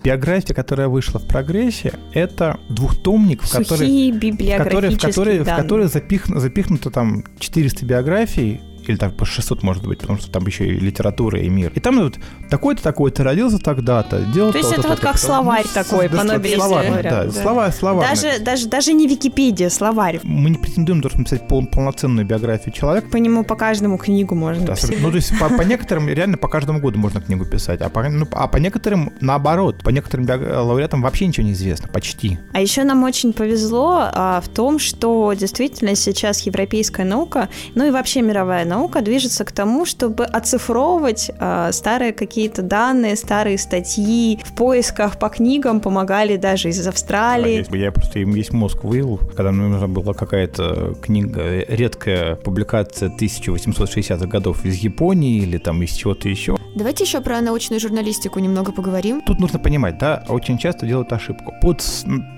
Биография, 0.02 0.54
которая 0.54 0.88
вышла 0.88 1.20
в 1.20 1.26
прогрессе, 1.26 1.92
это 2.14 2.58
двухтомник, 2.70 3.42
в 3.42 3.52
который, 3.52 4.10
в 4.12 4.56
который, 4.56 4.94
в 4.94 4.98
который, 4.98 5.38
в 5.40 5.44
который 5.44 5.86
запих, 5.88 6.26
запихнуто 6.26 6.90
там 6.90 7.22
400 7.38 7.84
биографий, 7.84 8.62
или 8.90 8.96
так 8.96 9.16
по 9.16 9.24
600 9.24 9.62
может 9.62 9.86
быть, 9.86 10.00
потому 10.00 10.18
что 10.18 10.30
там 10.30 10.46
еще 10.46 10.66
и 10.66 10.78
литература, 10.78 11.40
и 11.40 11.48
мир. 11.48 11.72
И 11.74 11.80
там 11.80 12.00
вот 12.00 12.18
такой-то, 12.50 12.82
такой-то 12.82 13.24
родился 13.24 13.58
тогда-то, 13.58 14.22
делал 14.22 14.52
То 14.52 14.58
есть 14.58 14.72
это 14.72 14.88
вот 14.88 15.00
как 15.00 15.18
словарь 15.18 15.66
такой 15.72 16.08
по 16.08 16.22
Нобелевской 16.24 17.02
Да, 17.02 17.30
слова, 17.30 17.70
слова. 17.70 18.06
Даже, 18.06 18.38
даже, 18.40 18.68
даже 18.68 18.92
не 18.92 19.06
Википедия, 19.06 19.70
словарь. 19.70 20.20
Мы 20.22 20.50
не 20.50 20.58
претендуем 20.58 21.00
даже 21.00 21.18
написать 21.18 21.46
пол, 21.48 21.66
полноценную 21.66 22.26
биографию 22.26 22.74
человека. 22.74 23.08
По 23.08 23.16
нему 23.16 23.44
по 23.44 23.56
каждому 23.56 23.98
книгу 23.98 24.34
можно 24.34 24.66
да, 24.66 24.74
Ну, 25.00 25.10
то 25.10 25.16
есть 25.16 25.38
по, 25.38 25.48
по 25.48 25.62
некоторым 25.62 26.08
реально 26.08 26.36
по 26.36 26.48
каждому 26.48 26.80
году 26.80 26.98
можно 26.98 27.20
книгу 27.20 27.44
писать, 27.44 27.80
а 27.80 27.88
по, 27.88 28.08
ну, 28.08 28.26
а 28.32 28.48
по 28.48 28.56
некоторым 28.56 29.12
наоборот. 29.20 29.82
По 29.82 29.90
некоторым 29.90 30.26
лауреатам 30.26 31.02
вообще 31.02 31.26
ничего 31.26 31.46
не 31.46 31.52
известно, 31.52 31.88
почти. 31.88 32.38
А 32.52 32.60
еще 32.60 32.84
нам 32.84 33.04
очень 33.04 33.32
повезло 33.32 34.08
а, 34.12 34.40
в 34.40 34.48
том, 34.48 34.78
что 34.78 35.32
действительно 35.32 35.94
сейчас 35.94 36.40
европейская 36.42 37.04
наука, 37.04 37.48
ну 37.74 37.86
и 37.86 37.90
вообще 37.90 38.22
мировая 38.22 38.64
наука 38.64 38.79
движется 38.88 39.44
к 39.44 39.52
тому, 39.52 39.84
чтобы 39.84 40.24
оцифровывать 40.24 41.30
а, 41.38 41.72
старые 41.72 42.12
какие-то 42.12 42.62
данные, 42.62 43.16
старые 43.16 43.58
статьи. 43.58 44.40
В 44.44 44.54
поисках 44.54 45.18
по 45.18 45.28
книгам 45.28 45.80
помогали 45.80 46.36
даже 46.36 46.68
из 46.68 46.86
Австралии. 46.86 47.66
Да, 47.68 47.76
я 47.76 47.92
просто 47.92 48.18
им 48.20 48.32
весь 48.32 48.52
мозг 48.52 48.84
вывел, 48.84 49.18
когда 49.36 49.52
мне 49.52 49.68
нужна 49.68 49.88
была 49.88 50.14
какая-то 50.14 50.94
книга, 51.00 51.64
редкая 51.68 52.36
публикация 52.36 53.10
1860-х 53.10 54.26
годов 54.26 54.64
из 54.64 54.76
Японии 54.76 55.38
или 55.38 55.58
там 55.58 55.82
из 55.82 55.92
чего-то 55.92 56.28
еще. 56.28 56.56
Давайте 56.74 57.04
еще 57.04 57.20
про 57.20 57.40
научную 57.40 57.80
журналистику 57.80 58.38
немного 58.38 58.72
поговорим. 58.72 59.22
Тут 59.22 59.40
нужно 59.40 59.58
понимать, 59.58 59.98
да, 59.98 60.24
очень 60.28 60.56
часто 60.56 60.86
делают 60.86 61.12
ошибку. 61.12 61.52
Под 61.60 61.82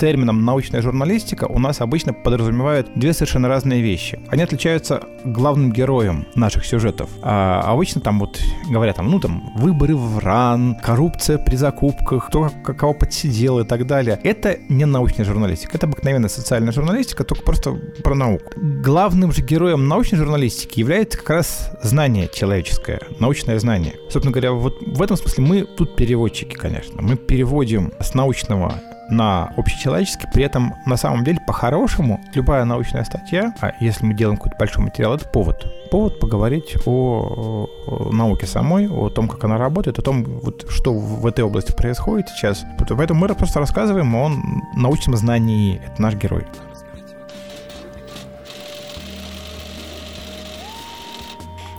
термином 0.01 0.45
научная 0.45 0.81
журналистика 0.81 1.45
у 1.45 1.59
нас 1.59 1.81
обычно 1.81 2.15
подразумевают 2.15 2.89
две 2.95 3.13
совершенно 3.13 3.49
разные 3.49 3.83
вещи. 3.83 4.21
Они 4.29 4.43
отличаются 4.43 5.03
главным 5.25 5.73
героем 5.73 6.22
наших 6.35 6.65
сюжетов. 6.65 7.11
А 7.23 7.63
обычно 7.67 8.01
там 8.01 8.21
вот 8.21 8.41
говорят, 8.69 8.97
там, 8.97 9.11
ну 9.11 9.21
там, 9.21 9.53
выборы 9.57 9.97
в 9.97 10.19
РАН, 10.19 10.77
коррупция 10.83 11.39
при 11.39 11.57
закупках, 11.57 12.29
кто 12.29 12.51
кого 12.65 12.95
подсидел 12.95 13.61
и 13.61 13.65
так 13.65 13.87
далее. 13.87 14.21
Это 14.23 14.59
не 14.69 14.85
научная 14.85 15.25
журналистика, 15.25 15.77
это 15.77 15.87
обыкновенная 15.87 16.29
социальная 16.29 16.73
журналистика, 16.73 17.25
только 17.25 17.43
просто 17.43 17.73
про 18.03 18.15
науку. 18.15 18.53
Главным 18.57 19.33
же 19.33 19.43
героем 19.43 19.89
научной 19.89 20.19
журналистики 20.19 20.81
является 20.81 21.19
как 21.19 21.31
раз 21.31 21.71
знание 21.83 22.29
человеческое, 22.33 23.01
научное 23.19 23.59
знание 23.59 23.95
собственно 24.13 24.33
говоря, 24.33 24.53
вот 24.53 24.81
в 24.81 25.03
этом 25.03 25.17
смысле 25.17 25.45
мы 25.45 25.65
тут 25.65 25.97
переводчики, 25.97 26.55
конечно. 26.55 27.03
Мы 27.03 27.17
переводим 27.17 27.93
с 28.01 28.15
научного 28.15 28.75
на 29.09 29.53
общечеловеческий, 29.57 30.29
при 30.33 30.45
этом 30.45 30.75
на 30.87 30.97
самом 30.97 31.25
деле 31.25 31.41
по-хорошему 31.47 32.21
любая 32.35 32.65
научная 32.65 33.05
статья, 33.05 33.55
а 33.61 33.73
если 33.81 34.07
мы 34.07 34.15
делаем 34.15 34.37
какой-то 34.37 34.57
большой 34.59 34.85
материал, 34.85 35.15
это 35.15 35.29
повод. 35.29 35.67
Повод 35.91 36.19
поговорить 36.19 36.77
о, 36.87 37.69
о 37.87 38.13
науке 38.13 38.47
самой, 38.47 38.89
о 38.89 39.11
том, 39.11 39.29
как 39.29 39.45
она 39.45 39.59
работает, 39.59 39.99
о 39.99 40.03
том, 40.03 40.25
вот, 40.25 40.67
что 40.71 40.95
в 40.95 41.27
этой 41.27 41.45
области 41.45 41.73
происходит 41.73 42.29
сейчас. 42.31 42.65
Поэтому 42.89 43.21
мы 43.21 43.29
просто 43.35 43.61
рассказываем 43.61 44.15
о 44.15 44.31
научном 44.77 45.17
знании. 45.17 45.81
Это 45.85 46.01
наш 46.01 46.15
герой. 46.15 46.47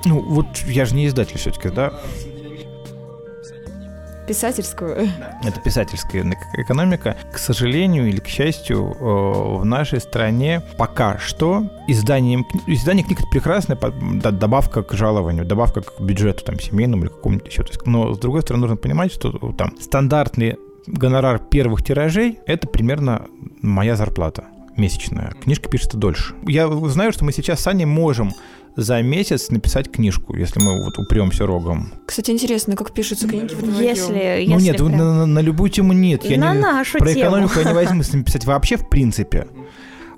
Ну, 0.06 0.22
вот 0.22 0.58
я 0.66 0.86
же 0.86 0.96
не 0.96 1.08
издатель 1.08 1.38
все-таки, 1.38 1.70
да? 1.70 1.94
Писательскую. 4.28 5.10
Это 5.44 5.60
писательская 5.60 6.24
экономика. 6.54 7.18
К 7.32 7.38
сожалению 7.38 8.08
или 8.08 8.20
к 8.20 8.28
счастью, 8.28 8.96
э, 9.00 9.58
в 9.60 9.66
нашей 9.66 10.00
стране 10.00 10.62
пока 10.78 11.18
что 11.18 11.70
изданием, 11.88 12.46
издание 12.68 13.06
книг 13.06 13.20
это 13.20 13.30
прекрасная 13.30 13.78
добавка 13.78 14.84
к 14.84 14.94
жалованию, 14.94 15.46
добавка 15.46 15.82
к 15.82 16.00
бюджету 16.00 16.46
там 16.46 16.60
семейному 16.60 17.04
или 17.04 17.10
какому-нибудь 17.10 17.52
еще. 17.52 17.66
Но 17.86 18.14
с 18.14 18.20
другой 18.20 18.42
стороны 18.42 18.62
нужно 18.62 18.78
понимать, 18.78 19.12
что 19.12 19.32
там 19.54 19.78
стандартный 19.80 20.58
гонорар 20.88 21.40
первых 21.40 21.84
тиражей– 21.84 22.40
это 22.46 22.68
примерно 22.68 23.28
моя 23.62 23.96
зарплата 23.96 24.46
месячная. 24.78 25.34
Книжка 25.42 25.70
пишется 25.70 25.98
дольше. 25.98 26.36
Я 26.48 26.68
знаю, 26.68 27.14
что 27.14 27.26
мы 27.26 27.32
сейчас 27.32 27.62
с 27.62 27.68
Аней 27.68 27.86
можем 27.86 28.34
за 28.76 29.02
месяц 29.02 29.50
написать 29.50 29.92
книжку, 29.92 30.36
если 30.36 30.60
мы 30.60 30.84
вот 30.84 30.98
упремся 30.98 31.46
рогом. 31.46 31.94
Кстати, 32.06 32.32
интересно, 32.32 32.76
как 32.76 32.94
пишутся 32.94 33.28
книги 33.28 33.54
вдвоем? 33.54 33.82
Если, 33.82 34.46
ну 34.48 34.60
нет, 34.60 34.78
прям... 34.78 34.92
на, 34.92 35.14
на, 35.14 35.26
на 35.26 35.40
любую 35.40 35.70
тему 35.70 35.94
нет. 35.94 36.26
Я 36.26 36.38
на 36.38 36.54
не, 36.54 36.60
нашу 36.60 36.98
про 36.98 37.08
тему. 37.08 37.22
экономику 37.22 37.60
я 37.60 37.66
не 37.66 37.74
возьму 37.74 38.04
написать 38.14 38.46
вообще 38.46 38.78
в 38.78 38.90
принципе. 38.90 39.48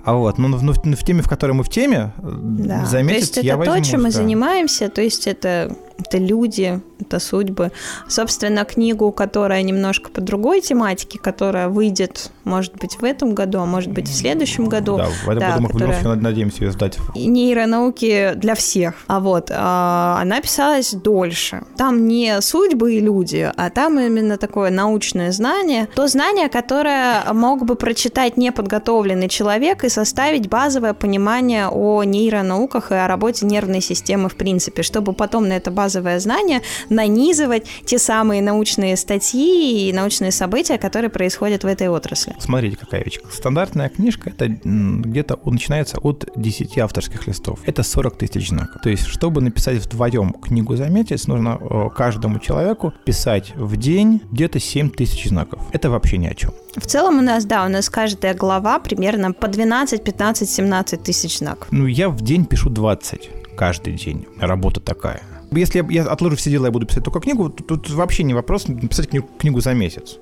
А 0.04 0.14
вот, 0.14 0.38
ну, 0.38 0.48
ну, 0.48 0.72
в 0.72 1.04
теме, 1.04 1.20
в 1.20 1.28
которой 1.28 1.52
мы 1.52 1.64
в 1.64 1.68
теме, 1.68 2.12
да. 2.16 2.84
за 2.84 3.02
месяц 3.02 3.30
то 3.30 3.40
есть 3.40 3.46
я 3.46 3.54
это 3.54 3.58
возьму, 3.58 3.74
то, 3.74 3.84
чем 3.84 4.00
да. 4.00 4.06
мы 4.06 4.10
занимаемся, 4.12 4.88
то 4.88 5.02
есть 5.02 5.26
это 5.26 5.76
это 5.98 6.18
люди, 6.18 6.80
это 7.00 7.18
судьбы. 7.18 7.72
Собственно, 8.08 8.64
книгу, 8.64 9.10
которая 9.12 9.62
немножко 9.62 10.10
по 10.10 10.20
другой 10.20 10.60
тематике, 10.60 11.18
которая 11.18 11.68
выйдет, 11.68 12.30
может 12.44 12.76
быть, 12.76 12.96
в 13.00 13.04
этом 13.04 13.34
году, 13.34 13.60
а 13.60 13.66
может 13.66 13.90
быть, 13.92 14.08
в 14.08 14.14
следующем 14.14 14.66
году. 14.68 14.96
Да, 14.96 15.06
в 15.06 15.28
этом 15.28 15.40
да, 15.40 15.56
году 15.56 15.62
мы 15.62 15.68
которая... 15.68 16.16
надеемся 16.16 16.64
ее 16.64 16.72
сдать. 16.72 16.98
Нейронауки 17.14 18.32
для 18.36 18.54
всех. 18.54 18.94
А 19.06 19.20
вот, 19.20 19.50
а, 19.52 20.18
она 20.20 20.40
писалась 20.40 20.92
дольше. 20.92 21.64
Там 21.76 22.06
не 22.06 22.40
судьбы 22.40 22.94
и 22.94 23.00
люди, 23.00 23.50
а 23.54 23.70
там 23.70 23.98
именно 23.98 24.36
такое 24.36 24.70
научное 24.70 25.32
знание. 25.32 25.88
То 25.94 26.08
знание, 26.08 26.48
которое 26.48 27.32
мог 27.32 27.64
бы 27.64 27.74
прочитать 27.74 28.36
неподготовленный 28.36 29.28
человек 29.28 29.84
и 29.84 29.88
составить 29.88 30.48
базовое 30.48 30.94
понимание 30.94 31.68
о 31.68 32.04
нейронауках 32.04 32.92
и 32.92 32.94
о 32.94 33.08
работе 33.08 33.46
нервной 33.46 33.80
системы 33.80 34.28
в 34.28 34.36
принципе, 34.36 34.82
чтобы 34.82 35.12
потом 35.12 35.48
на 35.48 35.54
это 35.54 35.70
базовое 35.70 35.85
базовое 35.86 36.18
знание, 36.18 36.62
нанизывать 36.90 37.66
те 37.84 37.98
самые 37.98 38.42
научные 38.42 38.96
статьи 38.96 39.88
и 39.88 39.92
научные 39.92 40.32
события, 40.32 40.78
которые 40.78 41.10
происходят 41.10 41.62
в 41.62 41.66
этой 41.66 41.88
отрасли. 41.88 42.34
Смотрите, 42.40 42.76
какая 42.76 43.04
вещь. 43.04 43.20
Стандартная 43.30 43.88
книжка, 43.88 44.30
это 44.30 44.48
где-то 44.48 45.38
начинается 45.44 45.98
от 45.98 46.28
10 46.34 46.78
авторских 46.78 47.28
листов. 47.28 47.60
Это 47.66 47.84
40 47.84 48.18
тысяч 48.18 48.48
знаков. 48.48 48.82
То 48.82 48.90
есть, 48.90 49.06
чтобы 49.06 49.40
написать 49.40 49.78
вдвоем 49.78 50.32
книгу 50.32 50.76
за 50.76 50.88
месяц, 50.88 51.28
нужно 51.28 51.58
э, 51.60 51.88
каждому 51.96 52.40
человеку 52.40 52.92
писать 53.04 53.52
в 53.54 53.76
день 53.76 54.20
где-то 54.32 54.58
7 54.58 54.90
тысяч 54.90 55.28
знаков. 55.28 55.60
Это 55.72 55.88
вообще 55.88 56.18
ни 56.18 56.26
о 56.26 56.34
чем. 56.34 56.50
В 56.74 56.86
целом 56.86 57.18
у 57.18 57.22
нас, 57.22 57.44
да, 57.44 57.64
у 57.64 57.68
нас 57.68 57.88
каждая 57.88 58.34
глава 58.34 58.78
примерно 58.80 59.32
по 59.32 59.46
12, 59.46 60.02
15, 60.02 60.50
17 60.50 61.02
тысяч 61.02 61.38
знаков. 61.38 61.68
Ну, 61.70 61.86
я 61.86 62.08
в 62.08 62.20
день 62.20 62.44
пишу 62.44 62.70
20 62.70 63.30
каждый 63.56 63.94
день. 63.94 64.26
Работа 64.40 64.80
такая. 64.80 65.22
Если 65.52 65.84
я, 65.92 66.04
отложу 66.04 66.36
все 66.36 66.50
дела 66.50 66.66
и 66.66 66.70
буду 66.70 66.86
писать 66.86 67.04
только 67.04 67.20
книгу, 67.20 67.50
то 67.50 67.62
тут 67.62 67.90
вообще 67.90 68.22
не 68.24 68.34
вопрос 68.34 68.68
написать 68.68 69.08
книгу, 69.08 69.28
книгу 69.38 69.60
за 69.60 69.74
месяц. 69.74 70.18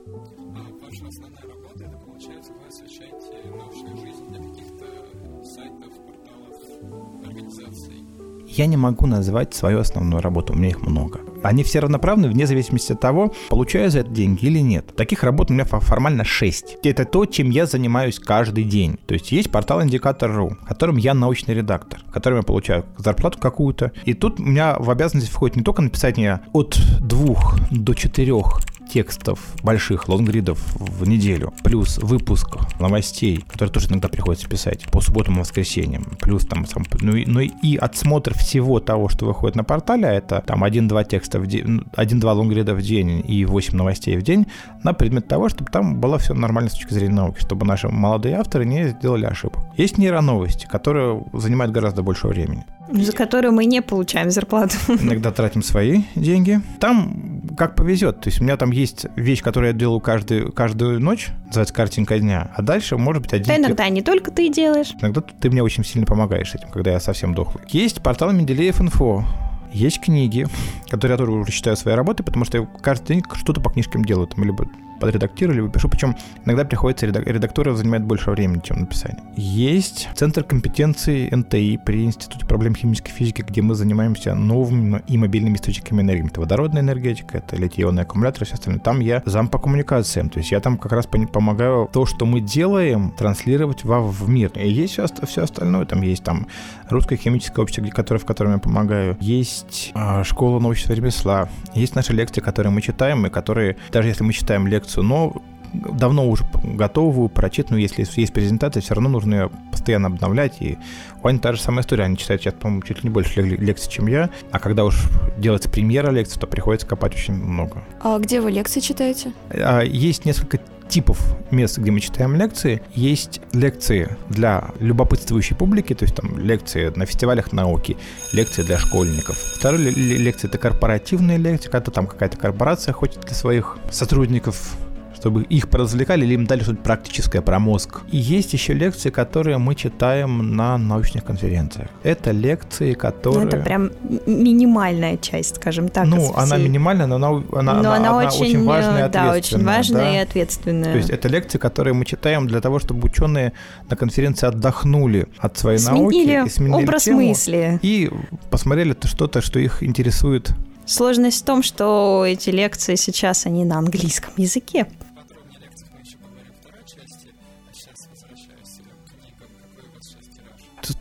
Я 8.47 8.67
не 8.67 8.77
могу 8.77 9.07
назвать 9.07 9.53
свою 9.53 9.81
основную 9.81 10.23
работу, 10.23 10.53
у 10.53 10.57
меня 10.57 10.69
их 10.69 10.81
много. 10.81 11.21
Они 11.45 11.63
все 11.63 11.81
равноправны 11.81 12.29
вне 12.29 12.47
зависимости 12.47 12.93
от 12.93 13.01
того, 13.01 13.35
получаю 13.51 13.91
за 13.91 14.01
это 14.01 14.11
деньги 14.11 14.47
или 14.47 14.61
нет. 14.61 14.97
Таких 14.97 15.23
работ 15.23 15.51
у 15.51 15.55
меня 15.55 15.67
формально 15.67 16.25
6. 16.25 16.79
Это 16.83 17.05
то, 17.05 17.27
чем 17.27 17.51
я 17.51 17.67
занимаюсь 17.67 18.19
каждый 18.19 18.65
день. 18.65 18.99
То 19.07 19.13
есть 19.13 19.31
есть 19.31 19.51
портал 19.51 19.83
Индикатор.ру, 19.83 20.57
в 20.63 20.67
котором 20.67 20.97
я 20.97 21.13
научный 21.13 21.55
редактор, 21.55 22.01
в 22.09 22.13
котором 22.13 22.39
я 22.39 22.43
получаю 22.43 22.87
зарплату 22.97 23.39
какую-то. 23.39 23.93
И 24.07 24.15
тут 24.15 24.41
у 24.41 24.43
меня 24.43 24.77
в 24.79 24.89
обязанность 24.89 25.29
входит 25.29 25.57
не 25.57 25.63
только 25.63 25.83
написание 25.83 26.41
от 26.55 26.79
двух 27.01 27.59
до 27.71 27.93
четырех 27.93 28.61
текстов 28.89 29.41
больших, 29.63 30.09
лонгридов 30.09 30.59
в 30.75 31.07
неделю, 31.09 31.53
плюс 31.63 31.99
выпуск 31.99 32.59
новостей, 32.81 33.45
который 33.49 33.71
тоже 33.71 33.89
иногда 33.89 34.09
приходится 34.09 34.49
писать 34.49 34.85
по 34.91 35.01
субботам 35.01 35.37
и 35.37 35.41
воскресеньям, 35.41 36.05
плюс 36.21 36.45
там 36.47 36.67
сам, 36.67 36.85
ну, 37.01 37.17
и, 37.17 37.27
ну 37.27 37.41
и 37.41 37.77
отсмотр 37.77 38.35
всего 38.35 38.81
того, 38.81 39.09
что 39.09 39.27
выходит 39.27 39.57
на 39.57 39.65
портале, 39.65 40.09
а 40.09 40.13
это 40.13 40.43
там 40.47 40.65
один-два 40.65 41.05
текста 41.05 41.41
в 41.41 41.47
день, 41.47 41.83
один-два 41.95 42.33
лонгрида 42.33 42.75
в 42.75 42.83
день 42.83 43.25
и 43.27 43.45
8 43.45 43.77
новостей 43.77 44.17
в 44.17 44.23
день 44.23 44.47
на 44.83 44.93
предмет 44.93 45.29
того, 45.29 45.49
чтобы 45.49 45.71
там 45.71 46.01
было 46.01 46.19
все 46.19 46.35
нормально 46.35 46.71
с 46.71 46.75
точки 46.75 46.93
зрения 46.93 47.15
науки, 47.15 47.41
чтобы 47.41 47.67
наши 47.67 47.89
молодые 47.89 48.37
авторы 48.37 48.65
не 48.65 48.89
сделали 48.89 49.27
ошибок. 49.27 49.65
Есть 49.77 49.99
нейроновости, 49.99 50.67
которые 50.67 51.25
занимают 51.33 51.73
гораздо 51.73 52.03
больше 52.03 52.29
времени. 52.29 52.65
За 52.91 53.13
которые 53.13 53.51
мы 53.51 53.65
не 53.65 53.81
получаем 53.81 54.31
зарплату. 54.31 54.77
Иногда 54.89 55.31
тратим 55.33 55.63
свои 55.63 56.03
деньги. 56.15 56.61
Там 56.81 57.43
как 57.57 57.75
повезет. 57.75 58.21
То 58.21 58.29
есть 58.29 58.41
у 58.41 58.45
меня 58.45 58.57
там 58.57 58.71
есть 58.71 59.07
вещь, 59.17 59.43
которую 59.43 59.73
я 59.73 59.79
делаю 59.79 60.01
каждую, 60.01 60.53
каждую 60.53 61.01
ночь, 61.01 61.29
называется 61.47 61.75
картинка 61.75 62.19
дня, 62.19 62.51
а 62.57 62.63
дальше 62.63 62.97
может 62.97 63.23
быть 63.23 63.33
один... 63.33 63.47
Да 63.47 63.57
иногда 63.57 63.89
не 63.89 64.03
только 64.03 64.31
ты 64.31 64.49
делаешь. 64.49 64.93
Иногда 65.01 65.21
ты 65.21 65.51
мне 65.51 65.63
очень 65.63 65.85
сильно 65.85 66.07
помогаешь 66.07 66.55
этим, 66.55 66.69
когда 66.71 66.93
я 66.93 67.01
совсем 67.01 67.35
дохлый. 67.35 67.65
Есть 67.69 68.03
портал 68.03 68.33
Менделеев 68.33 68.81
Инфо. 68.81 69.25
Есть 69.73 70.01
книги, 70.01 70.47
которые 70.89 71.15
я 71.15 71.19
тоже 71.19 71.33
уже 71.33 71.53
читаю 71.53 71.77
свои 71.77 71.95
работы, 71.95 72.23
потому 72.23 72.45
что 72.45 72.59
я 72.59 72.69
каждый 72.81 73.15
день 73.15 73.23
что-то 73.35 73.61
по 73.61 73.71
книжкам 73.71 74.05
делаю. 74.05 74.27
Там, 74.27 74.45
либо 74.45 74.67
подредактирую, 75.01 75.57
либо 75.57 75.69
пишу. 75.69 75.89
Причем 75.89 76.17
иногда 76.45 76.65
приходится, 76.65 77.07
редактура 77.07 77.75
занимает 77.75 78.05
больше 78.05 78.31
времени, 78.31 78.61
чем 78.65 78.81
написание. 78.81 79.23
Есть 79.37 80.09
Центр 80.15 80.45
компетенции 80.45 81.29
НТИ 81.35 81.81
при 81.85 82.05
Институте 82.05 82.47
проблем 82.47 82.75
химической 82.75 83.11
физики, 83.11 83.43
где 83.43 83.63
мы 83.63 83.75
занимаемся 83.75 84.35
новыми 84.35 85.03
и 85.09 85.19
мобильными 85.19 85.57
источниками 85.57 86.03
энергии. 86.03 86.27
Это 86.27 86.41
водородная 86.41 86.83
энергетика, 86.83 87.39
это 87.39 87.57
литий-ионные 87.57 88.03
аккумуляторы, 88.03 88.47
все 88.47 88.55
остальное. 88.55 88.81
Там 88.81 89.01
я 89.01 89.23
зам 89.25 89.49
по 89.49 89.59
коммуникациям. 89.59 90.29
То 90.29 90.39
есть 90.39 90.51
я 90.53 90.61
там 90.61 90.79
как 90.79 90.93
раз 90.93 91.07
помогаю 91.07 91.89
то, 91.93 92.07
что 92.07 92.27
мы 92.27 92.41
делаем, 92.41 93.11
транслировать 93.11 93.85
во, 93.85 94.01
в 94.01 94.29
мир. 94.29 94.53
И 94.55 94.69
есть 94.69 94.95
все, 94.95 95.07
все 95.27 95.43
остальное. 95.43 95.85
Там 95.85 96.03
есть 96.03 96.25
там 96.25 96.47
русское 96.89 97.17
химическое 97.17 97.63
общество, 97.63 97.85
которое, 97.89 98.19
в 98.19 98.25
котором 98.25 98.53
я 98.53 98.59
помогаю. 98.59 99.17
Есть 99.21 99.93
э, 99.95 100.23
школа 100.25 100.61
научного 100.61 100.97
ремесла. 100.97 101.49
Есть 101.75 101.95
наши 101.95 102.13
лекции, 102.13 102.41
которые 102.41 102.73
мы 102.73 102.81
читаем, 102.81 103.27
и 103.27 103.31
которые, 103.31 103.77
даже 103.93 104.09
если 104.09 104.23
мы 104.25 104.33
читаем 104.33 104.67
лекцию, 104.85 105.05
но 105.05 105.33
давно 105.73 106.29
уже 106.29 106.45
готовую, 106.63 107.29
прочитанную, 107.29 107.83
если 107.83 108.05
есть 108.21 108.33
презентация, 108.33 108.81
все 108.81 108.95
равно 108.95 109.09
нужно 109.09 109.35
ее 109.35 109.51
постоянно 109.73 110.07
обновлять. 110.07 110.61
И 110.61 110.79
у 111.23 111.27
Ани 111.27 111.39
та 111.39 111.53
же 111.53 111.61
самая 111.61 111.83
история. 111.83 112.05
Они 112.05 112.17
читают 112.17 112.43
сейчас, 112.43 112.55
по-моему, 112.55 112.83
чуть 112.83 112.99
ли 112.99 113.09
не 113.09 113.11
больше 113.11 113.43
лекций, 113.43 113.91
чем 113.91 114.07
я. 114.07 114.31
А 114.53 114.61
когда 114.61 114.85
уж 114.85 114.97
делается 115.37 115.69
премьера 115.69 116.11
лекции, 116.13 116.39
то 116.39 116.47
приходится 116.47 116.87
копать 116.87 117.15
очень 117.15 117.35
много. 117.35 117.83
А 118.01 118.19
где 118.19 118.41
вы 118.41 118.53
лекции 118.53 118.81
читаете? 118.81 119.33
А, 119.51 119.81
есть 119.81 120.25
несколько 120.25 120.61
типов 120.89 121.19
мест, 121.51 121.79
где 121.79 121.91
мы 121.91 122.01
читаем 122.01 122.37
лекции. 122.37 122.83
Есть 122.95 123.41
лекции 123.53 124.17
для 124.29 124.71
любопытствующей 124.81 125.57
публики, 125.57 125.95
то 125.95 126.05
есть 126.05 126.15
там 126.15 126.39
лекции 126.39 126.93
на 126.95 127.07
фестивалях 127.07 127.53
науки, 127.53 127.97
лекции 128.33 128.63
для 128.63 128.79
школьников. 128.79 129.37
Вторая 129.37 129.81
лекция— 129.81 130.49
это 130.51 130.59
корпоративные 130.59 131.39
лекции, 131.39 131.69
когда 131.71 131.91
там 131.91 132.07
какая-то 132.07 132.37
корпорация 132.37 132.93
хочет 132.93 133.21
для 133.21 133.35
своих 133.35 133.79
сотрудников 133.91 134.77
чтобы 135.25 135.45
их 135.45 135.71
поразвлекали 135.71 136.27
или 136.27 136.35
им 136.35 136.45
дали 136.45 136.63
что-то 136.63 136.83
практическое 136.83 137.41
про 137.41 137.59
мозг. 137.59 138.03
И 138.13 138.19
есть 138.19 138.53
еще 138.53 138.75
лекции, 138.75 139.09
которые 139.09 139.57
мы 139.57 139.75
читаем 139.75 140.55
на 140.55 140.77
научных 140.77 141.25
конференциях. 141.25 141.89
Это 142.03 142.31
лекции, 142.31 142.93
которые... 142.93 143.45
Ну, 143.45 143.49
это 143.49 143.57
прям 143.57 143.91
минимальная 144.27 145.17
часть, 145.17 145.57
скажем 145.57 145.89
так. 145.89 146.07
Ну, 146.07 146.35
она 146.37 146.59
минимальная, 146.59 147.07
но 147.07 147.17
она, 147.17 147.29
она, 147.29 147.73
но 147.73 147.93
она, 147.93 147.97
она 147.97 148.17
очень, 148.19 148.49
очень 148.49 148.65
важная 148.65 149.09
и 149.09 149.11
Да, 149.11 149.33
очень 149.33 149.65
важная 149.65 150.03
да? 150.03 150.15
и 150.15 150.17
ответственная. 150.19 150.93
То 150.93 150.99
есть 150.99 151.09
это 151.09 151.29
лекции, 151.29 151.57
которые 151.57 151.95
мы 151.95 152.05
читаем 152.05 152.47
для 152.47 152.61
того, 152.61 152.79
чтобы 152.79 153.07
ученые 153.07 153.55
на 153.89 153.97
конференции 153.97 154.47
отдохнули 154.47 155.27
от 155.39 155.57
своей 155.57 155.79
сменили 155.79 156.37
науки. 156.37 156.49
И 156.49 156.51
сменили 156.51 156.83
образ 156.83 157.05
тему, 157.05 157.23
мысли. 157.23 157.79
И 157.81 158.11
посмотрели 158.51 158.95
что-то, 159.07 159.41
что 159.41 159.59
их 159.59 159.83
интересует 159.83 160.53
Сложность 160.87 161.43
в 161.43 161.45
том, 161.45 161.63
что 161.63 162.25
эти 162.27 162.51
лекции 162.51 162.95
сейчас, 162.95 163.47
они 163.47 163.65
на 163.65 163.79
английском 163.79 164.35
языке. 164.37 164.87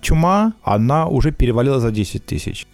Чума, 0.01 0.53
она 0.63 1.07
уже 1.07 1.31
перевалила 1.31 1.79
за 1.79 1.91
10 1.91 2.25
тысяч. 2.25 2.67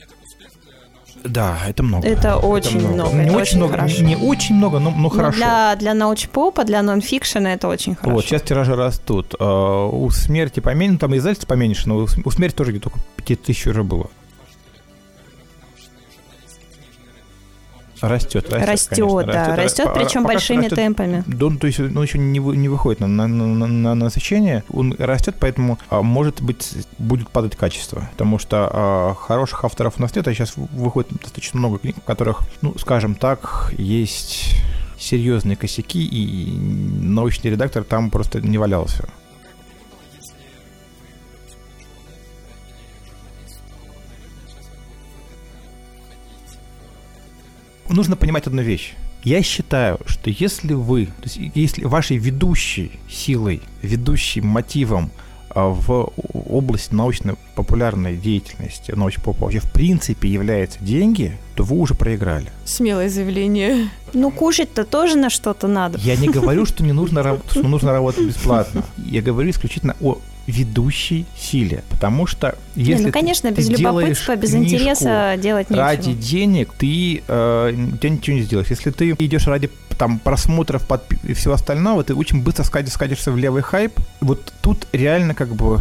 Да, 1.24 1.58
это 1.68 1.84
много. 1.84 2.08
Это 2.08 2.38
очень 2.38 2.80
это 2.80 2.88
много. 2.88 3.16
Не 3.16 3.26
это 3.26 3.38
очень 3.38 3.58
много, 3.58 3.74
хорошо. 3.74 4.04
не 4.04 4.16
очень 4.16 4.56
много, 4.56 4.80
но, 4.80 4.92
но 4.92 5.10
хорошо. 5.10 5.38
Для, 5.38 5.76
для 5.76 5.94
научпопа, 5.94 6.64
для 6.64 6.82
нонфикшена 6.82 7.54
это 7.54 7.68
очень 7.68 7.96
хорошо. 7.96 8.16
Вот, 8.16 8.26
сейчас 8.26 8.42
тиражи 8.42 8.76
растут. 8.76 9.36
Uh, 9.40 9.90
у 9.92 10.10
смерти 10.12 10.60
поменьше, 10.60 11.00
там 11.00 11.16
издательство 11.16 11.48
поменьше, 11.48 11.90
но 11.90 11.98
у, 11.98 12.32
смерти 12.32 12.56
тоже 12.56 12.72
где-то 12.72 12.90
только 12.90 13.00
5 13.26 13.44
тысяч 13.44 13.68
уже 13.68 13.84
было. 13.84 14.10
Растет, 18.02 18.52
растет. 18.52 18.68
Растет, 18.68 18.98
конечно, 18.98 19.24
да, 19.26 19.56
растет, 19.56 19.86
растет 19.86 19.94
причем 19.94 20.24
большими 20.24 20.64
растет, 20.64 20.76
темпами. 20.76 21.24
Да, 21.28 21.50
ну, 21.50 21.58
то 21.58 21.68
есть 21.68 21.80
он 21.80 22.02
еще 22.02 22.18
не, 22.18 22.40
не 22.40 22.70
выходит 22.70 23.00
на, 23.02 23.08
на, 23.08 23.28
на, 23.28 23.68
на 23.68 23.96
насыщение, 23.96 24.64
он 24.70 24.96
растет, 24.98 25.36
поэтому 25.40 25.80
а, 25.90 26.02
может 26.02 26.42
быть 26.42 26.74
будет 26.98 27.30
падать 27.30 27.56
качество, 27.56 28.10
потому 28.12 28.40
что 28.40 28.70
а, 28.72 29.16
хороших 29.16 29.64
авторов 29.66 29.96
у 29.98 30.02
нас 30.02 30.16
нет, 30.16 30.28
а 30.28 30.34
сейчас 30.34 30.54
выходит 30.56 31.12
достаточно 31.12 31.60
много 31.60 31.80
книг, 31.80 31.98
в 31.98 32.06
которых, 32.06 32.42
ну, 32.62 32.76
скажем 32.78 33.16
так, 33.16 33.74
есть 33.78 34.56
серьезные 34.98 35.56
косяки, 35.56 36.06
и 36.06 36.52
научный 36.58 37.52
редактор 37.52 37.84
там 37.84 38.10
просто 38.10 38.42
не 38.42 38.58
валялся. 38.58 39.10
Нужно 47.90 48.16
понимать 48.16 48.48
одну 48.48 48.62
вещь. 48.62 48.94
Я 49.24 49.44
считаю, 49.44 50.00
что 50.06 50.30
если 50.30 50.74
вы, 50.74 51.08
то 51.08 51.24
есть 51.24 51.40
если 51.56 51.84
вашей 51.86 52.18
ведущей 52.18 52.92
силой, 53.10 53.62
ведущим 53.82 54.48
мотивом 54.48 55.12
а, 55.50 55.68
в 55.70 56.14
области 56.34 56.94
научно-популярной 56.94 58.16
деятельности, 58.16 58.92
научно-поп 58.92 59.40
вообще 59.40 59.60
в 59.60 59.72
принципе 59.72 60.30
являются 60.30 60.80
деньги, 60.80 61.38
то 61.56 61.64
вы 61.64 61.78
уже 61.78 61.96
проиграли. 61.96 62.48
Смелое 62.66 63.10
заявление. 63.10 63.90
Ну, 64.14 64.32
кушать-то 64.32 64.86
тоже 64.86 65.18
на 65.18 65.30
что-то 65.30 65.68
надо. 65.68 66.00
Я 66.00 66.16
не 66.16 66.30
говорю, 66.30 66.66
что 66.68 66.84
не 66.84 66.94
нужно, 66.94 67.40
что 67.50 67.64
нужно 67.64 67.92
работать 67.92 68.26
бесплатно. 68.26 68.84
Я 68.98 69.22
говорю 69.22 69.50
исключительно 69.50 69.96
о 70.02 70.20
ведущей 70.50 71.26
силе. 71.38 71.84
Потому 71.90 72.28
что 72.28 72.56
если 72.76 73.02
не, 73.02 73.08
ну, 73.08 73.12
конечно, 73.12 73.50
ты, 73.50 73.56
без 73.56 73.68
ты 73.68 73.74
любопытства, 73.74 74.36
без 74.36 74.54
интереса 74.54 75.36
делать 75.38 75.70
нечего. 75.70 75.86
Ради 75.86 76.14
денег 76.14 76.74
ты, 76.78 77.24
э, 77.28 77.74
ты 78.02 78.10
ничего 78.10 78.38
не 78.38 78.44
сделаешь. 78.44 78.70
Если 78.70 78.92
ты 78.92 79.12
идешь 79.12 79.48
ради 79.48 79.70
там 79.98 80.20
просмотров 80.20 80.88
под, 80.88 81.04
и 81.24 81.34
всего 81.34 81.54
остального, 81.54 82.04
ты 82.04 82.16
очень 82.16 82.42
быстро 82.42 82.64
скатишь, 82.64 82.94
скатишься 82.94 83.32
в 83.32 83.38
левый 83.38 83.62
хайп. 83.62 84.00
Вот 84.22 84.54
тут 84.62 84.88
реально 84.94 85.34
как 85.34 85.56
бы 85.56 85.80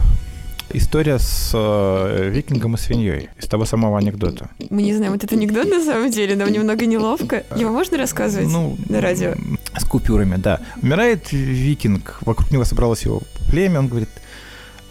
история 0.73 1.19
с 1.19 1.53
э, 1.55 2.31
викингом 2.31 2.75
и 2.75 2.79
свиньей 2.79 3.29
из 3.39 3.47
того 3.47 3.65
самого 3.65 3.99
анекдота. 3.99 4.51
Мы 4.71 4.83
не 4.83 4.95
знаем, 4.95 5.13
вот 5.13 5.25
это 5.25 5.35
анекдот 5.35 5.69
на 5.69 5.83
самом 5.83 6.11
деле, 6.11 6.37
нам 6.37 6.51
немного 6.51 6.87
неловко. 6.87 7.45
Его 7.57 7.71
можно 7.71 7.97
рассказывать 7.97 8.49
ну, 8.49 8.77
на 8.89 9.01
радио? 9.01 9.35
С 9.77 9.85
купюрами, 9.85 10.37
да. 10.37 10.61
Умирает 10.83 11.33
викинг, 11.33 12.19
вокруг 12.23 12.51
него 12.51 12.65
собралось 12.65 13.03
его 13.03 13.23
племя, 13.49 13.81
он 13.81 13.89
говорит, 13.89 14.11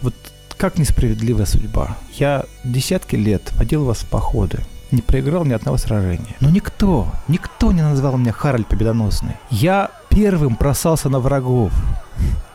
вот 0.01 0.13
как 0.57 0.77
несправедливая 0.77 1.45
судьба. 1.45 1.97
Я 2.13 2.45
десятки 2.63 3.15
лет 3.15 3.53
водил 3.53 3.85
вас 3.85 3.99
в 3.99 4.05
походы, 4.07 4.59
не 4.91 5.01
проиграл 5.01 5.45
ни 5.45 5.53
одного 5.53 5.77
сражения. 5.77 6.35
Но 6.39 6.49
никто, 6.49 7.07
никто 7.27 7.71
не 7.71 7.81
назвал 7.81 8.17
меня 8.17 8.31
Харальд 8.31 8.67
Победоносный. 8.67 9.35
Я 9.49 9.91
первым 10.09 10.55
бросался 10.55 11.09
на 11.09 11.19
врагов. 11.19 11.71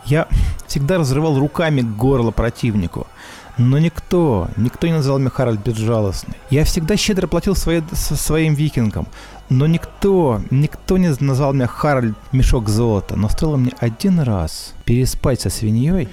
Я 0.05 0.26
всегда 0.66 0.99
разрывал 0.99 1.38
руками 1.38 1.82
горло 1.82 2.32
противнику. 2.32 3.07
Но 3.59 3.78
никто, 3.78 4.49
никто 4.57 4.86
не 4.86 4.95
назвал 4.95 5.18
меня 5.18 5.30
Харальд 5.30 5.61
Безжалостный. 5.61 6.36
Я 6.51 6.64
всегда 6.64 6.97
щедро 6.97 7.26
платил 7.26 7.55
свои, 7.55 7.82
своим 7.93 8.55
викингам. 8.55 9.07
Но 9.51 9.66
никто, 9.66 10.40
никто 10.51 10.97
не 10.97 11.14
назвал 11.20 11.53
меня 11.53 11.66
Харальд 11.66 12.16
Мешок 12.32 12.68
Золота. 12.70 13.14
Но 13.14 13.28
стоило 13.28 13.57
мне 13.57 13.72
один 13.78 14.20
раз 14.20 14.72
переспать 14.86 15.43
со 15.43 15.51
свиньей, 15.51 16.09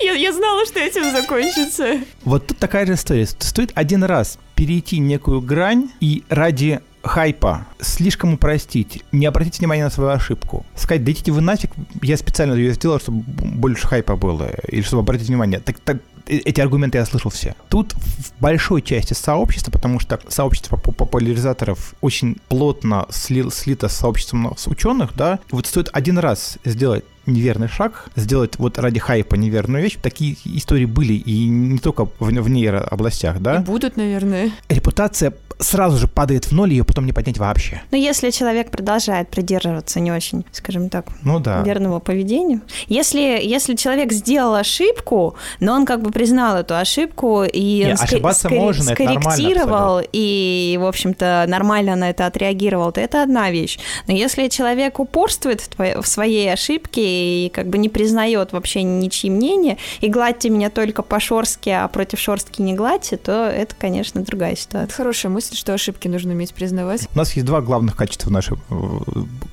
я, 0.00 0.12
я 0.12 0.32
знала, 0.32 0.64
что 0.66 0.80
этим 0.80 1.10
закончится. 1.10 2.00
Вот 2.24 2.46
тут 2.46 2.58
такая 2.58 2.86
же 2.86 2.94
история. 2.94 3.26
Стоит 3.26 3.72
один 3.74 4.04
раз 4.04 4.38
перейти 4.54 4.98
некую 4.98 5.40
грань 5.40 5.90
и 6.00 6.24
ради 6.28 6.80
хайпа 7.02 7.66
слишком 7.80 8.34
упростить, 8.34 9.02
не 9.12 9.26
обратить 9.26 9.58
внимания 9.58 9.84
на 9.84 9.90
свою 9.90 10.10
ошибку. 10.10 10.66
Сказать, 10.74 11.04
да 11.04 11.12
идите 11.12 11.32
вы 11.32 11.40
нафиг, 11.40 11.70
я 12.02 12.16
специально 12.16 12.54
ее 12.54 12.72
сделал, 12.74 13.00
чтобы 13.00 13.22
больше 13.26 13.86
хайпа 13.86 14.16
было, 14.16 14.50
или 14.68 14.82
чтобы 14.82 15.02
обратить 15.02 15.28
внимание. 15.28 15.60
Так, 15.60 15.80
так 15.80 15.98
э, 16.26 16.36
эти 16.36 16.60
аргументы 16.60 16.98
я 16.98 17.06
слышал 17.06 17.30
все. 17.30 17.54
Тут 17.68 17.94
в 17.94 18.32
большой 18.40 18.82
части 18.82 19.14
сообщества, 19.14 19.70
потому 19.70 19.98
что 19.98 20.20
сообщество 20.28 20.76
популяризаторов 20.76 21.94
очень 22.00 22.36
плотно 22.48 23.06
сли, 23.10 23.48
слито 23.50 23.88
с 23.88 23.96
сообществом 23.96 24.54
ученых, 24.66 25.12
да, 25.16 25.38
вот 25.50 25.66
стоит 25.66 25.88
один 25.92 26.18
раз 26.18 26.58
сделать 26.64 27.04
неверный 27.26 27.68
шаг, 27.68 28.08
сделать 28.16 28.58
вот 28.58 28.78
ради 28.78 28.98
хайпа 28.98 29.34
неверную 29.34 29.82
вещь. 29.82 29.98
Такие 30.00 30.36
истории 30.44 30.86
были 30.86 31.14
и 31.14 31.46
не 31.46 31.78
только 31.78 32.06
в, 32.06 32.12
в 32.18 32.48
нейрообластях, 32.48 33.40
да? 33.40 33.56
И 33.56 33.58
будут, 33.60 33.96
наверное. 33.96 34.50
Репутация 34.68 35.32
сразу 35.58 35.98
же 35.98 36.08
падает 36.08 36.46
в 36.46 36.52
ноль, 36.52 36.70
ее 36.70 36.84
потом 36.84 37.06
не 37.06 37.12
поднять 37.12 37.38
вообще. 37.38 37.82
Но 37.90 37.96
если 37.96 38.30
человек 38.30 38.70
продолжает 38.70 39.28
придерживаться 39.28 40.00
не 40.00 40.10
очень, 40.10 40.44
скажем 40.52 40.88
так, 40.88 41.06
ну, 41.22 41.38
да. 41.38 41.62
верного 41.62 42.00
поведения. 42.00 42.60
Если, 42.86 43.20
если 43.20 43.74
человек 43.74 44.12
сделал 44.12 44.54
ошибку, 44.54 45.36
но 45.60 45.74
он 45.74 45.86
как 45.86 46.02
бы 46.02 46.10
признал 46.10 46.56
эту 46.56 46.76
ошибку 46.76 47.44
и 47.44 47.84
не, 47.84 47.92
ошибаться 47.92 48.48
скор- 48.48 48.58
можно, 48.58 48.94
скорректировал 48.94 50.00
и, 50.12 50.78
в 50.80 50.84
общем-то, 50.84 51.44
нормально 51.48 51.96
на 51.96 52.10
это 52.10 52.26
отреагировал, 52.26 52.92
то 52.92 53.00
это 53.00 53.22
одна 53.22 53.50
вещь. 53.50 53.78
Но 54.06 54.14
если 54.14 54.48
человек 54.48 54.98
упорствует 54.98 55.60
в, 55.60 55.68
твоей, 55.68 56.00
в 56.00 56.06
своей 56.06 56.52
ошибке 56.52 57.09
и 57.10 57.48
как 57.50 57.68
бы 57.68 57.78
не 57.78 57.88
признает 57.88 58.52
вообще 58.52 58.82
ничьи 58.82 59.30
мнения, 59.30 59.78
и 60.00 60.08
гладьте 60.08 60.50
меня 60.50 60.70
только 60.70 61.02
по 61.02 61.20
шорстке, 61.20 61.76
а 61.76 61.88
против 61.88 62.18
шорстки 62.20 62.62
не 62.62 62.74
гладьте, 62.74 63.16
то 63.16 63.48
это, 63.48 63.74
конечно, 63.78 64.22
другая 64.22 64.56
ситуация. 64.56 64.94
Хорошая 64.94 65.32
мысль, 65.32 65.56
что 65.56 65.74
ошибки 65.74 66.08
нужно 66.08 66.32
уметь 66.32 66.54
признавать. 66.54 67.08
У 67.14 67.18
нас 67.18 67.32
есть 67.32 67.46
два 67.46 67.60
главных 67.60 67.96
качества 67.96 68.30
нашей, 68.30 68.56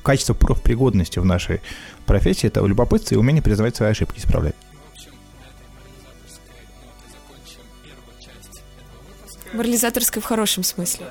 качества 0.03 0.34
профпригодности 0.34 1.20
в 1.20 1.26
нашей 1.26 1.62
профессии. 2.05 2.47
Это 2.47 2.66
любопытство 2.66 3.16
и 3.16 3.18
умение 3.18 3.41
признавать 3.41 3.76
свои 3.76 3.89
ошибки, 3.89 4.20
исправлять. 4.20 4.55
Морализаторская 9.53 10.22
в 10.22 10.26
хорошем 10.26 10.64
смысле. 10.64 11.05